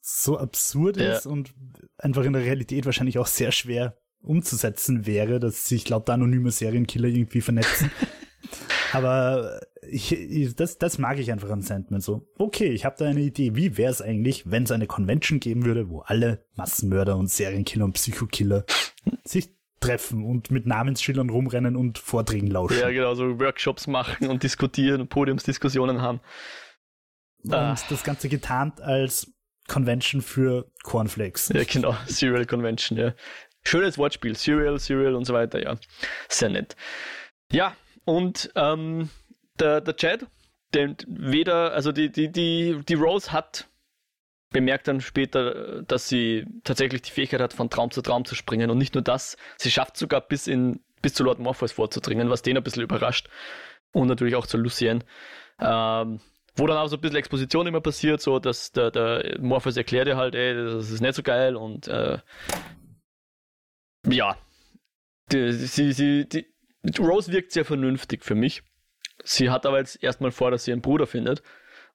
so 0.00 0.38
absurd 0.38 0.96
ja. 0.96 1.14
ist 1.14 1.26
und 1.26 1.54
einfach 1.96 2.24
in 2.24 2.32
der 2.32 2.42
Realität 2.42 2.86
wahrscheinlich 2.86 3.18
auch 3.18 3.26
sehr 3.26 3.52
schwer 3.52 3.98
umzusetzen 4.20 5.06
wäre, 5.06 5.38
dass 5.38 5.68
sich 5.68 5.88
lauter 5.88 6.14
anonyme 6.14 6.50
Serienkiller 6.50 7.08
irgendwie 7.08 7.40
vernetzen. 7.40 7.90
Aber 8.92 9.60
ich, 9.90 10.12
ich, 10.12 10.54
das, 10.56 10.78
das 10.78 10.98
mag 10.98 11.18
ich 11.18 11.30
einfach 11.30 11.50
an 11.50 11.62
Sandman 11.62 12.00
so. 12.00 12.26
Okay, 12.38 12.68
ich 12.68 12.84
habe 12.84 12.96
da 12.98 13.06
eine 13.06 13.20
Idee. 13.20 13.54
Wie 13.54 13.76
wäre 13.76 13.90
es 13.90 14.02
eigentlich, 14.02 14.50
wenn 14.50 14.64
es 14.64 14.70
eine 14.70 14.86
Convention 14.86 15.40
geben 15.40 15.64
würde, 15.64 15.90
wo 15.90 16.00
alle 16.00 16.44
Massenmörder 16.56 17.16
und 17.16 17.30
Serienkiller 17.30 17.84
und 17.84 17.92
Psychokiller 17.92 18.64
sich 19.24 19.57
treffen 19.80 20.24
und 20.24 20.50
mit 20.50 20.66
Namensschildern 20.66 21.30
rumrennen 21.30 21.76
und 21.76 21.98
Vorträgen 21.98 22.48
lauschen. 22.48 22.78
Ja, 22.78 22.90
genau, 22.90 23.14
so 23.14 23.38
Workshops 23.38 23.86
machen 23.86 24.28
und 24.28 24.42
diskutieren, 24.42 25.08
Podiumsdiskussionen 25.08 26.02
haben. 26.02 26.20
Und 27.44 27.54
ah. 27.54 27.76
das 27.88 28.02
Ganze 28.02 28.28
getarnt 28.28 28.80
als 28.80 29.32
Convention 29.68 30.22
für 30.22 30.70
Cornflakes. 30.82 31.50
Ja, 31.50 31.62
genau, 31.64 31.96
Serial 32.06 32.46
Convention, 32.46 32.98
ja. 32.98 33.14
Schönes 33.64 33.98
Wortspiel, 33.98 34.34
Serial, 34.34 34.78
Serial 34.78 35.14
und 35.14 35.24
so 35.24 35.34
weiter, 35.34 35.62
ja. 35.62 35.76
Sehr 36.28 36.48
nett. 36.48 36.74
Ja, 37.52 37.76
und 38.04 38.50
ähm, 38.56 39.10
der, 39.60 39.80
der 39.80 39.96
Chad, 39.96 40.26
der 40.74 40.96
weder, 41.06 41.72
also 41.72 41.92
die, 41.92 42.10
die, 42.10 42.30
die, 42.30 42.80
die 42.88 42.94
Rose 42.94 43.32
hat 43.32 43.67
bemerkt 44.50 44.88
dann 44.88 45.00
später, 45.00 45.82
dass 45.82 46.08
sie 46.08 46.46
tatsächlich 46.64 47.02
die 47.02 47.10
Fähigkeit 47.10 47.40
hat, 47.40 47.52
von 47.52 47.70
Traum 47.70 47.90
zu 47.90 48.02
Traum 48.02 48.24
zu 48.24 48.34
springen. 48.34 48.70
Und 48.70 48.78
nicht 48.78 48.94
nur 48.94 49.02
das, 49.02 49.36
sie 49.56 49.70
schafft 49.70 49.96
sogar 49.96 50.20
bis 50.20 50.46
in 50.46 50.80
bis 51.00 51.14
zu 51.14 51.22
Lord 51.22 51.38
Morpheus 51.38 51.72
vorzudringen, 51.72 52.28
was 52.30 52.42
den 52.42 52.56
ein 52.56 52.62
bisschen 52.62 52.82
überrascht. 52.82 53.28
Und 53.92 54.08
natürlich 54.08 54.34
auch 54.34 54.46
zu 54.46 54.56
Lucien. 54.56 55.04
Ähm, 55.60 56.20
wo 56.56 56.66
dann 56.66 56.78
auch 56.78 56.88
so 56.88 56.96
ein 56.96 57.00
bisschen 57.00 57.16
Exposition 57.16 57.66
immer 57.66 57.80
passiert, 57.80 58.20
so 58.20 58.38
dass 58.38 58.72
der, 58.72 58.90
der 58.90 59.38
Morpheus 59.40 59.76
erklärt 59.76 60.08
ihr 60.08 60.16
halt, 60.16 60.34
ey, 60.34 60.54
das 60.54 60.90
ist 60.90 61.00
nicht 61.00 61.14
so 61.14 61.22
geil 61.22 61.54
und 61.56 61.86
äh, 61.88 62.18
ja. 64.06 64.36
Die, 65.30 65.52
sie, 65.52 65.92
sie, 65.92 66.28
die, 66.28 66.46
Rose 66.98 67.30
wirkt 67.32 67.52
sehr 67.52 67.64
vernünftig 67.64 68.24
für 68.24 68.34
mich. 68.34 68.62
Sie 69.22 69.50
hat 69.50 69.66
aber 69.66 69.78
jetzt 69.78 70.02
erstmal 70.02 70.30
vor, 70.30 70.50
dass 70.50 70.64
sie 70.64 70.72
einen 70.72 70.82
Bruder 70.82 71.06
findet 71.06 71.42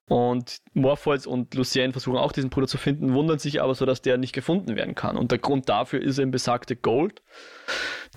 und 0.08 0.58
Morpheus 0.74 1.26
und 1.26 1.54
Lucien 1.56 1.94
versuchen 1.94 2.18
auch 2.18 2.32
diesen 2.32 2.50
Bruder 2.50 2.68
zu 2.68 2.78
finden, 2.78 3.14
wundern 3.14 3.40
sich 3.40 3.62
aber 3.62 3.74
so, 3.74 3.86
dass 3.86 4.02
der 4.02 4.18
nicht 4.18 4.34
gefunden 4.34 4.76
werden 4.76 4.96
kann. 4.96 5.18
Und 5.18 5.32
der 5.32 5.40
Grund 5.40 5.70
dafür 5.70 6.02
ist 6.02 6.20
eben 6.20 6.32
besagte 6.32 6.76
Gold, 6.76 7.22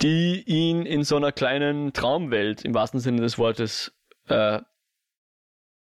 die 0.02 0.42
ihn 0.46 0.84
in 0.84 1.04
so 1.04 1.16
einer 1.16 1.32
kleinen 1.32 1.92
Traumwelt, 1.92 2.64
im 2.64 2.74
wahrsten 2.74 3.00
Sinne 3.00 3.20
des 3.22 3.38
Wortes, 3.38 3.92
äh, 4.28 4.60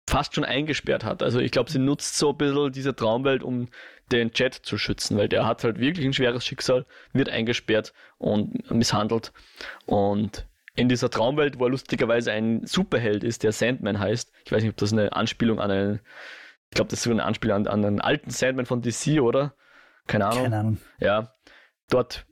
fast 0.08 0.36
schon 0.36 0.44
eingesperrt 0.44 1.02
hat. 1.02 1.22
Also 1.22 1.40
ich 1.40 1.50
glaube, 1.50 1.70
sie 1.70 1.80
nutzt 1.80 2.16
so 2.16 2.30
ein 2.30 2.36
bisschen 2.36 2.70
diese 2.70 2.94
Traumwelt, 2.94 3.42
um 3.42 3.68
den 4.12 4.30
Jet 4.32 4.54
zu 4.54 4.78
schützen, 4.78 5.16
weil 5.18 5.28
der 5.28 5.44
hat 5.46 5.64
halt 5.64 5.80
wirklich 5.80 6.06
ein 6.06 6.12
schweres 6.12 6.46
Schicksal, 6.46 6.86
wird 7.12 7.28
eingesperrt 7.28 7.92
und 8.18 8.70
misshandelt. 8.70 9.32
Und 9.84 10.46
in 10.76 10.88
dieser 10.88 11.10
Traumwelt, 11.10 11.58
wo 11.58 11.64
er 11.64 11.70
lustigerweise 11.70 12.30
ein 12.32 12.64
Superheld 12.66 13.24
ist, 13.24 13.42
der 13.42 13.52
Sandman 13.52 13.98
heißt. 13.98 14.32
Ich 14.44 14.52
weiß 14.52 14.62
nicht, 14.62 14.70
ob 14.70 14.76
das 14.76 14.92
eine 14.92 15.12
Anspielung 15.12 15.58
an 15.58 15.70
einen, 15.70 16.00
ich 16.70 16.76
glaube, 16.76 16.90
das 16.90 17.04
ist 17.04 17.10
eine 17.10 17.24
Anspielung 17.24 17.56
an, 17.56 17.66
an 17.66 17.84
einen 17.84 18.00
alten 18.00 18.30
Sandman 18.30 18.66
von 18.66 18.82
DC, 18.82 19.20
oder? 19.20 19.54
Keine 20.06 20.26
Ahnung. 20.26 20.42
Keine 20.44 20.58
Ahnung. 20.58 20.78
Ja, 21.00 21.32
dort 21.88 22.26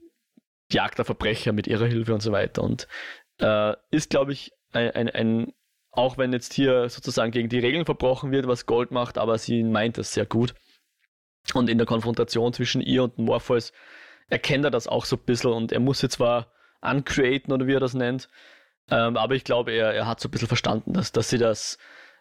jagt 0.71 0.99
er 0.99 1.05
Verbrecher 1.05 1.53
mit 1.53 1.67
ihrer 1.67 1.85
Hilfe 1.85 2.13
und 2.13 2.21
so 2.21 2.31
weiter 2.31 2.63
und 2.63 2.87
äh, 3.39 3.73
ist, 3.91 4.09
glaube 4.09 4.31
ich, 4.31 4.53
ein, 4.71 4.91
ein, 4.91 5.09
ein, 5.09 5.53
auch 5.91 6.17
wenn 6.17 6.31
jetzt 6.31 6.53
hier 6.53 6.89
sozusagen 6.89 7.31
gegen 7.31 7.49
die 7.49 7.59
Regeln 7.59 7.85
verbrochen 7.85 8.31
wird, 8.31 8.47
was 8.47 8.65
Gold 8.65 8.91
macht, 8.91 9.17
aber 9.17 9.37
sie 9.37 9.63
meint 9.63 9.97
das 9.97 10.13
sehr 10.13 10.25
gut. 10.25 10.53
Und 11.53 11.69
in 11.69 11.77
der 11.77 11.87
Konfrontation 11.87 12.53
zwischen 12.53 12.81
ihr 12.81 13.03
und 13.03 13.17
Morpheus 13.17 13.71
erkennt 14.27 14.65
er 14.65 14.71
das 14.71 14.87
auch 14.87 15.05
so 15.05 15.15
ein 15.15 15.23
bisschen 15.25 15.51
und 15.51 15.71
er 15.71 15.79
muss 15.79 16.01
jetzt 16.01 16.15
zwar 16.15 16.51
uncreaten 16.85 17.51
oder 17.53 17.67
wie 17.67 17.73
er 17.73 17.79
das 17.79 17.93
nennt. 17.93 18.29
Ähm, 18.89 19.17
aber 19.17 19.35
ich 19.35 19.43
glaube, 19.43 19.71
er, 19.71 19.93
er 19.93 20.07
hat 20.07 20.19
so 20.19 20.27
ein 20.27 20.31
bisschen 20.31 20.47
verstanden, 20.47 20.93
dass, 20.93 21.11
dass 21.11 21.29
sie 21.29 21.37
das, 21.37 21.77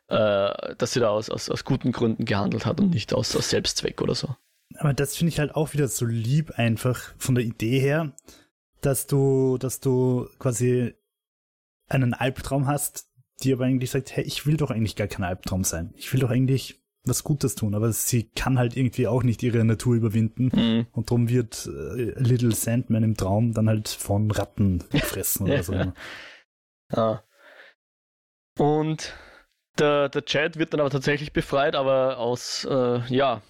äh, 0.09 0.75
dass 0.77 0.93
sie 0.93 1.01
da 1.01 1.11
aus, 1.11 1.31
aus, 1.31 1.51
aus 1.51 1.65
guten 1.65 1.93
Gründen 1.93 2.25
gehandelt 2.25 2.67
hat 2.67 2.81
und 2.81 2.91
nicht 2.91 3.13
aus, 3.13 3.37
aus 3.37 3.51
Selbstzweck 3.51 4.01
oder 4.01 4.15
so. 4.15 4.35
Aber 4.77 4.95
das 4.95 5.17
finde 5.17 5.33
ich 5.33 5.39
halt 5.39 5.55
auch 5.55 5.73
wieder 5.73 5.89
so 5.89 6.07
lieb 6.07 6.53
einfach 6.53 7.15
von 7.19 7.35
der 7.35 7.45
Idee 7.45 7.79
her, 7.79 8.15
dass 8.81 9.07
du, 9.07 9.59
dass 9.59 9.81
du 9.81 10.29
quasi 10.39 10.95
einen 11.89 12.15
Albtraum 12.15 12.67
hast, 12.67 13.09
die 13.43 13.53
aber 13.53 13.65
eigentlich 13.65 13.91
sagt, 13.91 14.17
hey, 14.17 14.25
ich 14.25 14.47
will 14.47 14.57
doch 14.57 14.71
eigentlich 14.71 14.97
gar 14.97 15.07
kein 15.07 15.25
Albtraum 15.25 15.65
sein. 15.65 15.93
Ich 15.97 16.13
will 16.13 16.21
doch 16.21 16.31
eigentlich 16.31 16.84
was 17.05 17.23
Gutes 17.23 17.55
tun, 17.55 17.75
aber 17.75 17.93
sie 17.93 18.31
kann 18.35 18.59
halt 18.59 18.77
irgendwie 18.77 19.07
auch 19.07 19.23
nicht 19.23 19.43
ihre 19.43 19.65
Natur 19.65 19.95
überwinden 19.95 20.51
mhm. 20.55 20.87
und 20.93 21.11
darum 21.11 21.29
wird 21.29 21.67
äh, 21.67 22.13
Little 22.19 22.53
Sandman 22.53 23.03
im 23.03 23.17
Traum 23.17 23.53
dann 23.53 23.69
halt 23.69 23.89
von 23.89 24.31
Ratten 24.31 24.85
gefressen 24.91 25.47
oder 25.47 25.63
so. 25.63 25.75
Ja. 26.95 27.25
Und 28.59 29.15
der, 29.79 30.11
der 30.11 30.25
Chad 30.27 30.59
wird 30.59 30.73
dann 30.73 30.81
aber 30.81 30.91
tatsächlich 30.91 31.33
befreit, 31.33 31.75
aber 31.75 32.19
aus 32.19 32.65
äh, 32.71 33.01
ja 33.09 33.41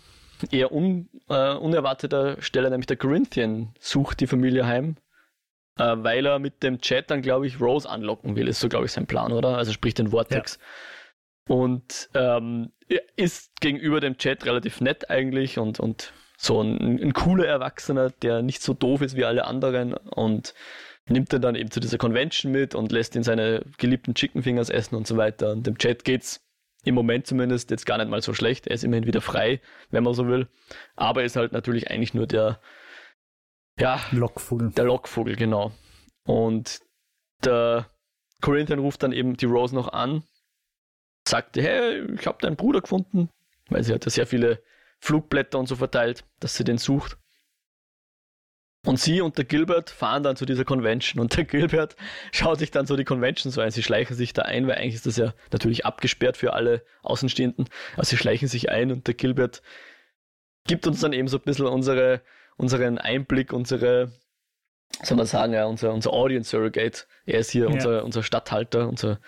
eher 0.51 0.73
un, 0.73 1.11
äh, 1.29 1.55
unerwarteter 1.55 2.41
Stelle, 2.41 2.71
nämlich 2.71 2.87
der 2.87 2.97
Corinthian 2.97 3.75
sucht 3.81 4.21
die 4.21 4.29
Familie 4.29 4.67
heim, 4.67 4.97
äh, 5.79 5.97
weil 5.99 6.25
er 6.25 6.39
mit 6.39 6.63
dem 6.63 6.81
Chat 6.81 7.11
dann, 7.11 7.23
glaube 7.23 7.47
ich, 7.47 7.61
Rose 7.61 7.89
anlocken 7.89 8.37
will, 8.37 8.49
ist 8.49 8.61
so, 8.61 8.69
glaube 8.69 8.87
ich, 8.87 8.93
sein 8.93 9.07
Plan, 9.07 9.33
oder? 9.33 9.59
Also 9.59 9.73
sprich 9.73 9.95
den 9.95 10.09
Vortex. 10.09 10.55
Ja 10.55 10.67
und 11.49 12.09
ähm, 12.15 12.73
ist 13.17 13.61
gegenüber 13.61 14.01
dem 14.01 14.19
Chat 14.19 14.45
relativ 14.45 14.81
nett 14.81 15.11
eigentlich 15.11 15.59
und, 15.59 15.81
und 15.81 16.13
so 16.37 16.61
ein, 16.61 17.01
ein 17.01 17.13
cooler 17.13 17.47
Erwachsener, 17.47 18.11
der 18.11 18.43
nicht 18.43 18.63
so 18.63 18.75
doof 18.75 19.03
ist 19.03 19.17
wie 19.17 19.25
alle 19.25 19.45
anderen 19.45 19.95
und 19.95 20.55
nimmt 21.09 21.33
er 21.33 21.39
dann 21.39 21.55
eben 21.55 21.71
zu 21.71 21.81
dieser 21.81 21.99
Convention 21.99 22.53
mit 22.53 22.75
und 22.75 22.93
lässt 22.93 23.15
ihn 23.15 23.23
seine 23.23 23.65
geliebten 23.79 24.15
Chicken 24.15 24.43
Fingers 24.43 24.71
essen 24.71 24.95
und 24.95 25.07
so 25.07 25.17
weiter. 25.17 25.53
Und 25.53 25.67
dem 25.67 25.79
Chat 25.79 26.05
geht's 26.05 26.41
im 26.85 26.95
Moment 26.95 27.27
zumindest 27.27 27.71
jetzt 27.71 27.87
gar 27.87 27.99
nicht 27.99 28.09
mal 28.09 28.23
so 28.23 28.35
schlecht. 28.35 28.67
Er 28.67 28.75
ist 28.75 28.85
immerhin 28.85 29.07
wieder 29.07 29.21
frei, 29.21 29.61
wenn 29.91 30.05
man 30.05 30.15
so 30.15 30.27
will. 30.29 30.49
Aber 30.97 31.25
ist 31.25 31.37
halt 31.37 31.53
natürlich 31.53 31.91
eigentlich 31.91 32.15
nur 32.15 32.27
der, 32.27 32.61
ja, 33.79 34.01
Lockvogel. 34.13 34.71
der 34.71 34.85
Lockvogel, 34.85 35.37
genau. 35.37 35.73
Und 36.27 36.81
der 37.45 37.91
Corinthian 38.41 38.79
ruft 38.79 39.03
dann 39.03 39.13
eben 39.13 39.37
die 39.37 39.47
Rose 39.47 39.75
noch 39.75 39.93
an, 39.93 40.23
sagte, 41.29 41.63
hey, 41.63 42.05
ich 42.15 42.27
habe 42.27 42.39
deinen 42.41 42.57
Bruder 42.57 42.81
gefunden, 42.81 43.31
weil 43.71 43.83
sie 43.85 43.93
hat 43.93 44.05
ja 44.05 44.11
sehr 44.11 44.27
viele 44.27 44.63
Flugblätter 45.01 45.59
und 45.59 45.67
so 45.69 45.77
verteilt, 45.77 46.25
dass 46.41 46.57
sie 46.57 46.65
den 46.65 46.79
sucht. 46.79 47.19
Und 48.87 49.01
sie 49.01 49.23
und 49.23 49.39
der 49.39 49.47
Gilbert 49.47 49.89
fahren 49.89 50.23
dann 50.23 50.37
zu 50.37 50.45
dieser 50.45 50.67
Convention 50.67 51.19
und 51.21 51.35
der 51.35 51.45
Gilbert 51.45 51.97
schaut 52.33 52.59
sich 52.59 52.71
dann 52.71 52.87
so 52.87 52.97
die 52.97 53.05
Convention 53.05 53.51
so 53.51 53.63
ein. 53.63 53.71
Sie 53.71 53.83
schleichen 53.83 54.15
sich 54.15 54.35
da 54.35 54.43
ein, 54.43 54.67
weil 54.67 54.77
eigentlich 54.77 54.97
ist 54.97 55.07
das 55.07 55.17
ja 55.17 55.33
natürlich 55.53 55.87
abgesperrt 55.87 56.37
für 56.37 56.53
alle 56.53 56.85
Außenstehenden. 57.03 57.69
Also 57.97 58.11
sie 58.11 58.17
schleichen 58.19 58.47
sich 58.49 58.69
ein 58.71 58.93
und 58.93 59.07
der 59.07 59.15
Gilbert 59.15 59.63
gibt 60.67 60.87
uns 60.87 61.01
dann 61.01 61.15
eben 61.15 61.29
so 61.29 61.39
ein 61.39 61.43
bisschen 61.45 61.67
unsere, 61.67 62.21
unseren 62.57 62.99
Einblick, 62.99 63.55
unsere, 63.55 64.13
soll 65.03 65.17
man 65.17 65.27
sagen, 65.27 65.55
ja, 65.55 65.65
unser, 65.65 65.93
unser 65.95 66.13
Audience 66.13 66.51
Surrogate. 66.51 67.07
Er 67.25 67.39
ist 67.39 67.51
hier 67.53 67.65
Ja. 67.65 67.71
unser, 67.71 68.05
unser 68.05 68.23
Stadthalter, 68.23 68.87
unser, 68.87 69.19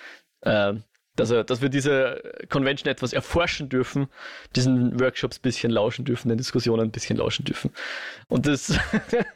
äh, 0.42 0.74
dass, 1.16 1.30
er, 1.30 1.44
dass 1.44 1.62
wir 1.62 1.68
diese 1.68 2.22
Convention 2.48 2.90
etwas 2.90 3.12
erforschen 3.12 3.68
dürfen, 3.68 4.06
diesen 4.54 4.98
Workshops 5.00 5.38
ein 5.38 5.42
bisschen 5.42 5.72
lauschen 5.72 6.04
dürfen, 6.04 6.28
den 6.28 6.38
Diskussionen 6.38 6.82
ein 6.84 6.90
bisschen 6.90 7.16
lauschen 7.16 7.44
dürfen. 7.44 7.70
Und 8.28 8.46
das, 8.46 8.78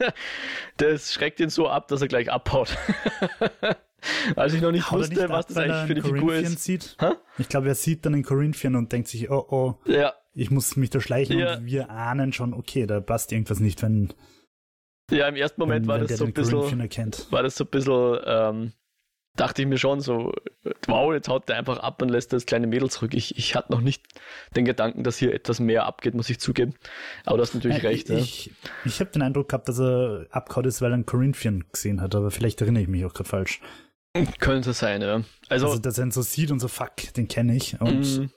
das 0.77 1.13
schreckt 1.13 1.39
ihn 1.39 1.49
so 1.49 1.67
ab, 1.67 1.87
dass 1.87 2.01
er 2.01 2.07
gleich 2.07 2.31
abhaut. 2.31 2.77
Als 4.35 4.53
ich 4.53 4.61
noch 4.61 4.71
nicht 4.71 4.89
Haut 4.89 4.99
wusste, 5.01 5.13
nicht 5.15 5.29
was 5.29 5.45
ab, 5.45 5.45
das 5.49 5.55
weil 5.57 5.71
eigentlich 5.71 5.87
für 5.87 5.93
die 5.95 6.01
einen 6.01 6.13
Figur 6.15 6.35
ist. 6.35 6.63
Sieht? 6.63 6.97
Ich 7.37 7.49
glaube, 7.49 7.67
er 7.67 7.75
sieht 7.75 8.05
dann 8.05 8.13
den 8.13 8.23
Corinthian 8.23 8.75
und 8.75 8.91
denkt 8.91 9.07
sich, 9.07 9.29
oh 9.29 9.45
oh, 9.49 9.75
Ja, 9.85 10.13
ich 10.33 10.49
muss 10.49 10.75
mich 10.75 10.89
da 10.89 10.99
schleichen 11.01 11.37
Ja. 11.37 11.57
und 11.57 11.65
wir 11.65 11.89
ahnen 11.91 12.33
schon, 12.33 12.53
okay, 12.53 12.87
da 12.87 12.99
passt 12.99 13.31
irgendwas 13.31 13.59
nicht, 13.59 13.81
wenn, 13.83 14.11
ja, 15.11 15.27
im 15.27 15.35
ersten 15.35 15.61
Moment 15.61 15.83
wenn, 15.83 15.89
war 15.89 15.99
wenn 15.99 16.07
das 16.07 16.17
so 16.17 16.25
ein 16.25 16.33
den 16.33 16.43
Corinthian 16.43 16.61
bisschen, 16.63 16.79
erkennt. 16.79 17.27
war 17.31 17.43
das 17.43 17.55
so 17.55 17.63
ein 17.65 17.69
bisschen, 17.69 18.73
dachte 19.37 19.61
ich 19.61 19.67
mir 19.67 19.77
schon 19.77 20.01
so, 20.01 20.33
wow, 20.87 21.13
jetzt 21.13 21.29
haut 21.29 21.47
der 21.49 21.57
einfach 21.57 21.79
ab 21.79 22.01
und 22.01 22.09
lässt 22.09 22.33
das 22.33 22.45
kleine 22.45 22.67
Mädel 22.67 22.89
zurück. 22.89 23.13
Ich, 23.13 23.37
ich 23.37 23.55
hatte 23.55 23.71
noch 23.71 23.81
nicht 23.81 24.03
den 24.55 24.65
Gedanken, 24.65 25.03
dass 25.03 25.17
hier 25.17 25.33
etwas 25.33 25.59
mehr 25.59 25.85
abgeht, 25.85 26.13
muss 26.15 26.29
ich 26.29 26.39
zugeben. 26.39 26.73
Aber 27.25 27.37
du 27.37 27.43
hast 27.43 27.53
natürlich 27.55 27.83
Äh, 27.83 27.87
recht. 27.87 28.09
ja. 28.09 28.17
Ich, 28.17 28.51
ich 28.85 28.99
habe 28.99 29.11
den 29.11 29.21
Eindruck 29.21 29.49
gehabt, 29.49 29.69
dass 29.69 29.79
er 29.79 30.27
abgehauen 30.31 30.65
ist, 30.65 30.81
weil 30.81 30.91
er 30.91 30.95
einen 30.95 31.05
Corinthian 31.05 31.63
gesehen 31.71 32.01
hat, 32.01 32.13
aber 32.13 32.29
vielleicht 32.31 32.61
erinnere 32.61 32.83
ich 32.83 32.89
mich 32.89 33.05
auch 33.05 33.13
gerade 33.13 33.29
falsch. 33.29 33.61
Könnte 34.39 34.73
sein, 34.73 35.01
ja. 35.01 35.23
Also, 35.47 35.67
Also, 35.67 35.79
dass 35.79 35.97
er 35.97 36.05
ihn 36.05 36.11
so 36.11 36.21
sieht 36.21 36.51
und 36.51 36.59
so, 36.59 36.67
fuck, 36.67 36.95
den 37.15 37.29
kenne 37.29 37.55
ich. 37.55 37.79
Und, 37.79 38.19
mh, 38.19 38.29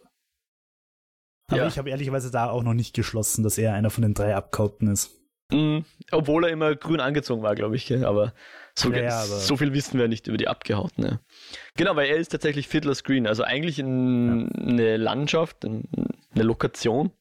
aber 1.49 1.63
ja. 1.63 1.67
ich 1.67 1.77
habe 1.79 1.91
ehrlicherweise 1.91 2.31
da 2.31 2.49
auch 2.49 2.63
noch 2.63 2.75
nicht 2.75 2.95
geschlossen, 2.95 3.43
dass 3.43 3.59
er 3.59 3.75
einer 3.75 3.91
von 3.91 4.03
den 4.03 4.15
drei 4.15 4.35
Abgehauten 4.37 4.89
ist. 4.89 5.11
mh, 5.53 5.83
obwohl 6.13 6.45
er 6.45 6.51
immer 6.51 6.75
grün 6.77 7.01
angezogen 7.01 7.43
war, 7.43 7.55
glaube 7.57 7.75
ich. 7.77 7.93
Aber, 8.05 8.33
so, 8.77 8.93
Ja, 8.93 9.03
ja, 9.03 9.25
so 9.25 9.57
viel 9.57 9.73
wissen 9.73 9.99
wir 9.99 10.09
nicht 10.09 10.27
über 10.27 10.37
die 10.37 10.49
Abgehauten. 10.49 11.05
Ja. 11.05 11.21
Genau, 11.77 11.95
weil 11.97 12.09
er 12.09 12.17
ist 12.17 12.31
tatsächlich 12.31 12.69
Fiddler's 12.69 13.05
Green. 13.05 13.27
Also 13.27 13.45
eigentlich 13.45 13.79
in, 13.79 14.51
eine 14.53 14.97
Landschaft, 14.97 15.65
in, 15.65 15.85
eine 16.35 16.45
Lokation, 16.45 17.13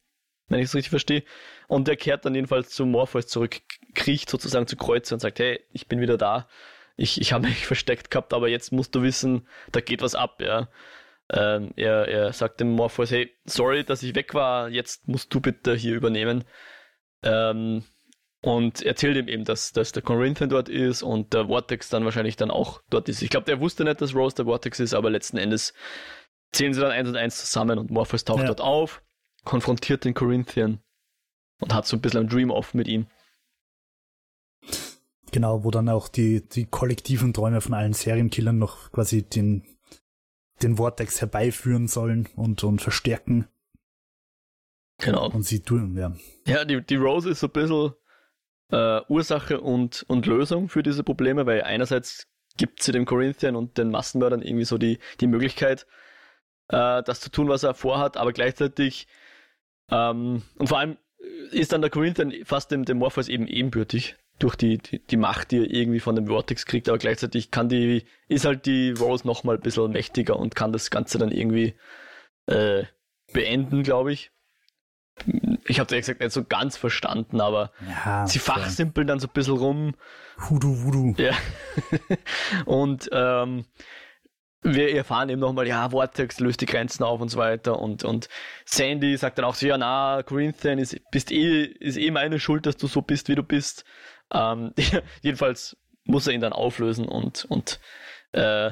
wenn 0.48 0.60
ich 0.60 0.66
es 0.66 0.76
richtig 0.76 0.90
verstehe. 0.90 1.24
Und 1.68 1.88
er 1.88 1.96
kehrt 1.96 2.26
dann 2.26 2.36
jedenfalls 2.36 2.70
zu 2.70 2.86
Morpheus 2.86 3.28
zurück, 3.28 3.62
kriecht 3.94 4.30
sozusagen 4.30 4.68
zu 4.68 4.76
Kreuze 4.76 5.14
und 5.14 5.20
sagt, 5.20 5.40
hey, 5.40 5.62
ich 5.72 5.88
bin 5.88 6.02
wieder 6.02 6.18
da. 6.18 6.48
Ich, 6.96 7.22
ich 7.22 7.34
habe 7.34 7.48
mich 7.48 7.66
versteckt 7.68 8.10
gehabt, 8.10 8.34
aber 8.34 8.50
jetzt 8.50 8.72
musst 8.72 8.96
du 8.96 9.04
wissen, 9.04 9.48
da 9.72 9.80
geht 9.80 10.02
was 10.02 10.16
ab, 10.16 10.42
ja. 10.42 10.70
Ähm, 11.32 11.72
er, 11.76 12.08
er 12.08 12.34
sagt 12.34 12.60
dem 12.60 12.72
Morpheus, 12.72 13.12
hey, 13.12 13.32
sorry, 13.46 13.84
dass 13.84 14.04
ich 14.04 14.14
weg 14.14 14.34
war, 14.34 14.70
jetzt 14.70 15.08
musst 15.08 15.34
du 15.34 15.40
bitte 15.40 15.74
hier 15.76 15.96
übernehmen. 15.96 16.44
Ähm, 17.24 17.84
und 18.44 18.82
erzählt 18.84 19.18
ihm 19.18 19.28
eben, 19.30 19.46
dass, 19.46 19.72
dass 19.72 19.94
der 19.94 20.04
Corinthian 20.04 20.50
dort 20.50 20.70
ist 20.70 21.02
und 21.02 21.34
der 21.34 21.48
Vortex 21.48 21.90
dann 21.90 22.04
wahrscheinlich 22.06 22.36
dann 22.36 22.52
auch 22.52 22.82
dort 22.90 23.10
ist. 23.10 23.22
Ich 23.24 23.30
glaube, 23.30 23.46
der 23.46 23.60
wusste 23.60 23.84
nicht, 23.86 24.02
dass 24.02 24.14
Rose 24.14 24.36
der 24.36 24.46
Vortex 24.46 24.80
ist, 24.80 24.94
aber 24.94 25.10
letzten 25.10 25.38
Endes 25.38 25.74
zählen 26.52 26.74
sie 26.74 26.82
dann 26.82 26.92
eins 26.92 27.10
und 27.10 27.16
eins 27.16 27.38
zusammen 27.40 27.80
und 27.80 27.90
Morpheus 27.90 28.26
taucht 28.26 28.42
Ja. 28.42 28.48
dort 28.48 28.62
auf, 28.62 29.02
konfrontiert 29.46 30.04
den 30.06 30.14
Corinthian 30.14 30.80
und 31.62 31.74
hat 31.74 31.88
so 31.88 31.96
ein 31.98 32.02
bisschen 32.02 32.20
ein 32.22 32.28
Dream-Off 32.30 32.74
mit 32.74 32.88
ihm. 32.88 33.08
Genau, 35.32 35.64
wo 35.64 35.72
dann 35.72 35.90
auch 35.90 36.10
die, 36.10 36.48
die 36.48 36.66
kollektiven 36.66 37.34
Träume 37.34 37.62
von 37.62 37.74
allen 37.74 37.94
Serienkillern 37.94 38.60
noch 38.60 38.92
quasi 38.92 39.24
den, 39.24 39.64
den 40.62 40.78
Vortex 40.78 41.22
herbeiführen 41.22 41.88
sollen 41.88 42.30
und, 42.36 42.64
und 42.64 42.82
verstärken 42.82 43.48
Genau. 45.00 45.30
und 45.32 45.44
sie 45.44 45.62
tun, 45.62 45.98
ja. 45.98 46.14
Ja, 46.46 46.66
die, 46.66 46.82
die 46.86 46.96
Rose 46.98 47.32
ist 47.32 47.40
so 47.40 47.48
ein 47.48 47.52
bisschen 47.54 47.94
äh, 48.74 49.02
Ursache 49.08 49.62
und, 49.62 50.04
und 50.08 50.26
Lösung 50.26 50.68
für 50.68 50.82
diese 50.82 51.04
Probleme, 51.04 51.46
weil 51.46 51.62
einerseits 51.62 52.28
gibt 52.58 52.82
sie 52.82 52.92
dem 52.92 53.06
Corinthian 53.06 53.56
und 53.56 53.78
den 53.78 53.92
Massenmördern 53.92 54.42
irgendwie 54.42 54.66
so 54.66 54.78
die, 54.78 55.00
die 55.20 55.28
Möglichkeit, 55.28 55.86
äh, 56.70 57.04
das 57.04 57.22
zu 57.22 57.30
tun, 57.30 57.50
was 57.50 57.64
er 57.64 57.76
vorhat, 57.76 58.18
aber 58.18 58.34
gleichzeitig 58.34 59.08
ähm, 59.92 60.42
und 60.58 60.68
vor 60.68 60.80
allem 60.80 60.98
ist 61.52 61.72
dann 61.72 61.82
der 61.82 61.92
Corinthian 61.92 62.34
fast 62.46 62.72
dem, 62.72 62.84
dem 62.84 62.98
Morpheus 62.98 63.30
eben 63.30 63.48
ebenbürtig 63.48 64.16
durch 64.40 64.56
die, 64.56 64.80
die, 64.80 65.00
die 65.00 65.18
Macht, 65.18 65.52
die 65.52 65.60
er 65.60 65.70
irgendwie 65.70 66.00
von 66.00 66.16
dem 66.16 66.28
Vortex 66.28 66.66
kriegt, 66.66 66.90
aber 66.90 66.98
gleichzeitig 66.98 67.52
kann 67.52 67.70
die, 67.70 68.04
ist 68.28 68.46
halt 68.46 68.66
die 68.66 68.92
Rose 68.92 69.26
nochmal 69.28 69.58
ein 69.58 69.62
bisschen 69.62 69.92
mächtiger 69.92 70.38
und 70.38 70.56
kann 70.56 70.74
das 70.74 70.90
Ganze 70.90 71.20
dann 71.20 71.32
irgendwie 71.32 71.76
äh, 72.48 72.84
beenden, 73.32 73.84
glaube 73.84 74.14
ich. 74.14 74.32
Ich 75.66 75.80
habe 75.80 75.90
ehrlich 75.92 76.06
gesagt 76.06 76.20
nicht 76.20 76.32
so 76.32 76.44
ganz 76.44 76.78
verstanden, 76.78 77.42
aber 77.42 77.72
ja 77.88 78.28
sie 78.28 78.40
fachsimpeln 78.40 79.08
dann 79.08 79.20
so 79.20 79.28
ein 79.28 79.34
bisschen 79.34 79.58
rum. 79.58 79.96
Hoodoo, 80.50 80.84
Voodoo. 80.84 81.14
Ja. 81.18 81.34
und 82.66 83.10
ähm, 83.12 83.66
wir 84.62 84.96
erfahren 84.96 85.30
eben 85.30 85.42
nochmal, 85.42 85.68
ja, 85.68 85.90
Vortex 85.90 86.40
löst 86.40 86.62
die 86.62 86.66
Grenzen 86.66 87.04
auf 87.04 87.20
und 87.22 87.30
so 87.30 87.38
weiter. 87.38 87.80
Und, 87.80 88.04
und 88.04 88.30
Sandy 88.66 89.18
sagt 89.18 89.38
dann 89.38 89.46
auch 89.46 89.56
so, 89.56 89.68
ja, 89.68 89.78
na, 89.78 90.24
Corinthian 90.24 90.80
ist, 90.80 90.98
bist 91.12 91.32
eh, 91.32 91.64
ist 91.64 91.98
eh 91.98 92.12
meine 92.12 92.40
Schuld, 92.40 92.66
dass 92.66 92.78
du 92.78 92.88
so 92.88 93.02
bist, 93.02 93.28
wie 93.28 93.36
du 93.36 93.44
bist. 93.44 93.84
Ähm, 94.32 94.74
jedenfalls 95.22 95.78
muss 96.06 96.28
er 96.28 96.34
ihn 96.34 96.42
dann 96.42 96.54
auflösen 96.54 97.08
und, 97.08 97.46
und 97.46 97.80
äh, 98.32 98.72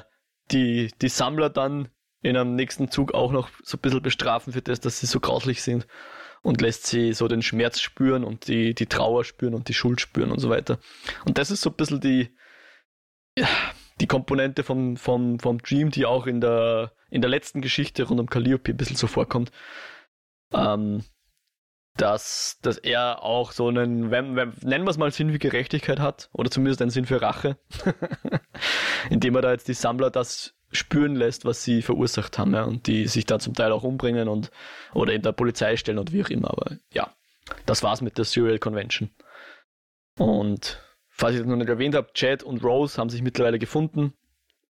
die, 0.51 0.91
die 1.01 1.09
Sammler 1.09 1.49
dann 1.49 1.89
in 2.21 2.37
einem 2.37 2.55
nächsten 2.55 2.89
Zug 2.89 3.13
auch 3.13 3.31
noch 3.31 3.49
so 3.63 3.77
ein 3.77 3.81
bisschen 3.81 4.01
bestrafen 4.01 4.53
für 4.53 4.61
das, 4.61 4.79
dass 4.79 4.99
sie 4.99 5.07
so 5.07 5.19
grauslich 5.19 5.61
sind 5.61 5.87
und 6.41 6.61
lässt 6.61 6.87
sie 6.87 7.13
so 7.13 7.27
den 7.27 7.41
Schmerz 7.41 7.79
spüren 7.79 8.23
und 8.23 8.47
die, 8.47 8.73
die 8.73 8.87
Trauer 8.87 9.23
spüren 9.23 9.53
und 9.53 9.67
die 9.67 9.73
Schuld 9.73 10.01
spüren 10.01 10.31
und 10.31 10.39
so 10.39 10.49
weiter. 10.49 10.79
Und 11.25 11.37
das 11.37 11.51
ist 11.51 11.61
so 11.61 11.69
ein 11.69 11.75
bisschen 11.75 12.01
die, 12.01 12.35
die 13.99 14.07
Komponente 14.07 14.63
vom, 14.63 14.97
vom, 14.97 15.39
vom 15.39 15.59
Dream, 15.59 15.91
die 15.91 16.05
auch 16.05 16.27
in 16.27 16.41
der, 16.41 16.93
in 17.09 17.21
der 17.21 17.29
letzten 17.29 17.61
Geschichte 17.61 18.03
rund 18.03 18.19
um 18.19 18.29
Calliope 18.29 18.71
ein 18.71 18.77
bisschen 18.77 18.95
so 18.97 19.07
vorkommt. 19.07 19.51
Ähm, 20.53 21.03
dass, 21.97 22.57
dass 22.61 22.77
er 22.77 23.21
auch 23.23 23.51
so 23.51 23.67
einen, 23.67 24.11
wenn, 24.11 24.35
wenn, 24.35 24.53
nennen 24.61 24.85
wir 24.85 24.91
es 24.91 24.97
mal 24.97 25.11
Sinn 25.11 25.31
für 25.31 25.39
Gerechtigkeit 25.39 25.99
hat, 25.99 26.29
oder 26.31 26.49
zumindest 26.49 26.81
einen 26.81 26.91
Sinn 26.91 27.05
für 27.05 27.21
Rache, 27.21 27.57
indem 29.09 29.35
er 29.35 29.41
da 29.41 29.51
jetzt 29.51 29.67
die 29.67 29.73
Sammler 29.73 30.09
das 30.09 30.55
spüren 30.71 31.15
lässt, 31.15 31.45
was 31.45 31.63
sie 31.63 31.81
verursacht 31.81 32.37
haben, 32.37 32.53
ja, 32.53 32.63
und 32.63 32.87
die 32.87 33.07
sich 33.07 33.25
dann 33.25 33.39
zum 33.39 33.53
Teil 33.53 33.71
auch 33.71 33.83
umbringen 33.83 34.27
und 34.27 34.51
oder 34.93 35.13
in 35.13 35.21
der 35.21 35.31
Polizei 35.31 35.77
stellen 35.77 35.99
und 35.99 36.13
wie 36.13 36.23
auch 36.23 36.29
immer. 36.29 36.51
Aber 36.51 36.77
ja, 36.93 37.13
das 37.65 37.83
war's 37.83 38.01
mit 38.01 38.17
der 38.17 38.25
Serial 38.25 38.59
Convention. 38.59 39.09
Und 40.17 40.81
falls 41.09 41.33
ich 41.33 41.41
das 41.41 41.47
noch 41.47 41.55
nicht 41.55 41.69
erwähnt 41.69 41.95
habe, 41.95 42.13
Chad 42.13 42.43
und 42.43 42.63
Rose 42.63 42.97
haben 42.97 43.09
sich 43.09 43.21
mittlerweile 43.21 43.59
gefunden. 43.59 44.13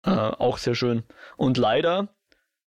Äh, 0.04 0.10
auch 0.10 0.58
sehr 0.58 0.76
schön. 0.76 1.04
Und 1.38 1.58
leider, 1.58 2.16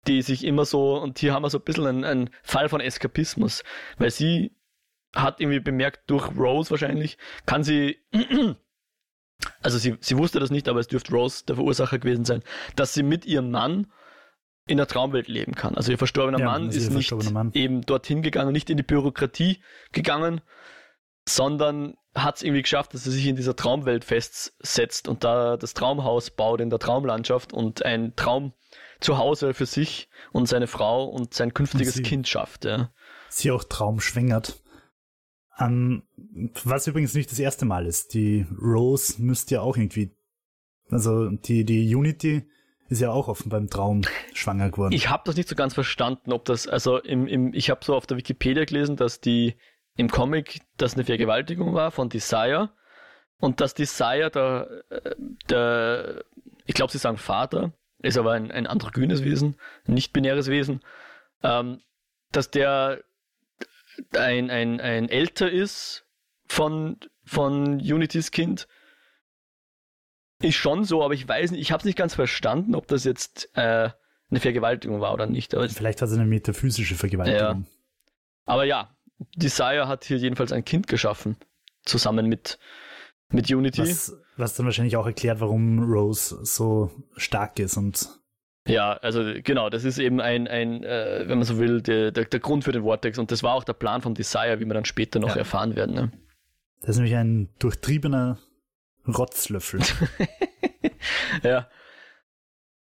die 0.06 0.22
sich 0.22 0.44
immer 0.44 0.64
so, 0.64 1.00
und 1.00 1.18
hier 1.18 1.34
haben 1.34 1.42
wir 1.42 1.50
so 1.50 1.58
ein 1.58 1.64
bisschen 1.64 1.86
einen, 1.86 2.04
einen 2.04 2.30
Fall 2.42 2.68
von 2.68 2.80
Eskapismus, 2.80 3.62
weil 3.98 4.10
sie 4.10 4.56
hat 5.14 5.40
irgendwie 5.40 5.60
bemerkt, 5.60 6.08
durch 6.08 6.36
Rose 6.36 6.70
wahrscheinlich, 6.70 7.18
kann 7.46 7.64
sie, 7.64 7.98
also 9.62 9.78
sie, 9.78 9.97
sie 10.01 10.16
wusste 10.18 10.38
das 10.41 10.51
nicht, 10.51 10.68
aber 10.68 10.80
es 10.80 10.88
dürfte 10.88 11.12
Rose 11.12 11.45
der 11.47 11.57
Verursacher 11.57 11.99
gewesen 11.99 12.24
sein, 12.24 12.43
dass 12.76 12.95
sie 12.95 13.03
mit 13.03 13.24
ihrem 13.26 13.51
Mann 13.51 13.86
in 14.66 14.76
der 14.76 14.86
Traumwelt 14.86 15.26
leben 15.28 15.55
kann. 15.55 15.74
Also 15.74 15.91
ihr 15.91 15.99
verstorbener 15.99 16.38
Ja, 16.38 16.45
Mann 16.47 16.68
ist 16.70 16.91
nicht 16.91 17.32
Mann. 17.32 17.51
eben 17.55 17.80
dorthin 17.82 18.22
gegangen, 18.22 18.53
nicht 18.53 18.70
in 18.70 18.76
die 18.76 18.82
Bürokratie 18.82 19.61
gegangen, 19.93 20.41
sondern 21.26 21.95
hat 22.14 22.36
es 22.36 22.43
irgendwie 22.43 22.62
geschafft, 22.62 22.93
dass 22.95 23.07
er 23.07 23.12
sich 23.12 23.26
in 23.26 23.36
dieser 23.36 23.55
Traumwelt 23.55 24.05
festsetzt 24.05 25.07
und 25.09 25.22
da 25.22 25.57
das 25.57 25.74
Traumhaus 25.74 26.30
baut 26.30 26.61
in 26.61 26.70
der 26.70 26.78
Traumlandschaft 26.78 27.53
und 27.53 27.84
ein 27.84 28.14
Traum 28.16 28.53
zu 29.01 29.16
Hause 29.16 29.55
für 29.55 29.66
sich 29.66 30.09
und 30.32 30.47
seine 30.49 30.66
Frau 30.66 31.05
und 31.05 31.34
sein 31.34 31.55
künftiges 31.55 31.95
sie- 31.95 32.03
Kind 32.03 32.26
schafft. 32.28 32.64
Ja. 32.64 32.91
sie 33.28 33.51
auch 33.53 33.64
traumschwängert. 33.64 34.61
Ähm, 35.61 36.02
was 36.64 36.86
übrigens 36.86 37.14
nicht 37.14 37.30
das 37.30 37.38
erste 37.38 37.66
Mal 37.66 37.86
ist. 37.86 38.14
Die 38.14 38.46
Rose 38.61 39.20
müsste 39.22 39.56
ja 39.56 39.61
auch 39.61 39.76
irgendwie, 39.76 40.11
also 40.90 41.28
die, 41.30 41.64
die 41.64 41.94
Unity 41.94 42.48
ist 42.88 43.00
ja 43.00 43.11
auch 43.11 43.28
offen 43.28 43.50
beim 43.50 43.68
Traum 43.70 44.02
schwanger 44.34 44.70
geworden. 44.70 44.92
Ich 44.92 45.11
habe 45.11 45.22
das 45.26 45.36
nicht 45.36 45.48
so 45.48 45.54
ganz 45.54 45.74
verstanden, 45.74 46.32
ob 46.32 46.44
das, 46.44 46.66
also 46.66 46.98
im, 46.98 47.26
im, 47.28 47.54
ich 47.54 47.70
habe 47.70 47.84
so 47.84 47.94
auf 47.94 48.06
der 48.06 48.16
Wikipedia 48.16 48.64
gelesen, 48.64 48.96
dass 48.96 49.20
die 49.20 49.54
im 49.96 50.11
Comic 50.11 50.61
das 50.76 50.94
eine 50.94 51.04
Vergewaltigung 51.04 51.74
war 51.74 51.90
von 51.90 52.08
Desire 52.08 52.70
und 53.38 53.61
dass 53.61 53.74
Desire, 53.74 54.30
der, 54.30 54.84
äh, 54.90 55.14
der 55.48 56.24
ich 56.66 56.74
glaube, 56.74 56.90
sie 56.92 56.98
sagen 56.98 57.16
Vater, 57.16 57.72
ist 58.02 58.18
aber 58.18 58.32
ein, 58.32 58.50
ein 58.50 58.66
androgynes 58.66 59.24
Wesen, 59.24 59.56
ein 59.86 59.94
nicht-binäres 59.94 60.48
Wesen, 60.48 60.80
ähm, 61.42 61.80
dass 62.32 62.50
der 62.50 63.02
ein, 64.16 64.51
ein, 64.51 64.80
ein 64.80 65.09
älter 65.09 65.51
ist 65.51 66.05
von, 66.46 66.98
von 67.24 67.80
Unity's 67.80 68.30
Kind. 68.30 68.68
Ist 70.42 70.55
schon 70.55 70.84
so, 70.84 71.03
aber 71.05 71.14
ich 71.14 71.28
weiß 71.28 71.51
nicht, 71.51 71.61
ich 71.61 71.72
habe 71.72 71.80
es 71.80 71.84
nicht 71.84 71.98
ganz 71.98 72.14
verstanden, 72.14 72.74
ob 72.74 72.86
das 72.86 73.05
jetzt 73.05 73.51
äh, 73.55 73.90
eine 74.30 74.40
Vergewaltigung 74.40 75.01
war 75.01 75.12
oder 75.12 75.26
nicht. 75.26 75.55
Aber 75.55 75.68
Vielleicht 75.68 76.01
hat 76.01 76.09
es 76.09 76.14
eine 76.14 76.24
metaphysische 76.24 76.94
Vergewaltigung. 76.94 77.40
Ja. 77.40 77.62
Aber 78.46 78.64
ja, 78.64 78.96
Desire 79.36 79.86
hat 79.86 80.05
hier 80.05 80.16
jedenfalls 80.16 80.53
ein 80.53 80.64
Kind 80.64 80.86
geschaffen, 80.86 81.36
zusammen 81.84 82.26
mit, 82.26 82.59
mit 83.28 83.51
Unity. 83.51 83.82
Was, 83.82 84.16
was 84.36 84.55
dann 84.55 84.66
wahrscheinlich 84.66 84.96
auch 84.96 85.07
erklärt, 85.07 85.40
warum 85.40 85.80
Rose 85.80 86.44
so 86.44 86.90
stark 87.16 87.59
ist 87.59 87.76
und 87.76 88.09
ja, 88.70 88.92
also 88.94 89.22
genau, 89.42 89.70
das 89.70 89.84
ist 89.84 89.98
eben 89.98 90.20
ein, 90.20 90.48
ein 90.48 90.82
äh, 90.84 91.24
wenn 91.26 91.38
man 91.38 91.44
so 91.44 91.58
will, 91.58 91.80
der, 91.82 92.10
der, 92.10 92.24
der, 92.24 92.40
Grund 92.40 92.64
für 92.64 92.72
den 92.72 92.82
Vortex 92.82 93.18
und 93.18 93.30
das 93.30 93.42
war 93.42 93.54
auch 93.54 93.64
der 93.64 93.72
Plan 93.74 94.02
von 94.02 94.14
Desire, 94.14 94.60
wie 94.60 94.64
wir 94.64 94.74
dann 94.74 94.84
später 94.84 95.18
noch 95.18 95.30
ja. 95.30 95.36
erfahren 95.36 95.76
werden. 95.76 95.94
Ne? 95.94 96.12
Das 96.80 96.90
ist 96.90 96.96
nämlich 96.96 97.16
ein 97.16 97.48
durchtriebener 97.58 98.38
Rotzlöffel. 99.06 99.80
ja. 101.42 101.68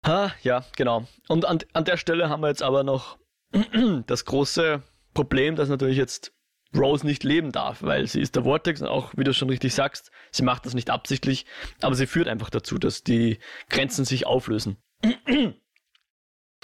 Ha, 0.07 0.32
ja, 0.43 0.64
genau. 0.76 1.07
Und 1.28 1.45
an, 1.47 1.61
an 1.72 1.85
der 1.85 1.97
Stelle 1.97 2.28
haben 2.28 2.43
wir 2.43 2.49
jetzt 2.49 2.62
aber 2.62 2.85
noch 2.85 3.18
das 4.07 4.24
große 4.24 4.82
Problem, 5.14 5.57
dass 5.57 5.68
natürlich 5.68 5.97
jetzt 5.97 6.32
Rose 6.76 7.07
nicht 7.07 7.24
leben 7.24 7.53
darf, 7.53 7.82
weil 7.82 8.07
sie 8.07 8.20
ist 8.20 8.37
der 8.37 8.45
Vortex 8.45 8.82
und 8.82 8.89
auch, 8.89 9.12
wie 9.16 9.24
du 9.24 9.32
schon 9.32 9.49
richtig 9.49 9.74
sagst, 9.74 10.11
sie 10.32 10.43
macht 10.43 10.66
das 10.66 10.74
nicht 10.74 10.91
absichtlich, 10.91 11.47
aber 11.80 11.95
sie 11.95 12.07
führt 12.07 12.28
einfach 12.28 12.51
dazu, 12.51 12.78
dass 12.78 13.05
die 13.05 13.39
Grenzen 13.70 14.05
sich 14.05 14.26
auflösen. 14.26 14.76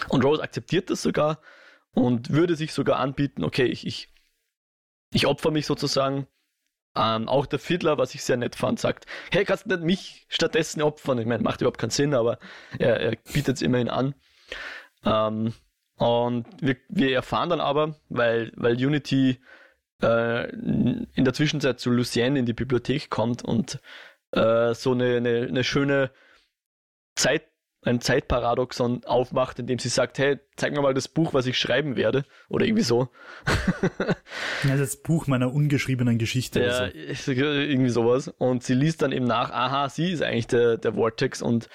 Und 0.09 0.25
Rose 0.25 0.43
akzeptiert 0.43 0.91
das 0.91 1.03
sogar 1.03 1.41
und 1.93 2.31
würde 2.31 2.57
sich 2.57 2.73
sogar 2.73 2.99
anbieten, 2.99 3.45
okay, 3.45 3.67
ich, 3.67 3.87
ich, 3.87 4.13
ich 5.13 5.27
opfer 5.27 5.51
mich 5.51 5.67
sozusagen. 5.67 6.27
Ähm, 6.97 7.29
auch 7.29 7.47
der 7.47 7.61
Fiddler, 7.61 7.99
was 7.99 8.17
ich 8.17 8.25
sehr 8.25 8.37
nett 8.37 8.57
fand, 8.57 8.81
sagt, 8.81 9.07
hey, 9.31 9.45
kannst 9.45 9.65
du 9.67 9.77
nicht 9.77 9.85
mich 9.85 10.27
stattdessen 10.29 10.83
opfern? 10.83 11.19
Ich 11.19 11.27
meine, 11.27 11.43
macht 11.43 11.61
überhaupt 11.61 11.79
keinen 11.79 11.91
Sinn, 11.91 12.15
aber 12.15 12.41
er, 12.81 12.99
er 12.99 13.17
bietet 13.33 13.57
es 13.57 13.63
immerhin 13.63 13.89
an. 13.89 14.15
Ähm, 15.05 15.55
und 15.97 16.47
wir, 16.61 16.77
wir 16.89 17.15
erfahren 17.15 17.51
dann 17.51 17.61
aber, 17.61 18.01
weil, 18.09 18.53
weil 18.57 18.75
Unity 18.75 19.41
äh, 20.03 20.49
in 20.51 21.07
der 21.25 21.35
Zwischenzeit 21.35 21.79
zu 21.79 21.91
Lucienne 21.91 22.39
in 22.39 22.47
die 22.47 22.55
Bibliothek 22.55 23.11
kommt 23.11 23.45
und 23.45 23.81
äh, 24.33 24.75
so 24.75 24.93
eine, 24.93 25.17
eine, 25.17 25.47
eine 25.49 25.63
schöne 25.63 26.11
Zeit 27.15 27.50
ein 27.83 28.01
Zeitparadoxon 28.01 29.05
aufmacht, 29.05 29.59
indem 29.59 29.79
sie 29.79 29.89
sagt, 29.89 30.19
hey, 30.19 30.39
zeig 30.57 30.73
mir 30.73 30.83
mal 30.83 30.93
das 30.93 31.09
Buch, 31.09 31.33
was 31.33 31.47
ich 31.47 31.59
schreiben 31.59 31.97
werde. 31.97 32.25
Oder 32.49 32.67
irgendwie 32.67 32.83
so. 32.83 33.09
ja, 34.69 34.77
das 34.77 34.97
Buch 34.97 35.27
meiner 35.27 35.53
ungeschriebenen 35.53 36.19
Geschichte. 36.19 36.61
Ja, 36.63 36.91
so. 37.15 37.33
irgendwie 37.33 37.91
sowas. 37.91 38.29
Und 38.29 38.63
sie 38.63 38.75
liest 38.75 39.01
dann 39.01 39.13
eben 39.13 39.25
nach, 39.25 39.51
aha, 39.51 39.89
sie 39.89 40.13
ist 40.13 40.23
eigentlich 40.23 40.47
der, 40.49 40.77
der 40.77 40.95
Vortex 40.95 41.41
und 41.41 41.69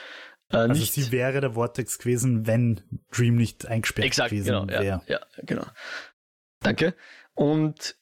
äh, 0.52 0.58
also 0.58 0.80
nicht, 0.80 0.94
sie 0.94 1.12
wäre 1.12 1.42
der 1.42 1.54
Vortex 1.54 1.98
gewesen, 1.98 2.46
wenn 2.46 2.82
Dream 3.12 3.36
nicht 3.36 3.66
eingesperrt 3.66 4.06
exakt, 4.06 4.30
gewesen 4.30 4.46
genau, 4.46 4.68
wäre. 4.68 4.86
Ja, 4.86 5.02
ja, 5.08 5.20
genau. 5.44 5.66
Danke. 6.60 6.94
Und 7.34 7.96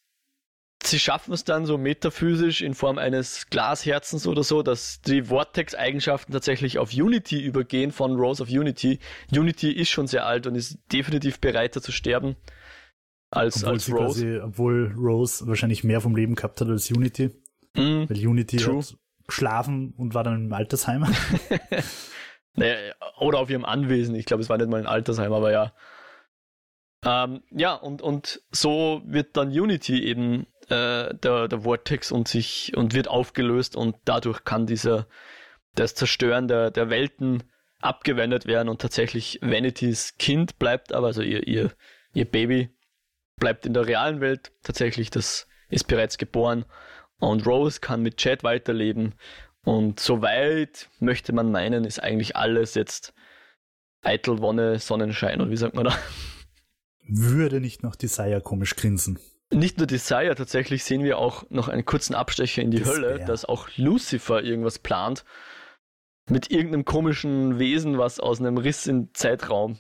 sie 0.88 1.00
schaffen 1.00 1.34
es 1.34 1.44
dann 1.44 1.66
so 1.66 1.78
metaphysisch 1.78 2.62
in 2.62 2.74
Form 2.74 2.98
eines 2.98 3.48
Glasherzens 3.50 4.28
oder 4.28 4.44
so, 4.44 4.64
dass 4.64 5.02
die 5.02 5.24
Vortex-Eigenschaften 5.24 6.32
tatsächlich 6.32 6.80
auf 6.80 6.94
Unity 6.94 7.42
übergehen 7.42 7.92
von 7.92 8.16
Rose 8.16 8.42
of 8.42 8.50
Unity. 8.50 9.00
Unity 9.32 9.72
ist 9.72 9.90
schon 9.90 10.08
sehr 10.08 10.26
alt 10.26 10.48
und 10.48 10.56
ist 10.56 10.80
definitiv 10.92 11.40
bereiter 11.40 11.82
zu 11.82 11.92
sterben 11.92 12.36
als, 13.32 13.64
obwohl 13.64 13.74
als 13.74 13.92
Rose. 13.92 14.04
Quasi, 14.04 14.40
obwohl 14.40 14.94
Rose 14.98 15.48
wahrscheinlich 15.48 15.84
mehr 15.84 16.02
vom 16.02 16.16
Leben 16.16 16.36
gehabt 16.36 16.62
hat 16.62 16.68
als 16.68 16.90
Unity. 16.92 17.32
Mm, 17.76 18.06
weil 18.08 18.28
Unity 18.28 18.58
true. 18.58 18.80
hat 18.80 18.96
geschlafen 19.28 19.94
und 19.98 20.14
war 20.14 20.24
dann 20.24 20.46
im 20.46 20.54
Altersheim. 20.54 21.06
naja, 22.56 22.94
oder 23.18 23.40
auf 23.40 23.50
ihrem 23.50 23.66
Anwesen. 23.66 24.16
Ich 24.16 24.26
glaube, 24.26 24.42
es 24.42 24.50
war 24.50 24.58
nicht 24.58 24.70
mal 24.70 24.80
ein 24.80 24.88
Altersheim, 24.88 25.34
aber 25.34 25.52
ja. 25.52 25.74
Ähm, 27.06 27.42
ja, 27.52 27.74
und, 27.74 28.02
und 28.02 28.42
so 28.52 29.02
wird 29.06 29.36
dann 29.36 29.50
Unity 29.50 30.04
eben 30.04 30.48
äh, 30.74 31.14
der, 31.16 31.48
der 31.48 31.62
Vortex 31.62 32.12
und 32.12 32.28
sich 32.28 32.76
und 32.76 32.94
wird 32.94 33.08
aufgelöst 33.08 33.76
und 33.76 33.96
dadurch 34.06 34.44
kann 34.44 34.66
dieser 34.66 35.08
das 35.76 35.94
Zerstören 35.96 36.48
der, 36.48 36.72
der 36.72 36.90
Welten 36.90 37.44
abgewendet 37.80 38.46
werden 38.46 38.70
und 38.70 38.82
tatsächlich 38.82 39.40
Vanitys 39.42 40.16
Kind 40.18 40.58
bleibt, 40.58 40.94
aber 40.94 41.08
also 41.08 41.22
ihr, 41.22 41.48
ihr, 41.48 41.72
ihr 42.14 42.26
Baby 42.26 42.70
bleibt 43.38 43.66
in 43.66 43.74
der 43.74 43.88
realen 43.88 44.20
Welt 44.22 44.52
tatsächlich, 44.64 45.10
das 45.10 45.48
ist 45.70 45.88
bereits 45.88 46.18
geboren 46.18 46.66
und 47.20 47.46
Rose 47.46 47.80
kann 47.80 48.02
mit 48.02 48.18
Chad 48.18 48.44
weiterleben 48.44 49.16
und 49.64 50.00
soweit 50.00 50.90
möchte 51.00 51.34
man 51.34 51.52
meinen, 51.52 51.86
ist 51.86 52.02
eigentlich 52.02 52.36
alles 52.36 52.74
jetzt 52.76 53.14
eitel 54.02 54.40
Wonne, 54.40 54.80
Sonnenschein 54.80 55.42
und 55.42 55.50
wie 55.50 55.58
sagt 55.58 55.76
man 55.76 55.86
da? 55.86 55.98
Würde 57.08 57.60
nicht 57.60 57.84
noch 57.84 57.96
Desire 57.96 58.42
komisch 58.42 58.76
grinsen. 58.76 59.20
Nicht 59.54 59.78
nur 59.78 59.88
Desire, 59.88 60.36
tatsächlich 60.36 60.84
sehen 60.84 61.04
wir 61.04 61.18
auch 61.18 61.46
noch 61.50 61.68
einen 61.68 61.86
kurzen 61.86 62.16
Abstecher 62.16 62.62
in 62.62 62.72
die 62.72 62.78
Despair. 62.78 62.96
Hölle, 62.96 63.26
dass 63.26 63.46
auch 63.46 63.68
Lucifer 63.78 64.44
irgendwas 64.44 64.80
plant. 64.80 65.26
Mit 66.30 66.52
irgendeinem 66.52 66.86
komischen 66.86 67.60
Wesen, 67.60 67.98
was 67.98 68.20
aus 68.20 68.40
einem 68.40 68.58
Riss 68.58 68.88
im 68.88 69.14
Zeitraum. 69.14 69.78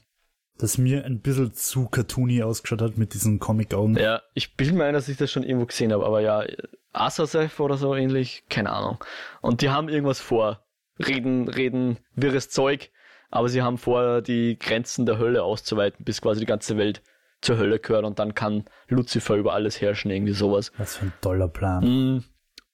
Das 0.58 0.78
mir 0.78 1.06
ein 1.06 1.20
bisschen 1.22 1.54
zu 1.54 1.88
cartoony 1.88 2.44
ausgeschaut 2.44 2.82
hat 2.82 2.98
mit 2.98 3.14
diesen 3.14 3.40
Comic-Augen. 3.40 3.98
Ja, 3.98 4.22
ich 4.34 4.56
bin 4.56 4.76
mir 4.76 4.86
ein, 4.86 4.94
dass 4.94 5.10
ich 5.10 5.18
das 5.18 5.32
schon 5.32 5.44
irgendwo 5.44 5.66
gesehen 5.66 5.92
habe, 5.92 6.06
aber 6.06 6.22
ja, 6.22 6.44
Asasef 6.92 7.60
oder 7.60 7.78
so 7.78 7.96
ähnlich, 7.96 8.44
keine 8.50 8.72
Ahnung. 8.72 9.04
Und 9.42 9.62
die 9.62 9.70
haben 9.70 9.90
irgendwas 9.90 10.20
vor. 10.20 10.64
Reden, 11.00 11.50
reden, 11.50 11.98
wirres 12.16 12.50
Zeug, 12.50 12.92
aber 13.32 13.50
sie 13.50 13.64
haben 13.64 13.80
vor, 13.80 14.22
die 14.22 14.60
Grenzen 14.60 15.08
der 15.08 15.18
Hölle 15.18 15.44
auszuweiten, 15.44 16.06
bis 16.06 16.22
quasi 16.22 16.42
die 16.42 16.46
ganze 16.46 16.78
Welt 16.78 17.02
zur 17.44 17.58
Hölle 17.58 17.80
gehört 17.80 18.06
und 18.06 18.20
dann 18.20 18.34
kann 18.34 18.66
Lucifer 18.88 19.36
über 19.36 19.54
alles 19.54 19.82
herrschen, 19.82 20.12
irgendwie 20.12 20.34
sowas. 20.34 20.72
Was 20.78 20.98
für 20.98 21.06
ein 21.06 21.14
toller 21.22 21.48
Plan. 21.48 21.84
Mm, 21.84 22.24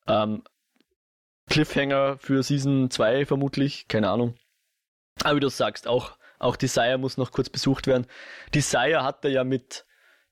ähm, 0.08 0.44
Cliffhanger 1.50 2.18
für 2.20 2.44
Season 2.44 2.90
2 2.90 3.26
vermutlich, 3.26 3.88
keine 3.88 4.10
Ahnung. 4.10 4.36
Aber 5.24 5.38
wie 5.38 5.42
du 5.42 5.50
sagst, 5.50 5.88
auch, 5.88 6.18
auch 6.38 6.56
Desire 6.56 6.98
muss 6.98 7.18
noch 7.18 7.32
kurz 7.32 7.50
besucht 7.50 7.88
werden. 7.88 8.06
Desire 8.54 9.04
hat 9.04 9.26
er 9.26 9.32
ja 9.32 9.44
mit 9.44 9.86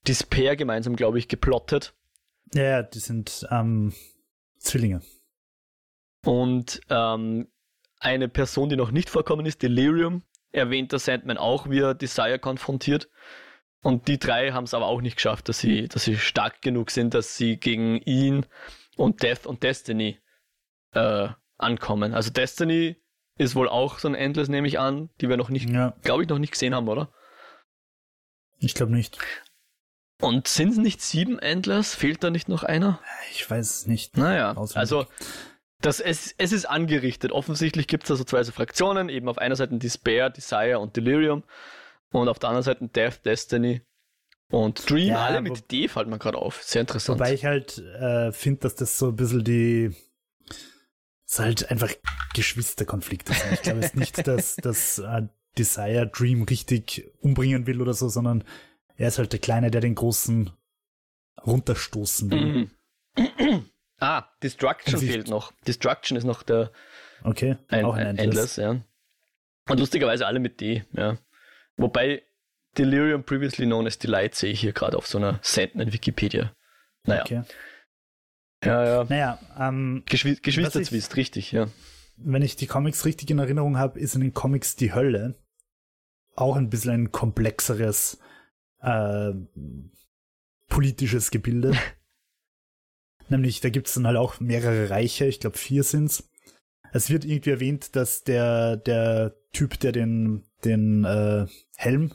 Despair 0.08 0.56
gemeinsam, 0.56 0.96
glaube 0.96 1.20
ich, 1.20 1.28
geplottet. 1.28 1.94
Ja, 2.54 2.84
die 2.84 3.00
sind 3.00 3.46
ähm, 3.52 3.94
Zwillinge. 4.60 5.02
Und 6.24 6.82
ähm, 6.90 7.48
eine 8.00 8.30
Person, 8.30 8.70
die 8.70 8.76
noch 8.76 8.92
nicht 8.92 9.10
vorkommen 9.10 9.46
ist, 9.46 9.62
Delirium, 9.62 10.24
erwähnt 10.52 10.92
der 10.92 11.00
Sandman 11.00 11.38
auch, 11.38 11.70
wie 11.70 11.80
er 11.80 11.94
Desire 11.94 12.40
konfrontiert. 12.40 13.10
Und 13.84 14.08
die 14.08 14.18
drei 14.18 14.52
haben 14.52 14.64
es 14.64 14.74
aber 14.74 14.88
auch 14.88 15.02
nicht 15.02 15.16
geschafft, 15.16 15.50
dass 15.50 15.60
sie, 15.60 15.88
dass 15.88 16.04
sie 16.04 16.18
stark 16.18 16.62
genug 16.62 16.92
sind, 16.92 17.14
dass 17.14 17.38
sie 17.38 17.58
gegen 17.58 17.98
ihn 18.02 18.46
und 18.96 19.22
Death 19.24 19.46
und 19.46 19.64
Destiny 19.64 20.20
äh, 20.94 21.30
ankommen. 21.58 22.14
Also 22.14 22.32
Destiny 22.32 22.98
ist 23.38 23.56
wohl 23.56 23.70
auch 23.70 24.00
so 24.00 24.08
ein 24.08 24.16
Endless, 24.16 24.50
nehme 24.50 24.68
ich 24.68 24.80
an, 24.80 25.10
die 25.22 25.30
wir 25.30 25.38
noch 25.38 25.50
nicht, 25.50 25.70
ja. 25.70 25.94
glaube 26.02 26.24
ich, 26.24 26.30
noch 26.30 26.40
nicht 26.40 26.52
gesehen 26.52 26.74
haben, 26.74 26.88
oder? 26.88 27.12
Ich 28.60 28.74
glaube 28.74 28.94
nicht. 28.94 29.20
Und 30.20 30.48
sind 30.48 30.72
es 30.72 30.78
nicht 30.78 31.02
sieben 31.02 31.38
Endless? 31.38 31.94
Fehlt 31.94 32.24
da 32.24 32.32
nicht 32.32 32.50
noch 32.50 32.64
einer? 32.64 33.00
Ich 33.32 33.50
weiß 33.50 33.82
es 33.82 33.88
nicht. 33.88 34.18
Naja, 34.18 34.54
Auswendig. 34.54 34.78
also 34.78 35.06
das, 35.82 36.00
es, 36.00 36.34
es 36.40 36.52
ist 36.52 36.66
angerichtet. 36.66 37.32
Offensichtlich 37.32 37.88
gibt 37.88 38.06
es 38.06 38.12
also 38.12 38.24
zwei 38.24 38.44
so 38.44 38.52
Fraktionen, 38.52 39.10
eben 39.10 39.30
auf 39.30 39.38
einer 39.38 39.56
Seite 39.56 39.78
Despair, 39.78 40.32
Desire 40.32 40.80
und 40.80 40.96
Delirium. 40.96 41.44
Und 42.12 42.30
auf 42.30 42.40
der 42.40 42.50
anderen 42.50 42.64
Seite 42.64 42.88
Death, 42.88 43.26
Destiny 43.26 43.82
und 44.50 44.90
Dream, 44.90 45.10
ja, 45.10 45.26
alle 45.26 45.42
mit 45.42 45.72
D 45.72 45.88
fällt 45.88 46.08
mir 46.08 46.20
gerade 46.20 46.38
auf. 46.38 46.64
Sehr 46.64 46.82
interessant. 46.82 47.20
Wobei 47.20 47.34
ich 47.34 47.46
halt 47.46 47.80
äh, 47.80 48.32
finde, 48.32 48.62
dass 48.62 48.76
das 48.76 48.98
so 48.98 49.10
ein 49.10 49.16
bisschen 49.16 49.44
die 49.44 49.96
ist 51.28 51.40
halt 51.40 51.70
einfach 51.70 51.92
Geschwisterkonflikte 52.34 53.34
sind. 53.34 53.54
Ich 53.54 53.62
glaube 53.62 53.82
jetzt 53.82 53.98
nicht, 53.98 54.26
dass, 54.28 54.56
dass 54.56 55.00
äh, 55.00 55.24
Desire 55.58 56.08
Dream 56.08 56.44
richtig 56.44 57.12
umbringen 57.20 57.68
will 57.68 57.82
oder 57.82 57.94
so, 57.94 58.08
sondern 58.08 58.44
er 58.96 59.10
ist 59.10 59.18
halt 59.18 59.34
der 59.34 59.40
Kleine, 59.40 59.70
der 59.70 59.82
den 59.82 59.96
Großen 59.96 60.52
runterstoßen 61.46 62.32
will. 62.32 62.70
Mhm. 63.18 63.66
ah, 64.00 64.24
Destruction 64.42 65.00
fehlt 65.00 65.28
noch. 65.28 65.52
Destruction 65.68 66.18
ist 66.18 66.24
noch 66.24 66.44
der 66.44 66.72
Okay, 67.24 67.58
ein, 67.68 67.86
auch 67.86 67.96
ein 67.96 68.18
Endless. 68.18 68.26
Endless, 68.26 68.56
ja. 68.58 68.82
Und 69.70 69.80
lustigerweise 69.80 70.26
alle 70.26 70.40
mit 70.40 70.62
D, 70.62 70.86
ja. 70.94 71.18
Wobei 71.78 72.24
Delirium 72.78 73.24
previously 73.24 73.66
known 73.66 73.88
as 73.88 73.98
Delight 73.98 74.36
sehe 74.36 74.52
ich 74.52 74.60
hier 74.62 74.74
gerade 74.74 74.98
auf 74.98 75.08
so 75.08 75.18
einer 75.18 75.40
Sandman 75.42 75.94
Wikipedia. 75.94 76.54
Naja. 77.04 77.22
Okay. 77.22 77.44
Ja, 78.64 78.86
ja. 78.86 79.04
Naja, 79.04 79.40
ähm, 79.58 80.04
Geschwi 80.08 80.34
Was 80.34 80.42
Geschwisterzwist, 80.42 81.16
richtig, 81.16 81.52
ja. 81.52 81.68
wenn 82.18 82.42
ich 82.42 82.56
die 82.56 82.68
Comics 82.68 83.06
richtig 83.06 83.30
in 83.30 83.40
Erinnerung 83.40 83.78
habe, 83.78 84.00
ist 84.00 84.16
in 84.16 84.22
den 84.22 84.34
Comics 84.34 84.76
die 84.76 84.94
Hölle 84.94 85.36
auch 86.36 86.56
ein 86.56 86.70
bisschen 86.70 86.92
ein 86.92 87.12
komplexeres 87.12 88.20
äh, 88.82 89.32
politisches 90.68 91.32
Gebilde. 91.32 91.74
Nämlich, 93.30 93.62
da 93.62 93.70
gibt 93.70 93.88
es 93.88 93.96
dann 93.96 94.08
halt 94.08 94.18
auch 94.18 94.40
mehrere 94.40 94.90
Reiche, 94.90 95.26
ich 95.26 95.40
glaube 95.40 95.58
vier 95.58 95.84
sind's. 95.84 96.30
Es 96.94 97.10
wird 97.10 97.26
irgendwie 97.26 97.50
erwähnt, 97.50 97.96
dass 97.96 98.24
der, 98.24 98.78
der 98.78 99.36
Typ, 99.52 99.80
der 99.80 99.92
den, 99.92 100.46
den 100.64 101.04
äh, 101.04 101.46
Helm 101.78 102.12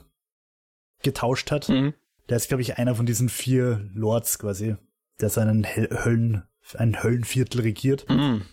getauscht 1.01 1.51
hat, 1.51 1.69
Mhm. 1.69 1.93
der 2.29 2.37
ist, 2.37 2.49
glaube 2.49 2.61
ich, 2.61 2.77
einer 2.77 2.95
von 2.95 3.05
diesen 3.05 3.29
vier 3.29 3.89
Lords 3.93 4.37
quasi, 4.39 4.75
der 5.19 5.29
seinen 5.29 5.63
Hel 5.63 5.89
Höllen, 6.03 6.43
ein 6.75 7.01
Höllenviertel 7.01 7.61
regiert. 7.61 8.07
Mhm. 8.09 8.43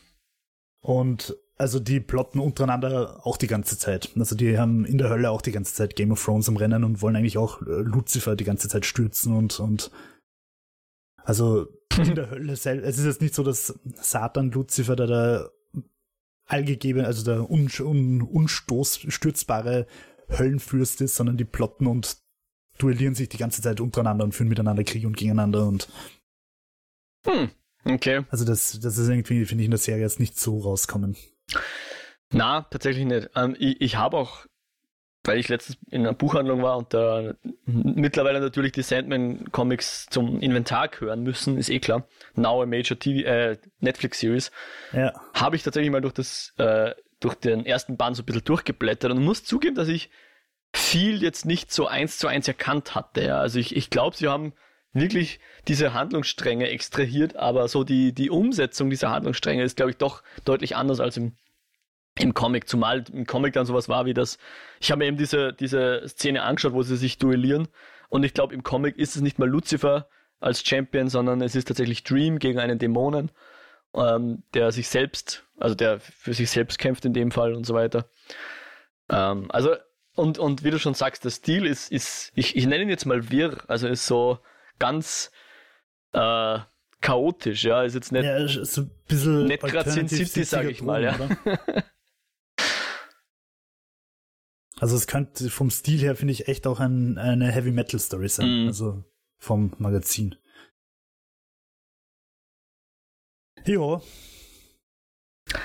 Und 0.80 1.36
also 1.58 1.78
die 1.78 2.00
plotten 2.00 2.40
untereinander 2.40 3.20
auch 3.26 3.36
die 3.36 3.46
ganze 3.46 3.76
Zeit. 3.76 4.10
Also 4.16 4.34
die 4.34 4.58
haben 4.58 4.86
in 4.86 4.96
der 4.98 5.10
Hölle 5.10 5.30
auch 5.30 5.42
die 5.42 5.52
ganze 5.52 5.74
Zeit 5.74 5.94
Game 5.94 6.10
of 6.10 6.24
Thrones 6.24 6.48
am 6.48 6.56
Rennen 6.56 6.84
und 6.84 7.02
wollen 7.02 7.16
eigentlich 7.16 7.36
auch 7.36 7.60
äh, 7.62 7.82
Lucifer 7.82 8.34
die 8.34 8.44
ganze 8.44 8.68
Zeit 8.68 8.86
stürzen 8.86 9.36
und, 9.36 9.60
und 9.60 9.90
also 11.16 11.66
in 11.98 12.14
der 12.14 12.30
Hölle 12.30 12.56
selbst. 12.56 12.86
Es 12.86 12.98
ist 12.98 13.04
jetzt 13.04 13.20
nicht 13.20 13.34
so, 13.34 13.42
dass 13.42 13.78
Satan 14.00 14.50
Lucifer 14.52 14.96
da 14.96 15.06
der 15.06 15.50
allgegeben, 16.46 17.04
also 17.04 17.24
der 17.24 17.48
un, 17.48 17.70
un, 17.80 18.22
unstürzbare 18.22 19.86
Höllenfürst 20.38 21.00
ist, 21.00 21.16
sondern 21.16 21.36
die 21.36 21.44
plotten 21.44 21.86
und 21.86 22.16
duellieren 22.78 23.14
sich 23.14 23.28
die 23.28 23.36
ganze 23.36 23.60
Zeit 23.62 23.80
untereinander 23.80 24.24
und 24.24 24.32
führen 24.32 24.48
miteinander 24.48 24.84
Krieg 24.84 25.04
und 25.04 25.16
gegeneinander 25.16 25.66
und 25.66 25.88
Hm. 27.26 27.50
Okay. 27.84 28.24
also 28.30 28.44
das, 28.44 28.78
das 28.80 28.98
ist 28.98 29.08
irgendwie, 29.08 29.44
finde 29.44 29.62
ich, 29.62 29.66
in 29.66 29.70
der 29.70 29.78
Serie 29.78 30.02
jetzt 30.02 30.20
nicht 30.20 30.38
so 30.38 30.58
rauskommen. 30.58 31.16
Na, 32.32 32.62
tatsächlich 32.70 33.04
nicht. 33.06 33.30
Ähm, 33.34 33.56
ich 33.58 33.80
ich 33.80 33.96
habe 33.96 34.16
auch, 34.16 34.46
weil 35.24 35.38
ich 35.38 35.48
letztens 35.48 35.78
in 35.90 36.02
einer 36.02 36.14
Buchhandlung 36.14 36.62
war 36.62 36.76
und 36.78 36.94
da 36.94 37.34
mittlerweile 37.66 38.40
natürlich 38.40 38.72
die 38.72 38.82
Sandman-Comics 38.82 40.06
zum 40.10 40.40
Inventar 40.40 40.88
gehören 40.88 41.22
müssen, 41.22 41.58
ist 41.58 41.68
eh 41.70 41.80
klar. 41.80 42.06
Now 42.34 42.62
a 42.62 42.66
Major 42.66 42.98
TV, 42.98 43.26
äh, 43.26 43.58
Netflix-Series. 43.80 44.50
Ja. 44.92 45.12
habe 45.34 45.56
ich 45.56 45.62
tatsächlich 45.62 45.90
mal 45.90 46.00
durch 46.00 46.14
das, 46.14 46.52
äh, 46.58 46.94
durch 47.20 47.34
den 47.34 47.66
ersten 47.66 47.96
Band 47.96 48.16
so 48.16 48.22
ein 48.22 48.26
bisschen 48.26 48.44
durchgeblättert 48.44 49.12
und 49.12 49.22
muss 49.22 49.44
zugeben, 49.44 49.74
dass 49.74 49.88
ich 49.88 50.10
viel 50.72 51.22
jetzt 51.22 51.46
nicht 51.46 51.72
so 51.72 51.86
eins 51.86 52.18
zu 52.18 52.26
eins 52.26 52.48
erkannt 52.48 52.94
hatte. 52.94 53.24
Ja. 53.24 53.40
Also 53.40 53.58
ich, 53.58 53.76
ich 53.76 53.90
glaube, 53.90 54.16
sie 54.16 54.28
haben 54.28 54.52
wirklich 54.92 55.40
diese 55.68 55.94
Handlungsstränge 55.94 56.68
extrahiert, 56.68 57.36
aber 57.36 57.68
so 57.68 57.84
die, 57.84 58.12
die 58.12 58.30
Umsetzung 58.30 58.90
dieser 58.90 59.10
Handlungsstränge 59.10 59.62
ist, 59.62 59.76
glaube 59.76 59.92
ich, 59.92 59.96
doch 59.96 60.22
deutlich 60.44 60.76
anders 60.76 61.00
als 61.00 61.16
im, 61.16 61.36
im 62.18 62.34
Comic. 62.34 62.68
Zumal 62.68 63.04
im 63.12 63.26
Comic 63.26 63.52
dann 63.52 63.66
sowas 63.66 63.88
war 63.88 64.06
wie 64.06 64.14
das, 64.14 64.38
ich 64.80 64.90
habe 64.90 65.00
mir 65.00 65.06
eben 65.06 65.16
diese, 65.16 65.52
diese 65.52 66.02
Szene 66.08 66.42
angeschaut, 66.42 66.72
wo 66.72 66.82
sie 66.82 66.96
sich 66.96 67.18
duellieren 67.18 67.68
und 68.08 68.24
ich 68.24 68.34
glaube, 68.34 68.54
im 68.54 68.62
Comic 68.62 68.96
ist 68.96 69.16
es 69.16 69.22
nicht 69.22 69.38
mal 69.38 69.48
Lucifer 69.48 70.08
als 70.40 70.66
Champion, 70.66 71.08
sondern 71.08 71.40
es 71.42 71.54
ist 71.54 71.68
tatsächlich 71.68 72.02
Dream 72.02 72.38
gegen 72.38 72.58
einen 72.58 72.78
Dämonen 72.78 73.30
ähm, 73.94 74.42
der 74.54 74.72
sich 74.72 74.88
selbst, 74.88 75.44
also 75.58 75.74
der 75.74 76.00
für 76.00 76.34
sich 76.34 76.50
selbst 76.50 76.78
kämpft 76.78 77.04
in 77.04 77.12
dem 77.12 77.30
Fall 77.30 77.54
und 77.54 77.66
so 77.66 77.74
weiter. 77.74 78.08
Ähm, 79.08 79.50
also, 79.50 79.74
und, 80.14 80.38
und 80.38 80.64
wie 80.64 80.70
du 80.70 80.78
schon 80.78 80.94
sagst, 80.94 81.24
der 81.24 81.30
Stil 81.30 81.66
ist, 81.66 81.90
ist 81.90 82.32
ich, 82.34 82.56
ich 82.56 82.66
nenne 82.66 82.82
ihn 82.84 82.88
jetzt 82.88 83.06
mal 83.06 83.30
wirr, 83.30 83.58
also 83.68 83.88
ist 83.88 84.06
so 84.06 84.38
ganz 84.78 85.30
äh, 86.12 86.58
chaotisch, 87.00 87.64
ja, 87.64 87.82
ist 87.82 87.94
jetzt 87.94 88.12
nicht, 88.12 88.24
Ja, 88.24 88.46
so 88.46 88.82
ein 88.82 88.90
bisschen. 89.08 89.46
nicht 89.46 89.62
gerade 89.62 89.90
Sin 89.90 90.08
City, 90.08 90.44
sag 90.44 90.64
70er 90.66 90.68
ich 90.68 90.82
mal, 90.82 91.02
ja. 91.02 91.18
Also 94.80 94.96
es 94.96 95.06
könnte 95.06 95.50
vom 95.50 95.70
Stil 95.70 96.00
her, 96.00 96.16
finde 96.16 96.32
ich, 96.32 96.48
echt 96.48 96.66
auch 96.66 96.80
ein, 96.80 97.18
eine 97.18 97.52
Heavy 97.52 97.70
Metal 97.70 98.00
Story 98.00 98.28
sein. 98.28 98.62
Mhm. 98.62 98.66
Also 98.68 99.04
vom 99.38 99.74
Magazin. 99.78 100.36
Jo, 103.70 104.02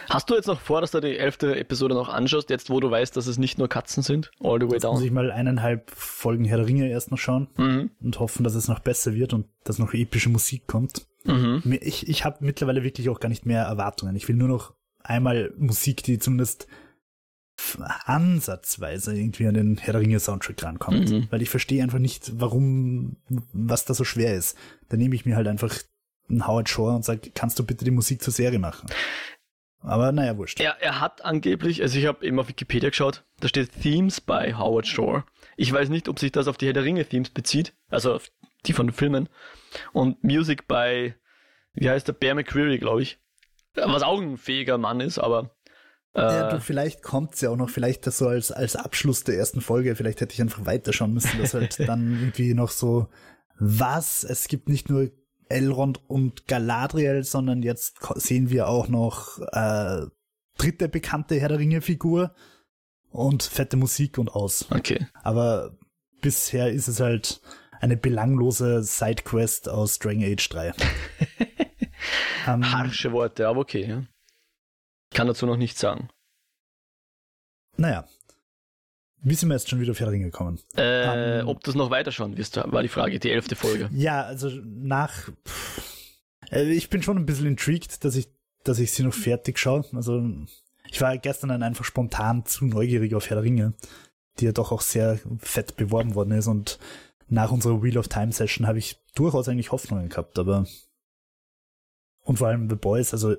Hast 0.10 0.30
du 0.30 0.36
jetzt 0.36 0.48
noch 0.48 0.60
vor, 0.62 0.82
dass 0.82 0.92
du 0.92 1.00
die 1.00 1.18
elfte 1.18 1.56
Episode 1.60 1.94
noch 1.94 2.10
anschaust, 2.10 2.50
jetzt 2.50 2.70
wo 2.72 2.80
du 2.80 2.90
weißt, 2.90 3.16
dass 3.18 3.28
es 3.28 3.38
nicht 3.38 3.58
nur 3.60 3.68
Katzen 3.68 4.02
sind? 4.04 4.32
All 4.40 4.60
the 4.60 4.68
way 4.68 4.74
jetzt 4.74 4.84
muss 4.84 4.96
down. 5.00 5.04
ich 5.04 5.12
mal 5.12 5.32
eineinhalb 5.32 5.92
Folgen 5.92 6.46
Herr 6.46 6.58
der 6.58 6.66
Ringe 6.68 6.90
erst 6.90 7.12
noch 7.12 7.18
schauen 7.20 7.48
Mhm. 7.58 7.92
und 8.02 8.20
hoffen, 8.20 8.44
dass 8.44 8.56
es 8.56 8.68
noch 8.68 8.80
besser 8.80 9.14
wird 9.14 9.34
und 9.34 9.48
dass 9.64 9.78
noch 9.78 9.94
epische 9.94 10.30
Musik 10.30 10.66
kommt. 10.66 11.06
Mhm. 11.24 11.78
Ich, 11.82 12.08
ich 12.08 12.26
habe 12.26 12.38
mittlerweile 12.46 12.84
wirklich 12.84 13.10
auch 13.10 13.20
gar 13.20 13.30
nicht 13.30 13.46
mehr 13.46 13.64
Erwartungen. 13.64 14.16
Ich 14.16 14.28
will 14.28 14.36
nur 14.36 14.48
noch 14.48 14.74
einmal 15.04 15.54
Musik, 15.58 16.02
die 16.04 16.18
zumindest 16.20 16.68
ansatzweise 18.06 19.16
irgendwie 19.18 19.48
an 19.48 19.54
den 19.54 19.78
Herr 19.78 19.94
der 19.94 20.02
Ringe 20.02 20.20
Soundtrack 20.20 20.64
rankommt. 20.64 21.10
Mhm. 21.12 21.28
Weil 21.30 21.42
ich 21.44 21.50
verstehe 21.50 21.84
einfach 21.84 22.00
nicht, 22.00 22.32
warum, 22.40 23.18
was 23.54 23.86
da 23.86 23.94
so 23.94 24.04
schwer 24.04 24.36
ist. 24.36 24.58
Da 24.90 24.98
nehme 24.98 25.16
ich 25.16 25.26
mir 25.26 25.36
halt 25.36 25.48
einfach 25.48 25.76
einen 26.30 26.48
Howard 26.48 26.70
Shore 26.70 26.96
und 26.96 27.06
sage, 27.06 27.32
kannst 27.34 27.60
du 27.60 27.66
bitte 27.66 27.86
die 27.86 27.92
Musik 27.92 28.22
zur 28.22 28.34
Serie 28.34 28.60
machen? 28.60 28.88
Aber 29.86 30.12
naja, 30.12 30.36
wurscht. 30.38 30.60
Er, 30.60 30.82
er 30.82 31.00
hat 31.00 31.24
angeblich, 31.24 31.82
also 31.82 32.00
ich 32.00 32.08
habe 32.08 32.26
eben 32.26 32.40
auf 32.40 32.48
Wikipedia 32.48 32.90
geschaut, 32.90 33.24
da 33.40 33.48
steht 33.48 33.72
Themes 33.82 34.20
bei 34.20 34.56
Howard 34.56 34.88
Shore. 34.88 35.24
Ich 35.58 35.72
weiß 35.72 35.90
nicht, 35.90 36.10
ob 36.10 36.20
sich 36.20 36.32
das 36.32 36.48
auf 36.48 36.58
die 36.58 36.66
Herr 36.66 36.74
der 36.74 36.84
Ringe 36.84 37.06
Themes 37.06 37.30
bezieht, 37.30 37.74
also 37.90 38.16
auf 38.16 38.32
die 38.66 38.74
von 38.74 38.88
den 38.88 38.94
Filmen. 38.94 39.30
Und 39.94 40.24
Music 40.24 40.68
bei, 40.68 41.16
wie 41.74 41.90
heißt 41.90 42.08
der, 42.08 42.14
Bear 42.14 42.36
McCreary, 42.36 42.80
glaube 42.80 43.04
ich. 43.04 43.20
Was 43.76 44.04
auch 44.04 44.20
ein 44.20 44.38
fähiger 44.38 44.78
Mann 44.78 45.02
ist, 45.02 45.20
aber 45.20 45.52
äh, 46.14 46.22
Ja, 46.22 46.50
du, 46.50 46.62
vielleicht 46.62 47.04
kommt's 47.04 47.42
ja 47.42 47.52
auch 47.52 47.58
noch, 47.58 47.70
vielleicht 47.70 48.08
das 48.08 48.18
so 48.18 48.28
als, 48.28 48.52
als 48.52 48.76
Abschluss 48.76 49.24
der 49.24 49.38
ersten 49.38 49.62
Folge, 49.62 49.96
vielleicht 49.96 50.22
hätte 50.22 50.34
ich 50.34 50.42
einfach 50.42 50.66
weiterschauen 50.66 51.14
müssen, 51.14 51.38
dass 51.40 51.54
halt 51.54 51.78
dann 51.88 52.14
irgendwie 52.20 52.54
noch 52.54 52.70
so, 52.70 53.10
was, 53.60 54.24
es 54.24 54.48
gibt 54.48 54.70
nicht 54.70 54.90
nur 54.90 55.12
Elrond 55.50 56.02
und 56.08 56.48
Galadriel, 56.48 57.24
sondern 57.24 57.64
jetzt 57.64 58.00
sehen 58.16 58.50
wir 58.50 58.68
auch 58.68 58.88
noch 58.88 59.40
äh, 59.52 60.06
dritte 60.58 60.90
bekannte 60.90 61.40
Herr 61.40 61.50
der 61.50 61.60
Ringe 61.60 61.82
Figur 61.82 62.34
und 63.10 63.44
fette 63.44 63.78
Musik 63.78 64.18
und 64.18 64.30
aus. 64.30 64.70
okay. 64.72 65.08
Aber 65.24 65.78
bisher 66.22 66.72
ist 66.72 66.88
es 66.88 67.00
halt 67.00 67.42
eine 67.82 67.98
belanglose 67.98 68.84
Sidequest 68.84 69.70
aus 69.70 70.00
Dragon 70.00 70.24
Age 70.24 70.50
3. 70.50 70.74
ähm, 72.48 72.72
Harsche 72.72 73.12
Worte, 73.12 73.48
aber 73.48 73.62
okay, 73.62 73.88
ja. 73.88 74.04
Kann 75.14 75.28
dazu 75.28 75.46
noch 75.46 75.58
nichts 75.58 75.80
sagen. 75.80 76.10
naja. 77.78 78.06
Wie 79.28 79.34
sind 79.34 79.50
wir 79.50 79.56
jetzt 79.56 79.70
schon 79.70 79.80
wieder 79.80 79.92
auf 79.92 80.00
Herr 80.00 80.12
Ringe 80.12 80.26
gekommen? 80.26 80.60
Äh, 80.78 81.40
Ähm. 81.40 81.48
ob 81.48 81.64
du 81.64 81.72
es 81.72 81.76
noch 81.76 81.90
weiterschauen 81.90 82.38
wirst, 82.38 82.58
war 82.58 82.82
die 82.84 82.88
Frage, 82.88 83.20
die 83.20 83.32
elfte 83.32 83.56
Folge. 83.56 83.90
Ja, 83.92 84.22
also 84.24 84.50
nach. 84.50 85.32
Pff, 85.48 85.82
äh, 86.52 86.72
ich 86.72 86.90
bin 86.90 87.02
schon 87.02 87.18
ein 87.18 87.26
bisschen 87.26 87.48
intrigued, 87.48 88.04
dass 88.06 88.16
ich, 88.16 88.30
dass 88.64 88.78
ich 88.80 88.92
sie 88.92 89.04
noch 89.04 89.14
fertig 89.16 89.58
schaue. 89.58 89.84
Also 89.94 90.24
ich 90.92 91.02
war 91.02 91.18
gestern 91.18 91.50
dann 91.50 91.64
einfach 91.64 91.86
spontan 91.86 92.46
zu 92.46 92.66
neugierig 92.66 93.16
auf 93.16 93.30
Herr 93.30 93.42
Ringe, 93.42 93.74
die 94.40 94.46
ja 94.46 94.52
doch 94.52 94.72
auch 94.72 94.82
sehr 94.82 95.20
fett 95.40 95.76
beworben 95.76 96.14
worden 96.14 96.32
ist. 96.32 96.48
Und 96.48 96.78
nach 97.28 97.52
unserer 97.52 97.82
Wheel 97.82 97.98
of 97.98 98.08
Time 98.08 98.32
Session 98.32 98.68
habe 98.68 98.78
ich 98.78 99.02
durchaus 99.16 99.50
eigentlich 99.50 99.72
Hoffnungen 99.72 100.10
gehabt, 100.10 100.38
aber 100.38 100.68
und 102.22 102.38
vor 102.38 102.48
allem 102.48 102.70
The 102.70 102.76
Boys, 102.76 103.12
also 103.14 103.36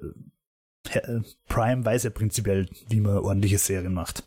Herr- 0.88 1.08
äh, 1.08 1.20
Prime 1.48 1.84
weiß 1.84 2.02
ja 2.04 2.10
prinzipiell, 2.10 2.68
wie 2.88 3.00
man 3.00 3.18
ordentliche 3.18 3.58
Serien 3.58 3.94
macht. 3.94 4.24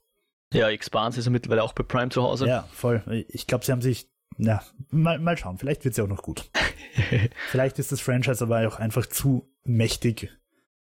Ja, 0.53 0.69
Expanse 0.69 1.19
ist 1.19 1.25
ja 1.25 1.31
mittlerweile 1.31 1.63
auch 1.63 1.73
bei 1.73 1.83
Prime 1.83 2.09
zu 2.09 2.23
Hause. 2.23 2.47
Ja, 2.47 2.63
voll. 2.71 3.25
Ich 3.29 3.45
glaube, 3.45 3.65
sie 3.65 3.71
haben 3.71 3.81
sich, 3.81 4.09
ja, 4.37 4.63
mal, 4.89 5.19
mal 5.19 5.37
schauen, 5.37 5.57
vielleicht 5.57 5.85
wird 5.85 5.95
sie 5.95 6.01
auch 6.01 6.07
noch 6.07 6.23
gut. 6.23 6.49
vielleicht 7.49 7.77
ist 7.77 7.91
das 7.91 8.01
Franchise 8.01 8.43
aber 8.43 8.67
auch 8.67 8.77
einfach 8.79 9.05
zu 9.05 9.53
mächtig, 9.63 10.31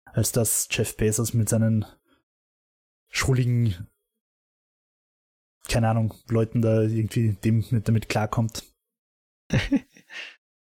als 0.07 0.32
dass 0.32 0.68
Jeff 0.70 0.96
Bezos 0.96 1.34
mit 1.34 1.48
seinen 1.48 1.86
schrulligen, 3.11 3.88
keine 5.68 5.88
Ahnung, 5.88 6.14
Leuten 6.28 6.61
da 6.61 6.82
irgendwie 6.82 7.32
dem, 7.32 7.64
mit, 7.70 7.88
damit 7.88 8.09
klarkommt. 8.09 8.64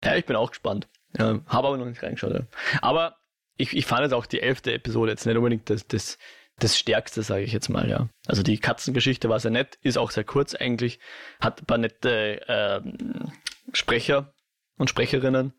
Ja, 0.04 0.16
ich 0.16 0.26
bin 0.26 0.36
auch 0.36 0.50
gespannt. 0.50 0.88
Ja, 1.16 1.40
Habe 1.46 1.68
aber 1.68 1.78
noch 1.78 1.86
nicht 1.86 2.02
reingeschaut. 2.02 2.34
Ja. 2.34 2.46
Aber 2.82 3.16
ich, 3.56 3.74
ich 3.74 3.86
fand 3.86 4.02
jetzt 4.02 4.12
auch 4.12 4.26
die 4.26 4.40
elfte 4.40 4.72
Episode 4.72 5.12
jetzt 5.12 5.24
nicht 5.24 5.36
unbedingt 5.36 5.70
das, 5.70 5.86
das, 5.86 6.18
das 6.58 6.78
Stärkste, 6.78 7.22
sage 7.22 7.42
ich 7.44 7.52
jetzt 7.52 7.68
mal, 7.68 7.88
ja. 7.88 8.08
Also 8.26 8.42
die 8.42 8.58
Katzengeschichte 8.58 9.28
war 9.28 9.40
sehr 9.40 9.50
nett, 9.50 9.78
ist 9.82 9.98
auch 9.98 10.10
sehr 10.10 10.24
kurz 10.24 10.54
eigentlich, 10.54 11.00
hat 11.40 11.62
ein 11.62 11.66
paar 11.66 11.78
nette 11.78 12.40
ähm, 12.46 13.32
Sprecher 13.72 14.32
und 14.76 14.88
Sprecherinnen, 14.88 15.52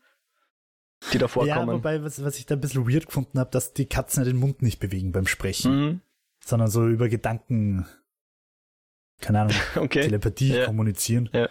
die 1.12 1.18
da 1.18 1.26
Ja, 1.26 1.28
vorkommen. 1.28 1.68
wobei, 1.76 2.02
was, 2.02 2.22
was 2.24 2.38
ich 2.38 2.46
da 2.46 2.54
ein 2.54 2.60
bisschen 2.60 2.88
weird 2.88 3.06
gefunden 3.06 3.38
habe, 3.38 3.50
dass 3.50 3.74
die 3.74 3.86
Katzen 3.86 4.22
ja 4.24 4.30
den 4.30 4.38
Mund 4.38 4.62
nicht 4.62 4.78
bewegen 4.80 5.12
beim 5.12 5.26
Sprechen, 5.26 5.84
mhm. 5.86 6.00
sondern 6.42 6.70
so 6.70 6.86
über 6.88 7.08
Gedanken, 7.10 7.86
keine 9.20 9.42
Ahnung, 9.42 9.54
Okay. 9.76 10.02
Telepathie 10.02 10.54
Ja. 10.54 10.64
kommunizieren. 10.64 11.28
Ja. 11.32 11.50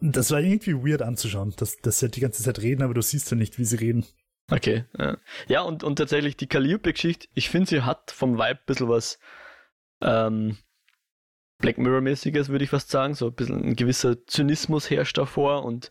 Das 0.00 0.30
war 0.30 0.38
irgendwie 0.40 0.74
weird 0.74 1.02
anzuschauen, 1.02 1.52
dass, 1.56 1.78
dass 1.78 1.98
sie 1.98 2.06
halt 2.06 2.14
die 2.14 2.20
ganze 2.20 2.44
Zeit 2.44 2.60
reden, 2.60 2.82
aber 2.84 2.94
du 2.94 3.02
siehst 3.02 3.28
ja 3.32 3.36
nicht, 3.36 3.58
wie 3.58 3.64
sie 3.64 3.76
reden. 3.76 4.06
Okay. 4.50 4.84
Ja, 4.98 5.16
ja 5.46 5.60
und, 5.62 5.84
und 5.84 5.96
tatsächlich 5.96 6.36
die 6.36 6.46
Calliope-Geschichte, 6.46 7.28
ich 7.34 7.50
finde, 7.50 7.68
sie 7.68 7.82
hat 7.82 8.10
vom 8.10 8.34
Vibe 8.34 8.60
ein 8.60 8.66
bisschen 8.66 8.88
was 8.88 9.18
ähm, 10.00 10.56
Black 11.58 11.78
Mirror-mäßiges, 11.78 12.48
würde 12.48 12.64
ich 12.64 12.70
fast 12.70 12.90
sagen. 12.90 13.14
So 13.14 13.26
ein 13.26 13.34
bisschen 13.34 13.62
ein 13.62 13.76
gewisser 13.76 14.26
Zynismus 14.26 14.90
herrscht 14.90 15.18
davor 15.18 15.64
und 15.64 15.90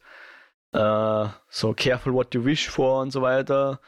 äh, 0.73 1.27
so 1.49 1.73
careful 1.73 2.13
what 2.13 2.33
you 2.33 2.43
wish 2.45 2.67
for 2.69 3.01
und 3.01 3.11
so 3.11 3.21
weiter. 3.21 3.79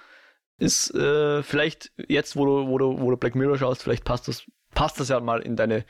Ist 0.58 0.94
äh, 0.94 1.42
vielleicht 1.42 1.92
jetzt, 1.98 2.36
wo 2.36 2.46
du, 2.46 2.68
wo 2.68 2.78
du, 2.78 3.00
wo 3.00 3.10
du 3.10 3.18
Black 3.18 3.36
Mirror 3.36 3.58
schaust, 3.58 3.84
vielleicht 3.84 4.04
passt 4.04 4.28
das, 4.28 4.44
passt 4.74 5.00
das 5.00 5.10
ja 5.10 5.20
mal 5.20 5.42
in 5.42 5.56
deine 5.56 5.86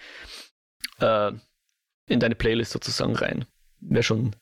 äh, 1.00 1.32
in 2.10 2.20
deine 2.20 2.36
Playlist 2.36 2.72
sozusagen 2.72 3.16
rein. 3.16 3.46
Wäre 3.80 4.04
schon 4.04 4.36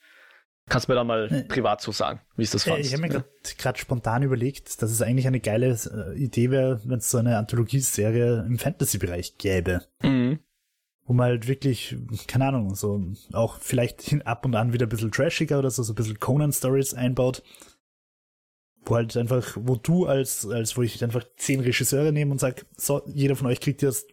Kannst 0.70 0.88
du 0.88 0.92
mir 0.92 0.96
da 0.98 1.04
mal 1.06 1.32
äh, 1.32 1.44
privat 1.44 1.82
so 1.82 1.94
sagen, 1.94 2.20
wie 2.36 2.44
es 2.44 2.52
das 2.52 2.66
fandst? 2.66 2.88
Ich 2.88 2.94
habe 2.94 3.08
mir 3.08 3.24
gerade 3.58 3.80
spontan 3.80 4.24
überlegt, 4.24 4.82
dass 4.82 4.92
es 4.92 5.02
eigentlich 5.02 5.28
eine 5.28 5.40
geile 5.40 5.70
äh, 5.70 6.18
Idee 6.18 6.52
wäre, 6.52 6.82
wenn 6.84 7.00
es 7.00 7.10
so 7.10 7.18
eine 7.18 7.38
Anthologieserie 7.38 8.46
im 8.46 8.60
Fantasy-Bereich 8.60 9.38
gäbe. 9.38 9.86
Mhm. 10.04 10.40
Wo 11.06 11.14
man 11.14 11.28
halt 11.28 11.48
wirklich, 11.48 11.96
keine 12.28 12.48
Ahnung, 12.48 12.76
so 12.76 13.02
auch 13.32 13.60
vielleicht 13.62 14.14
ab 14.26 14.46
und 14.46 14.56
an 14.56 14.74
wieder 14.74 14.88
ein 14.88 14.90
bisschen 14.90 15.12
trashiger 15.12 15.58
oder 15.58 15.72
so, 15.72 15.84
so 15.84 15.94
ein 15.94 15.96
bisschen 15.96 16.20
Conan-Stories 16.20 16.94
einbaut. 16.96 17.44
Wo 18.84 18.96
halt 18.96 19.16
einfach, 19.16 19.56
wo 19.58 19.78
du 19.78 20.06
als, 20.06 20.46
als 20.46 20.76
wo 20.76 20.82
ich 20.82 21.02
einfach 21.02 21.26
zehn 21.38 21.62
Regisseure 21.62 22.12
nehme 22.12 22.34
und 22.34 22.40
sag, 22.40 22.66
so, 22.76 23.04
jeder 23.08 23.38
von 23.38 23.48
euch 23.48 23.62
kriegt 23.62 23.82
jetzt 23.82 24.08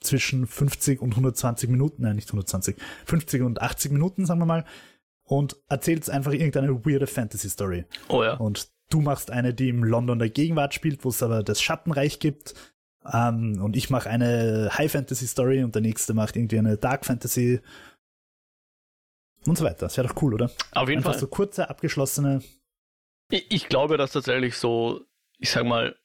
zwischen 0.00 0.46
50 0.46 1.02
und 1.02 1.10
120 1.10 1.68
Minuten, 1.68 2.02
nein, 2.02 2.16
nicht 2.16 2.28
120, 2.28 2.76
50 3.04 3.42
und 3.42 3.60
80 3.60 3.92
Minuten, 3.92 4.24
sagen 4.24 4.40
wir 4.40 4.46
mal, 4.46 4.64
und 5.32 5.56
erzählst 5.70 6.10
einfach 6.10 6.32
irgendeine 6.32 6.84
weirde 6.84 7.06
Fantasy-Story. 7.06 7.86
Oh 8.08 8.22
ja. 8.22 8.34
Und 8.34 8.68
du 8.90 9.00
machst 9.00 9.30
eine, 9.30 9.54
die 9.54 9.70
im 9.70 9.82
London 9.82 10.18
der 10.18 10.28
Gegenwart 10.28 10.74
spielt, 10.74 11.06
wo 11.06 11.08
es 11.08 11.22
aber 11.22 11.42
das 11.42 11.62
Schattenreich 11.62 12.18
gibt. 12.18 12.54
Um, 13.02 13.60
und 13.62 13.74
ich 13.74 13.88
mache 13.88 14.10
eine 14.10 14.68
High-Fantasy-Story 14.76 15.64
und 15.64 15.74
der 15.74 15.80
nächste 15.80 16.12
macht 16.12 16.36
irgendwie 16.36 16.58
eine 16.58 16.76
Dark-Fantasy. 16.76 17.60
Und 19.46 19.56
so 19.56 19.64
weiter. 19.64 19.86
Das 19.86 19.96
wäre 19.96 20.06
doch 20.06 20.22
cool, 20.22 20.34
oder? 20.34 20.50
Auf 20.72 20.90
jeden 20.90 20.98
Einfach 20.98 21.12
Fall. 21.12 21.20
so 21.20 21.28
kurze, 21.28 21.70
abgeschlossene. 21.70 22.42
Ich, 23.30 23.50
ich 23.50 23.68
glaube, 23.70 23.96
dass 23.96 24.12
tatsächlich 24.12 24.56
so, 24.56 25.00
ich 25.38 25.50
sag 25.50 25.64
mal, 25.64 25.98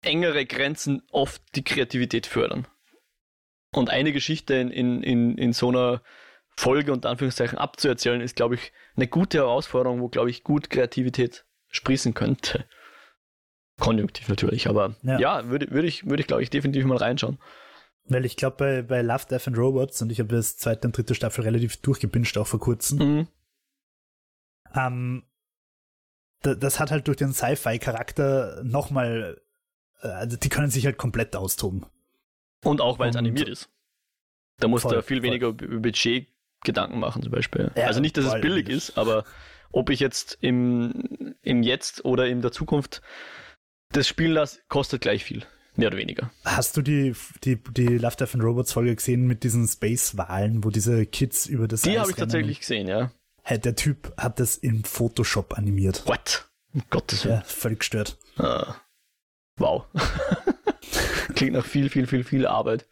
engere 0.00 0.46
Grenzen 0.46 1.02
oft 1.12 1.42
die 1.54 1.62
Kreativität 1.62 2.26
fördern. 2.26 2.66
Und 3.72 3.90
eine 3.90 4.14
Geschichte 4.14 4.54
in, 4.54 4.70
in, 4.70 5.02
in, 5.02 5.36
in 5.36 5.52
so 5.52 5.68
einer 5.68 6.00
Folge 6.58 6.92
und 6.92 7.04
Anführungszeichen 7.04 7.58
abzuerzählen, 7.58 8.20
ist, 8.20 8.36
glaube 8.36 8.54
ich, 8.54 8.72
eine 8.96 9.06
gute 9.06 9.38
Herausforderung, 9.38 10.00
wo, 10.00 10.08
glaube 10.08 10.30
ich, 10.30 10.42
gut 10.42 10.70
Kreativität 10.70 11.44
sprießen 11.68 12.14
könnte. 12.14 12.64
Konjunktiv 13.78 14.28
natürlich, 14.28 14.68
aber 14.68 14.96
ja, 15.02 15.18
ja 15.18 15.48
würde, 15.48 15.70
würde 15.70 15.86
ich, 15.86 16.06
würde 16.06 16.22
ich, 16.22 16.26
glaube 16.26 16.42
ich, 16.42 16.48
definitiv 16.48 16.84
mal 16.86 16.96
reinschauen. 16.96 17.38
Weil 18.04 18.24
ich 18.24 18.36
glaube, 18.36 18.56
bei, 18.56 18.82
bei 18.82 19.02
Love, 19.02 19.26
Death 19.28 19.48
and 19.48 19.58
Robots, 19.58 20.00
und 20.00 20.10
ich 20.10 20.18
habe 20.18 20.34
das 20.34 20.56
zweite 20.56 20.88
und 20.88 20.96
dritte 20.96 21.14
Staffel 21.14 21.44
relativ 21.44 21.76
durchgebinscht, 21.78 22.38
auch 22.38 22.46
vor 22.46 22.60
kurzem, 22.60 22.98
mhm. 22.98 23.28
ähm, 24.74 25.24
das 26.40 26.78
hat 26.78 26.90
halt 26.90 27.08
durch 27.08 27.16
den 27.16 27.32
Sci-Fi-Charakter 27.32 28.62
nochmal, 28.64 29.42
äh, 30.00 30.08
also 30.08 30.36
die 30.36 30.48
können 30.48 30.70
sich 30.70 30.86
halt 30.86 30.96
komplett 30.96 31.36
austoben. 31.36 31.84
Und 32.64 32.80
auch, 32.80 32.98
weil 32.98 33.10
es 33.10 33.16
animiert 33.16 33.48
ist. 33.48 33.68
Da 34.58 34.68
musst 34.68 34.84
du 34.84 35.02
viel 35.02 35.18
voll. 35.18 35.22
weniger 35.24 35.52
Budget 35.52 36.28
Gedanken 36.66 36.98
machen 36.98 37.22
zum 37.22 37.32
Beispiel. 37.32 37.70
Ja, 37.76 37.86
also 37.86 38.00
nicht, 38.00 38.18
dass 38.18 38.26
es 38.26 38.40
billig 38.42 38.68
ist, 38.68 38.98
aber 38.98 39.24
ob 39.72 39.88
ich 39.88 40.00
jetzt 40.00 40.36
im, 40.42 41.34
im 41.42 41.62
Jetzt 41.62 42.04
oder 42.04 42.26
in 42.26 42.42
der 42.42 42.52
Zukunft 42.52 43.00
das 43.92 44.06
spielen 44.06 44.32
lasse, 44.32 44.60
kostet 44.68 45.00
gleich 45.00 45.24
viel. 45.24 45.44
Mehr 45.76 45.88
oder 45.88 45.98
weniger. 45.98 46.30
Hast 46.44 46.76
du 46.76 46.82
die, 46.82 47.14
die, 47.44 47.56
die 47.56 47.98
Love, 47.98 48.16
Death 48.16 48.34
and 48.34 48.42
Robots 48.42 48.72
Folge 48.72 48.96
gesehen 48.96 49.26
mit 49.26 49.44
diesen 49.44 49.68
Space-Wahlen, 49.68 50.64
wo 50.64 50.70
diese 50.70 51.04
Kids 51.04 51.46
über 51.46 51.68
das 51.68 51.82
Die 51.82 51.98
habe 51.98 52.10
ich 52.10 52.16
tatsächlich 52.16 52.60
gesehen, 52.60 52.88
ja. 52.88 53.10
Hey, 53.42 53.58
der 53.58 53.76
Typ 53.76 54.12
hat 54.16 54.40
das 54.40 54.56
in 54.56 54.84
Photoshop 54.84 55.56
animiert. 55.58 56.06
What? 56.06 56.48
Um 56.72 56.82
Gottes 56.88 57.24
Willen. 57.24 57.36
Ja, 57.36 57.42
völlig 57.42 57.80
gestört. 57.80 58.16
Ah. 58.38 58.74
Wow. 59.58 59.84
Klingt 61.34 61.52
nach 61.52 61.66
viel, 61.66 61.90
viel, 61.90 62.06
viel, 62.06 62.24
viel 62.24 62.46
Arbeit. 62.46 62.88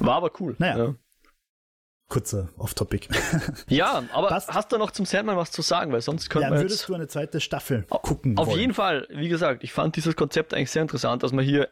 War 0.00 0.14
aber 0.14 0.32
cool. 0.40 0.56
Naja. 0.58 0.78
Ja 0.78 0.94
kurzer 2.08 2.50
Off-Topic. 2.58 3.08
ja, 3.68 4.02
aber 4.12 4.28
Passt. 4.28 4.52
hast 4.52 4.70
du 4.72 4.78
noch 4.78 4.90
zum 4.90 5.06
Sandman 5.06 5.36
was 5.36 5.50
zu 5.50 5.62
sagen? 5.62 5.92
Weil 5.92 6.02
sonst 6.02 6.28
können 6.28 6.44
ja, 6.44 6.50
wir 6.50 6.60
würdest 6.60 6.88
du 6.88 6.94
eine 6.94 7.08
zweite 7.08 7.40
Staffel 7.40 7.84
gucken 7.88 8.36
Auf 8.36 8.48
wollen. 8.48 8.60
jeden 8.60 8.74
Fall. 8.74 9.08
Wie 9.10 9.28
gesagt, 9.28 9.64
ich 9.64 9.72
fand 9.72 9.96
dieses 9.96 10.14
Konzept 10.14 10.52
eigentlich 10.52 10.70
sehr 10.70 10.82
interessant, 10.82 11.22
dass 11.22 11.32
man 11.32 11.44
hier 11.44 11.68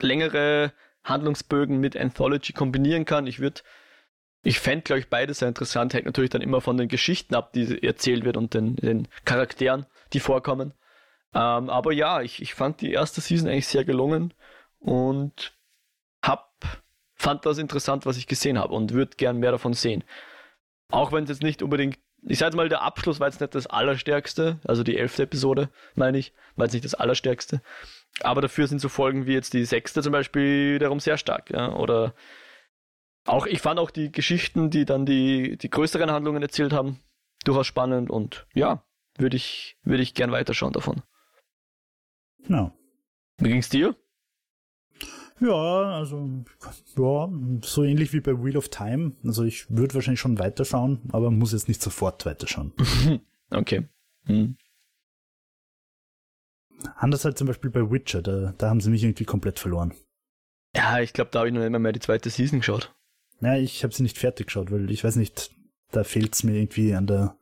längere 0.00 0.72
Handlungsbögen 1.04 1.78
mit 1.78 1.96
Anthology 1.96 2.52
kombinieren 2.52 3.04
kann. 3.04 3.26
Ich 3.26 3.40
würde, 3.40 3.62
ich 4.42 4.60
fände, 4.60 4.82
glaube 4.82 5.00
ich, 5.00 5.08
beides 5.08 5.38
sehr 5.38 5.48
interessant. 5.48 5.94
Hängt 5.94 6.06
natürlich 6.06 6.30
dann 6.30 6.42
immer 6.42 6.60
von 6.60 6.76
den 6.76 6.88
Geschichten 6.88 7.34
ab, 7.34 7.52
die 7.52 7.82
erzählt 7.82 8.24
wird 8.24 8.36
und 8.36 8.54
den, 8.54 8.76
den 8.76 9.08
Charakteren, 9.24 9.86
die 10.12 10.20
vorkommen. 10.20 10.74
Ähm, 11.34 11.70
aber 11.70 11.92
ja, 11.92 12.20
ich, 12.20 12.42
ich 12.42 12.54
fand 12.54 12.80
die 12.80 12.92
erste 12.92 13.20
Season 13.20 13.48
eigentlich 13.48 13.68
sehr 13.68 13.84
gelungen 13.84 14.34
und 14.78 15.56
hab 16.22 16.81
fand 17.22 17.46
das 17.46 17.58
interessant, 17.58 18.04
was 18.04 18.16
ich 18.16 18.26
gesehen 18.26 18.58
habe 18.58 18.74
und 18.74 18.92
würde 18.92 19.16
gern 19.16 19.38
mehr 19.38 19.52
davon 19.52 19.74
sehen. 19.74 20.04
Auch 20.90 21.12
wenn 21.12 21.24
es 21.24 21.30
jetzt 21.30 21.42
nicht 21.42 21.62
unbedingt, 21.62 21.98
ich 22.22 22.38
sage 22.38 22.56
mal, 22.56 22.68
der 22.68 22.82
Abschluss 22.82 23.20
war 23.20 23.28
jetzt 23.28 23.40
nicht 23.40 23.54
das 23.54 23.66
Allerstärkste, 23.66 24.60
also 24.64 24.82
die 24.82 24.98
elfte 24.98 25.22
Episode, 25.22 25.70
meine 25.94 26.18
ich, 26.18 26.34
war 26.56 26.66
jetzt 26.66 26.72
nicht 26.72 26.84
das 26.84 26.94
Allerstärkste. 26.94 27.62
Aber 28.20 28.40
dafür 28.40 28.66
sind 28.66 28.80
so 28.80 28.88
Folgen 28.88 29.26
wie 29.26 29.32
jetzt 29.32 29.54
die 29.54 29.64
sechste 29.64 30.02
zum 30.02 30.12
Beispiel 30.12 30.78
darum 30.78 31.00
sehr 31.00 31.16
stark, 31.16 31.50
ja. 31.50 31.74
Oder 31.74 32.14
auch, 33.24 33.46
ich 33.46 33.60
fand 33.60 33.78
auch 33.78 33.90
die 33.90 34.10
Geschichten, 34.10 34.70
die 34.70 34.84
dann 34.84 35.06
die, 35.06 35.56
die 35.56 35.70
größeren 35.70 36.10
Handlungen 36.10 36.42
erzählt 36.42 36.72
haben, 36.72 37.00
durchaus 37.44 37.68
spannend 37.68 38.10
und 38.10 38.46
ja, 38.52 38.84
würde 39.16 39.36
ich, 39.36 39.78
würde 39.84 40.02
ich 40.02 40.14
gern 40.14 40.32
weiterschauen 40.32 40.72
davon. 40.72 41.02
No. 42.48 42.72
Wie 43.38 43.48
ging's 43.48 43.68
dir? 43.68 43.94
Ja, 45.42 45.96
also 45.98 46.44
ja, 46.96 47.28
so 47.62 47.82
ähnlich 47.82 48.12
wie 48.12 48.20
bei 48.20 48.32
Wheel 48.32 48.56
of 48.56 48.68
Time. 48.68 49.12
Also 49.24 49.42
ich 49.42 49.68
würde 49.70 49.94
wahrscheinlich 49.94 50.20
schon 50.20 50.38
weiterschauen, 50.38 51.00
aber 51.10 51.30
muss 51.30 51.52
jetzt 51.52 51.68
nicht 51.68 51.82
sofort 51.82 52.24
weiterschauen. 52.26 52.72
okay. 53.50 53.88
Hm. 54.26 54.56
Anders 56.96 57.24
halt 57.24 57.38
zum 57.38 57.48
Beispiel 57.48 57.70
bei 57.70 57.90
Witcher, 57.90 58.22
da, 58.22 58.54
da 58.56 58.68
haben 58.68 58.80
sie 58.80 58.90
mich 58.90 59.02
irgendwie 59.02 59.24
komplett 59.24 59.58
verloren. 59.58 59.94
Ja, 60.76 61.00
ich 61.00 61.12
glaube, 61.12 61.30
da 61.32 61.40
habe 61.40 61.48
ich 61.48 61.54
noch 61.54 61.62
immer 61.62 61.78
mehr 61.78 61.92
die 61.92 62.00
zweite 62.00 62.30
Season 62.30 62.60
geschaut. 62.60 62.94
Ja, 63.40 63.56
ich 63.56 63.82
habe 63.82 63.92
sie 63.92 64.02
nicht 64.04 64.18
fertig 64.18 64.46
geschaut, 64.46 64.70
weil 64.70 64.90
ich 64.90 65.02
weiß 65.02 65.16
nicht, 65.16 65.50
da 65.90 66.04
fehlt 66.04 66.34
es 66.34 66.44
mir 66.44 66.54
irgendwie 66.54 66.94
an 66.94 67.06
der. 67.06 67.36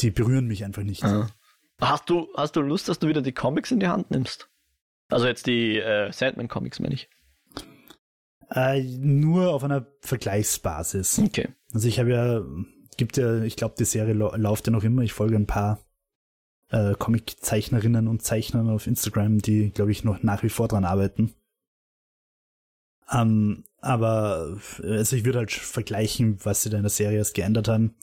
Die 0.00 0.10
berühren 0.10 0.46
mich 0.46 0.64
einfach 0.64 0.82
nicht. 0.82 1.04
Ah. 1.04 1.28
Hast 1.80 2.10
du, 2.10 2.28
hast 2.36 2.56
du 2.56 2.60
Lust, 2.60 2.88
dass 2.88 2.98
du 2.98 3.08
wieder 3.08 3.22
die 3.22 3.32
Comics 3.32 3.70
in 3.70 3.80
die 3.80 3.88
Hand 3.88 4.10
nimmst? 4.10 4.50
Also 5.08 5.26
jetzt 5.26 5.46
die 5.46 5.78
äh, 5.78 6.12
Sandman-Comics, 6.12 6.80
meine 6.80 6.94
ich. 6.94 7.08
Äh, 8.50 8.82
nur 8.82 9.52
auf 9.52 9.64
einer 9.64 9.86
Vergleichsbasis. 10.00 11.18
Okay. 11.18 11.48
Also 11.72 11.88
ich 11.88 11.98
habe 11.98 12.10
ja, 12.10 12.42
gibt 12.96 13.16
ja, 13.16 13.42
ich 13.42 13.56
glaube, 13.56 13.74
die 13.78 13.84
Serie 13.84 14.14
läuft 14.14 14.66
ja 14.66 14.72
noch 14.72 14.84
immer. 14.84 15.02
Ich 15.02 15.12
folge 15.12 15.36
ein 15.36 15.46
paar 15.46 15.84
äh, 16.70 16.94
Comic-Zeichnerinnen 16.94 18.08
und 18.08 18.22
Zeichnern 18.22 18.70
auf 18.70 18.86
Instagram, 18.86 19.38
die, 19.38 19.70
glaube 19.70 19.92
ich, 19.92 20.04
noch 20.04 20.22
nach 20.22 20.42
wie 20.42 20.48
vor 20.48 20.68
dran 20.68 20.84
arbeiten. 20.84 21.34
Ähm, 23.12 23.64
aber 23.80 24.58
also 24.82 25.16
ich 25.16 25.24
würde 25.24 25.38
halt 25.38 25.52
vergleichen, 25.52 26.38
was 26.42 26.62
sie 26.62 26.70
da 26.70 26.78
in 26.78 26.84
der 26.84 26.90
Serie 26.90 27.18
erst 27.18 27.34
geändert 27.34 27.68
haben. 27.68 27.94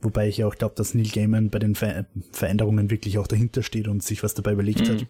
Wobei 0.00 0.28
ich 0.28 0.38
ja 0.38 0.46
auch 0.46 0.54
glaube, 0.54 0.74
dass 0.74 0.94
Neil 0.94 1.08
Gaiman 1.08 1.50
bei 1.50 1.58
den 1.58 1.74
Ver 1.74 2.06
Veränderungen 2.32 2.90
wirklich 2.90 3.18
auch 3.18 3.26
dahinter 3.26 3.62
steht 3.62 3.88
und 3.88 4.02
sich 4.02 4.22
was 4.22 4.34
dabei 4.34 4.52
überlegt 4.52 4.88
mhm. 4.88 4.92
hat. 4.92 5.06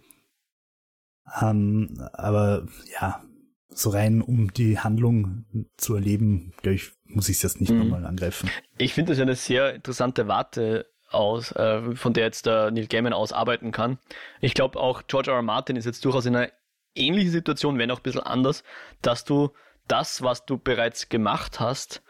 Ähm, 1.41 2.09
aber 2.13 2.67
ja, 3.01 3.23
so 3.69 3.91
rein 3.91 4.23
um 4.23 4.53
die 4.53 4.79
Handlung 4.79 5.45
zu 5.77 5.95
erleben, 5.95 6.53
glaube 6.63 6.77
ich, 6.77 6.93
muss 7.05 7.29
ich 7.29 7.37
es 7.37 7.43
jetzt 7.43 7.61
nicht 7.61 7.71
mhm. 7.71 7.81
nochmal 7.81 8.07
angreifen. 8.07 8.51
Ich 8.79 8.95
finde 8.95 9.13
das 9.13 9.19
ja 9.19 9.23
eine 9.23 9.37
sehr 9.37 9.75
interessante 9.75 10.29
Warte 10.29 10.87
aus, 11.11 11.53
äh, 11.53 11.95
von 11.95 12.13
der 12.13 12.25
jetzt 12.25 12.47
der 12.47 12.71
Neil 12.71 12.87
Gaiman 12.87 13.13
aus 13.13 13.33
arbeiten 13.33 13.73
kann. 13.73 13.99
Ich 14.41 14.55
glaube 14.55 14.79
auch 14.79 15.03
George 15.07 15.31
R. 15.31 15.37
R. 15.37 15.43
Martin 15.43 15.77
ist 15.77 15.85
jetzt 15.85 16.05
durchaus 16.05 16.27
in 16.27 16.37
einer 16.37 16.51
ähnlichen 16.95 17.31
Situation, 17.31 17.79
wenn 17.79 17.91
auch 17.91 17.99
ein 17.99 18.03
bisschen 18.03 18.23
anders, 18.23 18.65
dass 19.03 19.25
du 19.25 19.51
das, 19.87 20.23
was 20.23 20.47
du 20.47 20.59
bereits 20.59 21.09
gemacht 21.09 21.61
hast, 21.61 22.03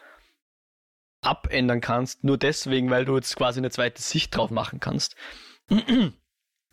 abändern 1.20 1.80
kannst, 1.80 2.24
nur 2.24 2.38
deswegen, 2.38 2.90
weil 2.90 3.04
du 3.04 3.16
jetzt 3.16 3.36
quasi 3.36 3.58
eine 3.58 3.70
zweite 3.70 4.00
Sicht 4.00 4.36
drauf 4.36 4.50
machen 4.50 4.80
kannst. 4.80 5.16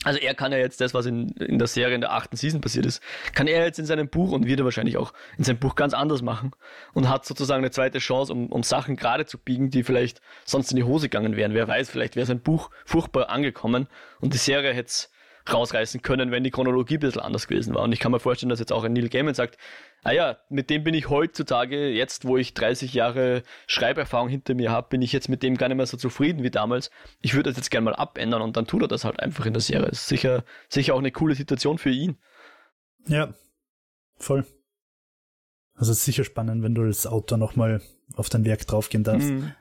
Also 0.04 0.20
er 0.20 0.34
kann 0.34 0.51
ja 0.51 0.58
jetzt 0.58 0.82
das, 0.82 0.93
was 0.93 1.06
in, 1.06 1.30
in 1.30 1.60
der 1.60 1.68
Serie 1.68 1.95
in 1.95 2.01
der 2.01 2.14
achten 2.14 2.36
Season 2.36 2.62
passiert 2.62 2.86
ist, 2.86 3.01
kann 3.34 3.47
er 3.47 3.66
jetzt 3.66 3.80
in 3.80 3.86
seinem 3.86 4.10
Buch 4.10 4.32
und 4.32 4.45
wird 4.45 4.60
er 4.60 4.66
wahrscheinlich 4.66 4.97
auch 4.97 5.14
in 5.38 5.43
seinem 5.43 5.60
Buch 5.60 5.76
ganz 5.76 5.93
anders 5.93 6.22
machen 6.22 6.51
und 6.93 7.10
hat 7.10 7.26
sozusagen 7.26 7.64
eine 7.64 7.72
zweite 7.72 7.99
Chance, 7.99 8.34
um, 8.34 8.47
um 8.47 8.64
Sachen 8.64 8.95
gerade 8.95 9.26
zu 9.26 9.38
biegen, 9.38 9.70
die 9.70 9.84
vielleicht 9.84 10.22
sonst 10.45 10.72
in 10.72 10.78
die 10.78 10.84
Hose 10.84 11.10
gegangen 11.10 11.36
wären. 11.36 11.54
Wer 11.54 11.68
weiß, 11.68 11.89
vielleicht 11.89 12.16
wäre 12.16 12.26
sein 12.26 12.39
Buch 12.39 12.70
furchtbar 12.86 13.30
angekommen 13.30 13.88
und 14.20 14.34
die 14.34 14.38
Serie 14.38 14.74
hätte 14.74 14.88
es 14.88 15.10
rausreißen 15.51 16.01
können, 16.01 16.32
wenn 16.32 16.43
die 16.43 16.51
Chronologie 16.51 16.95
ein 16.95 17.01
bisschen 17.01 17.22
anders 17.22 17.47
gewesen 17.47 17.76
war. 17.76 17.84
Und 17.84 17.91
ich 17.91 17.99
kann 17.99 18.12
mir 18.12 18.20
vorstellen, 18.20 18.49
dass 18.49 18.60
jetzt 18.60 18.72
auch 18.72 18.84
ein 18.84 18.93
Neil 18.93 19.10
Gaiman 19.10 19.34
sagt, 19.34 19.58
ah 20.04 20.12
ja, 20.12 20.38
mit 20.49 20.70
dem 20.70 20.84
bin 20.84 20.93
ich 20.93 21.10
heutzutage, 21.10 21.89
jetzt 21.89 22.26
wo 22.26 22.38
ich 22.38 22.54
30 22.54 22.93
Jahre 22.93 23.43
Schreiberfahrung 23.68 24.30
hinter 24.30 24.54
mir 24.54 24.72
habe, 24.72 24.89
bin 24.89 25.01
ich 25.01 25.12
jetzt 25.12 25.30
mit 25.30 25.43
dem 25.43 25.58
gar 25.58 25.68
nicht 25.68 25.78
mehr 25.78 25.86
so 25.86 25.97
zufrieden 25.97 26.43
wie 26.43 26.51
damals. 26.51 26.91
Ich 27.22 27.34
würde 27.34 27.49
das 27.49 27.58
jetzt 27.58 27.72
gerne 27.72 27.86
mal 27.86 27.95
abändern 27.95 28.41
und 28.41 28.58
dann 28.58 28.68
tut 28.68 28.82
er 28.82 28.88
das 28.88 29.06
halt 29.06 29.20
einfach 29.20 29.45
in 29.45 29.54
der 29.54 29.62
Serie. 29.62 29.88
Ist 29.88 30.08
sicher, 30.08 30.43
sicher 30.70 30.93
auch 30.93 30.99
eine 30.99 31.12
coole 31.12 31.36
Situation 31.36 31.78
für 31.78 31.91
ihn. 31.91 32.18
Ja, 33.08 33.34
voll. 34.18 34.45
Also 35.76 35.91
es 35.91 35.99
ist 35.99 36.06
sicher 36.06 36.24
spannend, 36.24 36.64
wenn 36.64 36.76
du 36.76 36.84
als 36.84 37.08
Autor 37.08 37.38
nochmal 37.38 37.82
auf 38.16 38.30
dein 38.30 38.45
Werk 38.45 38.68
draufgehen 38.68 39.04
darfst. 39.04 39.30
Mhm. 39.30 39.54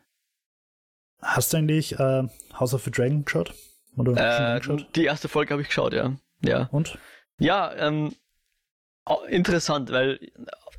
Hast 1.20 1.52
du 1.52 1.56
eigentlich 1.56 1.98
äh, 1.98 2.24
House 2.58 2.74
of 2.74 2.82
the 2.84 2.90
Dragon 2.90 3.24
geschaut? 3.24 3.54
Oder 3.96 4.56
äh, 4.56 4.60
die 4.94 5.04
erste 5.04 5.28
Folge 5.28 5.52
habe 5.52 5.62
ich 5.62 5.68
geschaut, 5.68 5.92
ja. 5.92 6.16
ja. 6.42 6.68
Und? 6.72 6.98
Ja, 7.38 7.72
ähm, 7.74 8.14
interessant, 9.28 9.90
weil 9.90 10.20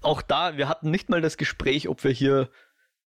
auch 0.01 0.21
da, 0.21 0.57
wir 0.57 0.69
hatten 0.69 0.91
nicht 0.91 1.09
mal 1.09 1.21
das 1.21 1.37
Gespräch, 1.37 1.87
ob 1.87 2.03
wir 2.03 2.11
hier 2.11 2.49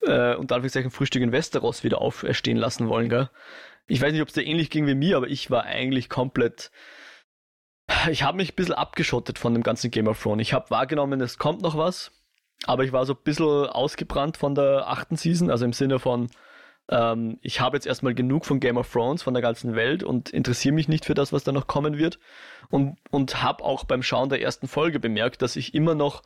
äh, 0.03 0.35
unter 0.35 0.57
Anführungszeichen 0.57 0.91
Frühstück 0.91 1.23
in 1.23 1.33
Westeros 1.33 1.85
wieder 1.85 2.01
auferstehen 2.01 2.59
lassen 2.59 2.89
wollen, 2.89 3.09
gell? 3.09 3.31
Ich 3.87 4.01
weiß 4.01 4.13
nicht, 4.13 4.23
ob 4.23 4.29
es 4.29 4.35
dir 4.35 4.45
ähnlich 4.45 4.71
ging 4.71 4.87
wie 4.87 4.95
mir, 4.95 5.17
aber 5.17 5.29
ich 5.29 5.51
war 5.51 5.65
eigentlich 5.65 6.09
komplett. 6.09 6.71
Ich 8.11 8.23
habe 8.23 8.39
mich 8.39 8.53
ein 8.53 8.57
bisschen 8.57 8.75
abgeschottet 8.75 9.39
von 9.39 9.53
dem 9.53 9.63
ganzen 9.63 9.91
Game 9.91 10.09
of 10.09 10.23
Thrones. 10.23 10.41
Ich 10.41 10.55
habe 10.55 10.71
wahrgenommen, 10.71 11.21
es 11.21 11.37
kommt 11.37 11.61
noch 11.61 11.77
was, 11.77 12.11
aber 12.65 12.85
ich 12.85 12.93
war 12.93 13.05
so 13.05 13.13
ein 13.13 13.23
bisschen 13.23 13.67
ausgebrannt 13.67 14.39
von 14.39 14.55
der 14.55 14.89
achten 14.89 15.17
Season, 15.17 15.51
also 15.51 15.67
im 15.67 15.75
Sinne 15.75 15.99
von, 15.99 16.31
ähm, 16.89 17.39
ich 17.41 17.61
habe 17.61 17.77
jetzt 17.77 17.87
erstmal 17.87 18.15
genug 18.15 18.45
von 18.45 18.61
Game 18.61 18.77
of 18.77 18.91
Thrones, 18.91 19.23
von 19.23 19.35
der 19.35 19.43
ganzen 19.43 19.75
Welt 19.75 20.03
und 20.03 20.31
interessiere 20.31 20.75
mich 20.75 20.89
nicht 20.89 21.05
für 21.05 21.15
das, 21.15 21.33
was 21.33 21.45
da 21.45 21.53
noch 21.53 21.67
kommen 21.67 21.99
wird. 21.99 22.19
Und, 22.71 22.99
und 23.11 23.43
habe 23.43 23.65
auch 23.65 23.85
beim 23.85 24.03
Schauen 24.03 24.29
der 24.29 24.43
ersten 24.43 24.69
Folge 24.69 25.01
bemerkt, 25.01 25.43
dass 25.43 25.57
ich 25.57 25.75
immer 25.75 25.95
noch, 25.95 26.23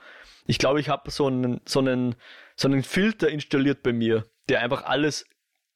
ich 0.46 0.58
glaube, 0.58 0.80
ich 0.80 0.88
habe 0.88 1.10
so 1.10 1.26
einen, 1.26 1.60
so, 1.64 1.80
einen, 1.80 2.16
so 2.56 2.68
einen 2.68 2.82
Filter 2.82 3.28
installiert 3.28 3.82
bei 3.82 3.92
mir, 3.92 4.24
der 4.48 4.60
einfach 4.60 4.84
alles 4.84 5.26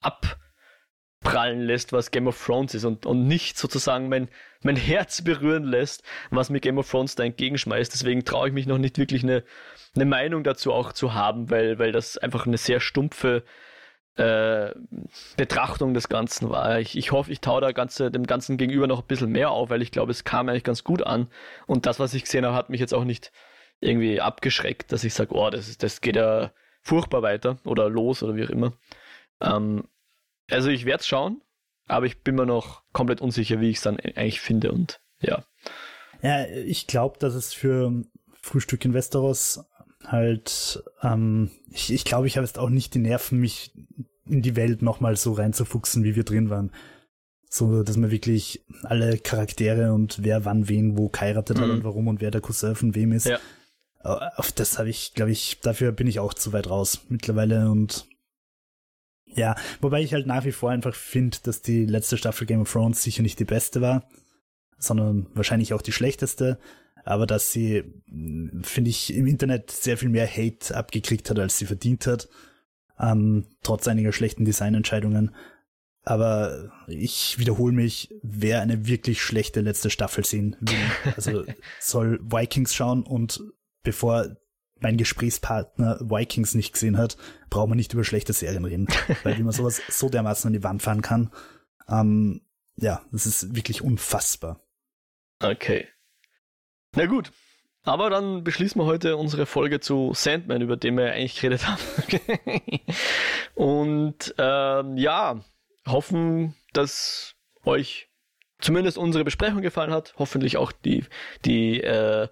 abprallen 0.01 1.61
lässt, 1.61 1.93
was 1.93 2.11
Game 2.11 2.27
of 2.27 2.45
Thrones 2.45 2.75
ist 2.75 2.85
und, 2.85 3.07
und 3.07 3.29
nicht 3.29 3.59
sozusagen 3.59 4.09
mein, 4.09 4.29
mein 4.63 4.77
Herz 4.77 5.23
berühren 5.23 5.65
lässt, 5.65 6.03
was 6.31 6.51
mir 6.51 6.61
Game 6.61 6.79
of 6.79 6.91
Thrones 6.91 7.15
da 7.15 7.23
entgegenschmeißt. 7.23 7.93
Deswegen 7.93 8.25
traue 8.25 8.49
ich 8.49 8.55
mich 8.55 8.67
noch 8.67 8.79
nicht 8.79 8.99
wirklich 8.99 9.23
eine, 9.23 9.45
eine 9.95 10.07
Meinung 10.07 10.43
dazu 10.43 10.73
auch 10.73 10.93
zu 10.93 11.15
haben, 11.15 11.51
weil, 11.51 11.79
weil 11.79 11.93
das 11.93 12.19
einfach 12.19 12.47
eine 12.47 12.59
sehr 12.59 12.81
stumpfe 12.81 13.45
äh, 14.17 14.71
Betrachtung 15.37 15.95
des 15.95 16.09
Ganzen 16.09 16.51
war. 16.51 16.81
Ich, 16.81 16.97
ich 16.97 17.13
hoffe, 17.13 17.33
ich 17.33 17.41
tau 17.41 17.61
da 17.61 17.73
ganze, 17.73 18.11
dem 18.11 18.27
Ganzen 18.27 18.59
gegenüber 18.59 18.87
noch 18.87 19.01
ein 19.01 19.07
bisschen 19.07 19.31
mehr 19.31 19.51
auf, 19.51 19.71
weil 19.71 19.83
ich 19.83 19.91
glaube, 19.91 20.11
es 20.11 20.25
kam 20.25 20.49
eigentlich 20.49 20.65
ganz 20.65 20.85
gut 20.85 21.03
an. 21.03 21.29
Und 21.67 21.87
das, 21.87 21.99
was 21.99 22.15
ich 22.15 22.25
gesehen 22.25 22.45
habe, 22.45 22.55
hat 22.55 22.71
mich 22.71 22.81
jetzt 22.81 22.95
auch 22.95 23.05
nicht 23.05 23.33
irgendwie 23.81 24.21
abgeschreckt, 24.21 24.93
dass 24.93 25.05
ich 25.05 25.15
sage, 25.15 25.35
oh, 25.35 25.51
das, 25.51 25.77
das 25.79 26.01
geht 26.01 26.17
ja 26.17 26.53
furchtbar 26.83 27.23
weiter 27.23 27.59
oder 27.65 27.89
los 27.89 28.23
oder 28.23 28.37
wie 28.37 28.45
auch 28.45 28.51
immer. 28.51 28.73
Ähm, 29.41 29.89
also 30.51 30.69
ich 30.69 30.85
werde 30.85 31.01
es 31.01 31.07
schauen, 31.07 31.41
aber 31.87 32.07
ich 32.07 32.23
bin 32.23 32.35
mir 32.35 32.47
noch 32.47 32.83
komplett 32.93 33.21
unsicher, 33.21 33.61
wie 33.61 33.71
ich 33.71 33.77
es 33.79 33.83
dann 33.83 33.99
eigentlich 33.99 34.41
finde 34.41 34.73
und 34.73 35.01
ja. 35.21 35.45
Ja, 36.21 36.47
ich 36.47 36.87
glaube, 36.87 37.19
dass 37.19 37.35
es 37.35 37.53
für 37.53 38.05
Frühstück 38.41 38.85
in 38.85 38.95
Westeros 38.95 39.65
halt, 40.07 40.83
ähm, 41.03 41.51
ich, 41.71 41.93
ich 41.93 42.05
glaube, 42.05 42.27
ich 42.27 42.37
habe 42.37 42.47
jetzt 42.47 42.59
auch 42.59 42.71
nicht 42.71 42.95
die 42.95 42.99
Nerven, 42.99 43.39
mich 43.39 43.73
in 44.27 44.43
die 44.43 44.57
Welt 44.57 44.83
nochmal 44.83 45.17
so 45.17 45.33
reinzufuchsen, 45.33 46.05
wie 46.05 46.17
wir 46.17 46.25
drin 46.25 46.51
waren. 46.51 46.73
So, 47.49 47.83
dass 47.83 47.97
man 47.97 48.11
wirklich 48.11 48.65
alle 48.83 49.19
Charaktere 49.19 49.93
und 49.93 50.23
wer 50.23 50.45
wann 50.45 50.69
wen 50.69 50.97
wo 50.97 51.09
geheiratet 51.09 51.59
mhm. 51.59 51.63
hat 51.63 51.71
und 51.71 51.85
warum 51.85 52.09
und 52.09 52.21
wer 52.21 52.31
der 52.31 52.41
Cousin 52.41 52.75
von 52.75 52.95
wem 52.95 53.13
ist. 53.13 53.27
Ja. 53.27 53.39
Äh, 54.05 54.31
auf 54.37 54.53
das 54.53 54.79
habe 54.79 54.89
ich, 54.89 55.15
glaube 55.15 55.33
ich, 55.33 55.61
dafür 55.61 55.93
bin 55.93 56.07
ich 56.07 56.19
auch 56.19 56.35
zu 56.35 56.53
weit 56.53 56.71
raus 56.71 57.01
mittlerweile 57.09 57.71
und 57.71 58.07
ja, 59.35 59.55
wobei 59.81 60.03
ich 60.03 60.13
halt 60.13 60.27
nach 60.27 60.45
wie 60.45 60.53
vor 60.53 60.71
einfach 60.71 60.95
finde, 60.95 61.39
dass 61.43 61.63
die 61.63 61.87
letzte 61.87 62.19
Staffel 62.19 62.47
Game 62.47 62.61
of 62.61 62.73
Thrones 62.73 63.03
sicher 63.03 63.23
nicht 63.23 63.39
die 63.39 63.45
beste 63.45 63.81
war, 63.81 64.09
sondern 64.79 65.27
wahrscheinlich 65.35 65.73
auch 65.73 65.83
die 65.83 65.93
schlechteste 65.93 66.59
aber 67.05 67.27
dass 67.27 67.53
sie, 67.53 67.85
finde 68.63 68.91
ich, 68.91 69.15
im 69.15 69.27
Internet 69.27 69.71
sehr 69.71 69.97
viel 69.97 70.09
mehr 70.09 70.29
Hate 70.29 70.75
abgekriegt 70.75 71.31
hat, 71.31 71.39
als 71.39 71.59
sie 71.59 71.67
verdient 71.67 72.07
hat, 72.07 72.29
ähm, 72.99 73.47
trotz 73.63 73.89
einiger 73.89 74.13
schlechten 74.13 74.45
Designentscheidungen. 74.45 75.35
Aber 76.05 76.73
ich 76.89 77.39
wiederhole 77.39 77.73
mich, 77.73 78.13
wer 78.23 78.61
eine 78.61 78.87
wirklich 78.87 79.23
schlechte 79.23 79.61
letzte 79.61 79.91
Staffel 79.91 80.25
sehen 80.25 80.57
will, 80.61 80.77
also 81.17 81.45
soll 81.81 82.19
Vikings 82.23 82.75
schauen 82.75 83.03
und 83.05 83.41
bevor 83.83 84.37
mein 84.81 84.97
Gesprächspartner 84.97 86.01
Vikings 86.01 86.55
nicht 86.55 86.73
gesehen 86.73 86.99
hat, 86.99 87.17
braucht 87.51 87.69
man 87.69 87.79
nicht 87.79 87.93
über 87.93 88.05
schlechte 88.05 88.33
Serien 88.33 88.65
reden, 88.65 88.89
weil 89.23 89.39
wie 89.39 89.43
man 89.43 89.53
sowas 89.53 89.81
so 89.89 90.09
dermaßen 90.09 90.49
an 90.49 90.53
die 90.53 90.65
Wand 90.65 90.83
fahren 90.83 91.03
kann, 91.03 91.31
ähm, 91.89 92.43
ja, 92.77 93.05
das 93.13 93.27
ist 93.27 93.55
wirklich 93.55 93.83
unfassbar. 93.83 94.61
Okay. 95.41 95.87
Na 96.95 97.07
gut. 97.07 97.33
Aber 97.85 98.11
dann 98.11 98.45
beschließen 98.45 98.81
wir 98.81 98.87
heute 98.87 99.17
unsere 99.17 99.45
Folge 99.45 99.81
zu 99.81 100.13
Sandman, 100.15 100.63
über 100.63 100.77
den 100.77 100.97
wir 100.97 101.13
eigentlich 101.13 101.41
geredet 101.41 101.67
haben. 101.67 101.81
Und 103.55 104.35
ähm, 104.39 104.97
ja, 104.97 105.41
hoffen, 105.87 106.55
dass 106.73 107.35
euch 107.65 108.09
zumindest 108.61 108.99
unsere 108.99 109.25
Besprechung 109.25 109.63
gefallen 109.63 109.93
hat. 109.93 110.15
Hoffentlich 110.17 110.57
auch 110.59 110.71
die, 110.71 111.05
die 111.45 111.81
äh, 111.81 112.29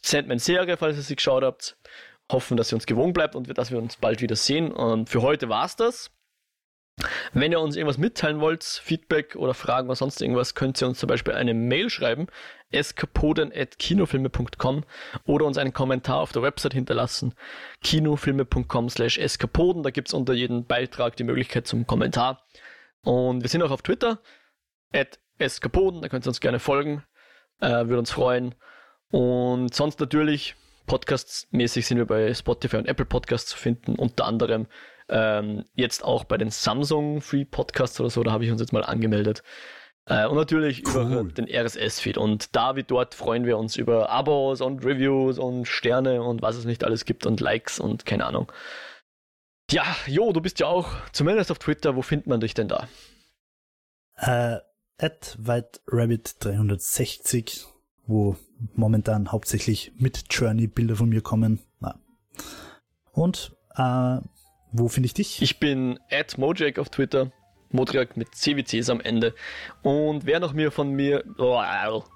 Sandman-Serie, 0.00 0.78
falls 0.78 0.96
ihr 0.96 1.02
sie 1.02 1.16
geschaut 1.16 1.42
habt. 1.42 1.76
Hoffen, 2.32 2.56
dass 2.56 2.72
ihr 2.72 2.76
uns 2.76 2.86
gewogen 2.86 3.12
bleibt 3.12 3.34
und 3.34 3.58
dass 3.58 3.70
wir 3.70 3.78
uns 3.78 3.96
bald 3.96 4.22
wieder 4.22 4.36
sehen. 4.36 4.72
Und 4.72 5.10
für 5.10 5.20
heute 5.20 5.50
war's 5.50 5.76
das. 5.76 6.10
Wenn 7.32 7.50
ihr 7.50 7.58
uns 7.60 7.74
irgendwas 7.76 7.98
mitteilen 7.98 8.40
wollt, 8.40 8.62
Feedback 8.62 9.34
oder 9.36 9.54
Fragen 9.54 9.88
oder 9.88 9.96
sonst 9.96 10.22
irgendwas, 10.22 10.54
könnt 10.54 10.80
ihr 10.80 10.86
uns 10.86 11.00
zum 11.00 11.08
Beispiel 11.08 11.34
eine 11.34 11.52
Mail 11.52 11.90
schreiben, 11.90 12.28
eskapoden.kinofilme.com 12.70 14.84
oder 15.24 15.44
uns 15.44 15.58
einen 15.58 15.72
Kommentar 15.72 16.20
auf 16.20 16.30
der 16.32 16.42
Website 16.42 16.74
hinterlassen, 16.74 17.34
kinofilme.com 17.82 18.88
slash 18.88 19.18
eskapoden. 19.18 19.82
Da 19.82 19.90
gibt 19.90 20.06
es 20.08 20.14
unter 20.14 20.34
jedem 20.34 20.66
Beitrag 20.66 21.16
die 21.16 21.24
Möglichkeit 21.24 21.66
zum 21.66 21.84
Kommentar. 21.86 22.44
Und 23.02 23.42
wir 23.42 23.48
sind 23.48 23.62
auch 23.62 23.72
auf 23.72 23.82
Twitter, 23.82 24.20
eskapoden, 25.38 26.02
da 26.02 26.08
könnt 26.08 26.26
ihr 26.26 26.28
uns 26.28 26.40
gerne 26.40 26.60
folgen, 26.60 27.02
äh, 27.60 27.68
würde 27.68 27.98
uns 27.98 28.12
freuen. 28.12 28.54
Und 29.10 29.74
sonst 29.74 29.98
natürlich, 30.00 30.54
podcastmäßig 30.86 31.86
sind 31.86 31.98
wir 31.98 32.06
bei 32.06 32.32
Spotify 32.32 32.76
und 32.76 32.86
Apple 32.86 33.06
Podcasts 33.06 33.50
zu 33.50 33.56
finden, 33.56 33.96
unter 33.96 34.26
anderem 34.26 34.68
ähm, 35.08 35.64
jetzt 35.74 36.04
auch 36.04 36.24
bei 36.24 36.38
den 36.38 36.50
Samsung 36.50 37.20
Free 37.20 37.44
Podcasts 37.44 38.00
oder 38.00 38.10
so, 38.10 38.22
da 38.22 38.32
habe 38.32 38.44
ich 38.44 38.50
uns 38.50 38.60
jetzt 38.60 38.72
mal 38.72 38.84
angemeldet. 38.84 39.42
Äh, 40.06 40.26
und 40.26 40.36
natürlich 40.36 40.82
cool. 40.94 41.02
über 41.02 41.24
den 41.24 41.48
RSS-Feed. 41.48 42.18
Und 42.18 42.54
da 42.54 42.76
wie 42.76 42.82
dort 42.82 43.14
freuen 43.14 43.46
wir 43.46 43.56
uns 43.56 43.76
über 43.76 44.10
Abos 44.10 44.60
und 44.60 44.84
Reviews 44.84 45.38
und 45.38 45.66
Sterne 45.66 46.22
und 46.22 46.42
was 46.42 46.56
es 46.56 46.66
nicht 46.66 46.84
alles 46.84 47.06
gibt 47.06 47.24
und 47.26 47.40
Likes 47.40 47.80
und 47.80 48.04
keine 48.04 48.26
Ahnung. 48.26 48.52
Ja, 49.70 49.84
Jo, 50.06 50.32
du 50.32 50.42
bist 50.42 50.60
ja 50.60 50.66
auch 50.66 50.90
zumindest 51.12 51.50
auf 51.50 51.58
Twitter. 51.58 51.96
Wo 51.96 52.02
findet 52.02 52.26
man 52.26 52.40
dich 52.40 52.52
denn 52.52 52.68
da? 52.68 52.86
Äh, 54.16 54.58
at 54.98 55.38
WhiteRabbit360, 55.42 57.64
wo 58.06 58.36
momentan 58.74 59.32
hauptsächlich 59.32 59.92
mit 59.96 60.24
Journey 60.30 60.66
Bilder 60.66 60.96
von 60.96 61.08
mir 61.08 61.22
kommen. 61.22 61.60
Und 63.12 63.56
äh, 63.76 64.18
wo 64.76 64.88
finde 64.88 65.06
ich 65.06 65.14
dich? 65.14 65.40
Ich 65.40 65.60
bin 65.60 66.00
at 66.10 66.36
Mojak 66.36 66.78
auf 66.78 66.88
Twitter. 66.88 67.30
Modriak 67.70 68.16
mit 68.16 68.34
CWCs 68.34 68.88
am 68.88 69.00
Ende. 69.00 69.34
Und 69.82 70.26
wer 70.26 70.38
noch 70.38 70.52
mehr 70.52 70.70
von 70.70 70.92
mir, 70.92 71.24
oh, 71.38 71.60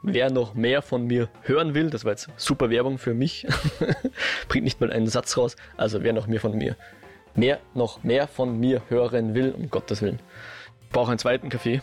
wer 0.04 0.30
noch 0.30 0.54
mehr 0.54 0.82
von 0.82 1.06
mir 1.06 1.28
hören 1.42 1.74
will, 1.74 1.90
das 1.90 2.04
war 2.04 2.12
jetzt 2.12 2.28
super 2.36 2.70
Werbung 2.70 2.98
für 2.98 3.12
mich, 3.12 3.44
bringt 4.48 4.64
nicht 4.64 4.80
mal 4.80 4.92
einen 4.92 5.09
Satz 5.09 5.36
raus. 5.36 5.56
Also 5.76 6.04
wer 6.04 6.12
noch 6.12 6.28
mehr 6.28 6.40
von 6.40 6.56
mir, 6.56 6.76
mehr 7.34 7.59
noch 7.74 8.04
mehr 8.04 8.28
von 8.28 8.59
mir 8.61 8.82
hören 8.88 9.34
will, 9.34 9.50
um 9.50 9.68
Gottes 9.68 10.00
Willen, 10.00 10.20
brauche 10.92 11.11
einen 11.11 11.18
zweiten 11.18 11.48
Kaffee. 11.48 11.82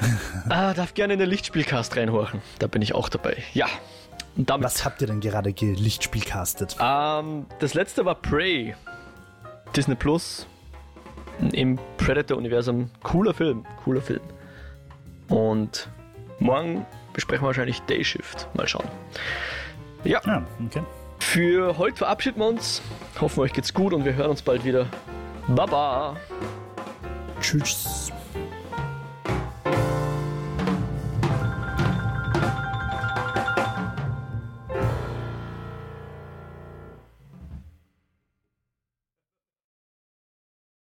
ah, 0.50 0.74
darf 0.74 0.92
gerne 0.92 1.14
in 1.14 1.20
den 1.20 1.30
Lichtspielcast 1.30 1.96
reinhorchen. 1.96 2.42
Da 2.58 2.66
bin 2.66 2.82
ich 2.82 2.94
auch 2.94 3.08
dabei. 3.08 3.38
Ja. 3.54 3.66
Was 4.36 4.84
habt 4.84 5.00
ihr 5.00 5.06
denn 5.06 5.20
gerade 5.20 5.52
gelichtspielcastet? 5.52 6.76
Ähm, 6.80 7.46
das 7.60 7.72
letzte 7.72 8.04
war 8.04 8.16
Prey. 8.16 8.74
Disney 9.76 9.94
Plus 9.94 10.46
im 11.52 11.78
Predator-Universum. 11.98 12.90
Cooler 13.02 13.34
Film, 13.34 13.64
cooler 13.84 14.00
Film. 14.00 14.20
Und 15.28 15.88
Morgen 16.38 16.84
besprechen 17.12 17.42
wir 17.42 17.48
wahrscheinlich 17.48 17.80
Day 17.82 18.04
Shift. 18.04 18.48
Mal 18.54 18.66
schauen. 18.66 18.86
Ja. 20.04 20.20
Ja, 20.26 20.46
okay. 20.66 20.82
Für 21.18 21.78
heute 21.78 21.96
verabschieden 21.96 22.40
wir 22.40 22.48
uns. 22.48 22.82
Hoffen 23.20 23.40
euch 23.40 23.52
geht's 23.52 23.72
gut 23.72 23.92
und 23.94 24.04
wir 24.04 24.14
hören 24.14 24.30
uns 24.30 24.42
bald 24.42 24.64
wieder. 24.64 24.86
Baba. 25.48 26.16
Tschüss. 27.40 28.12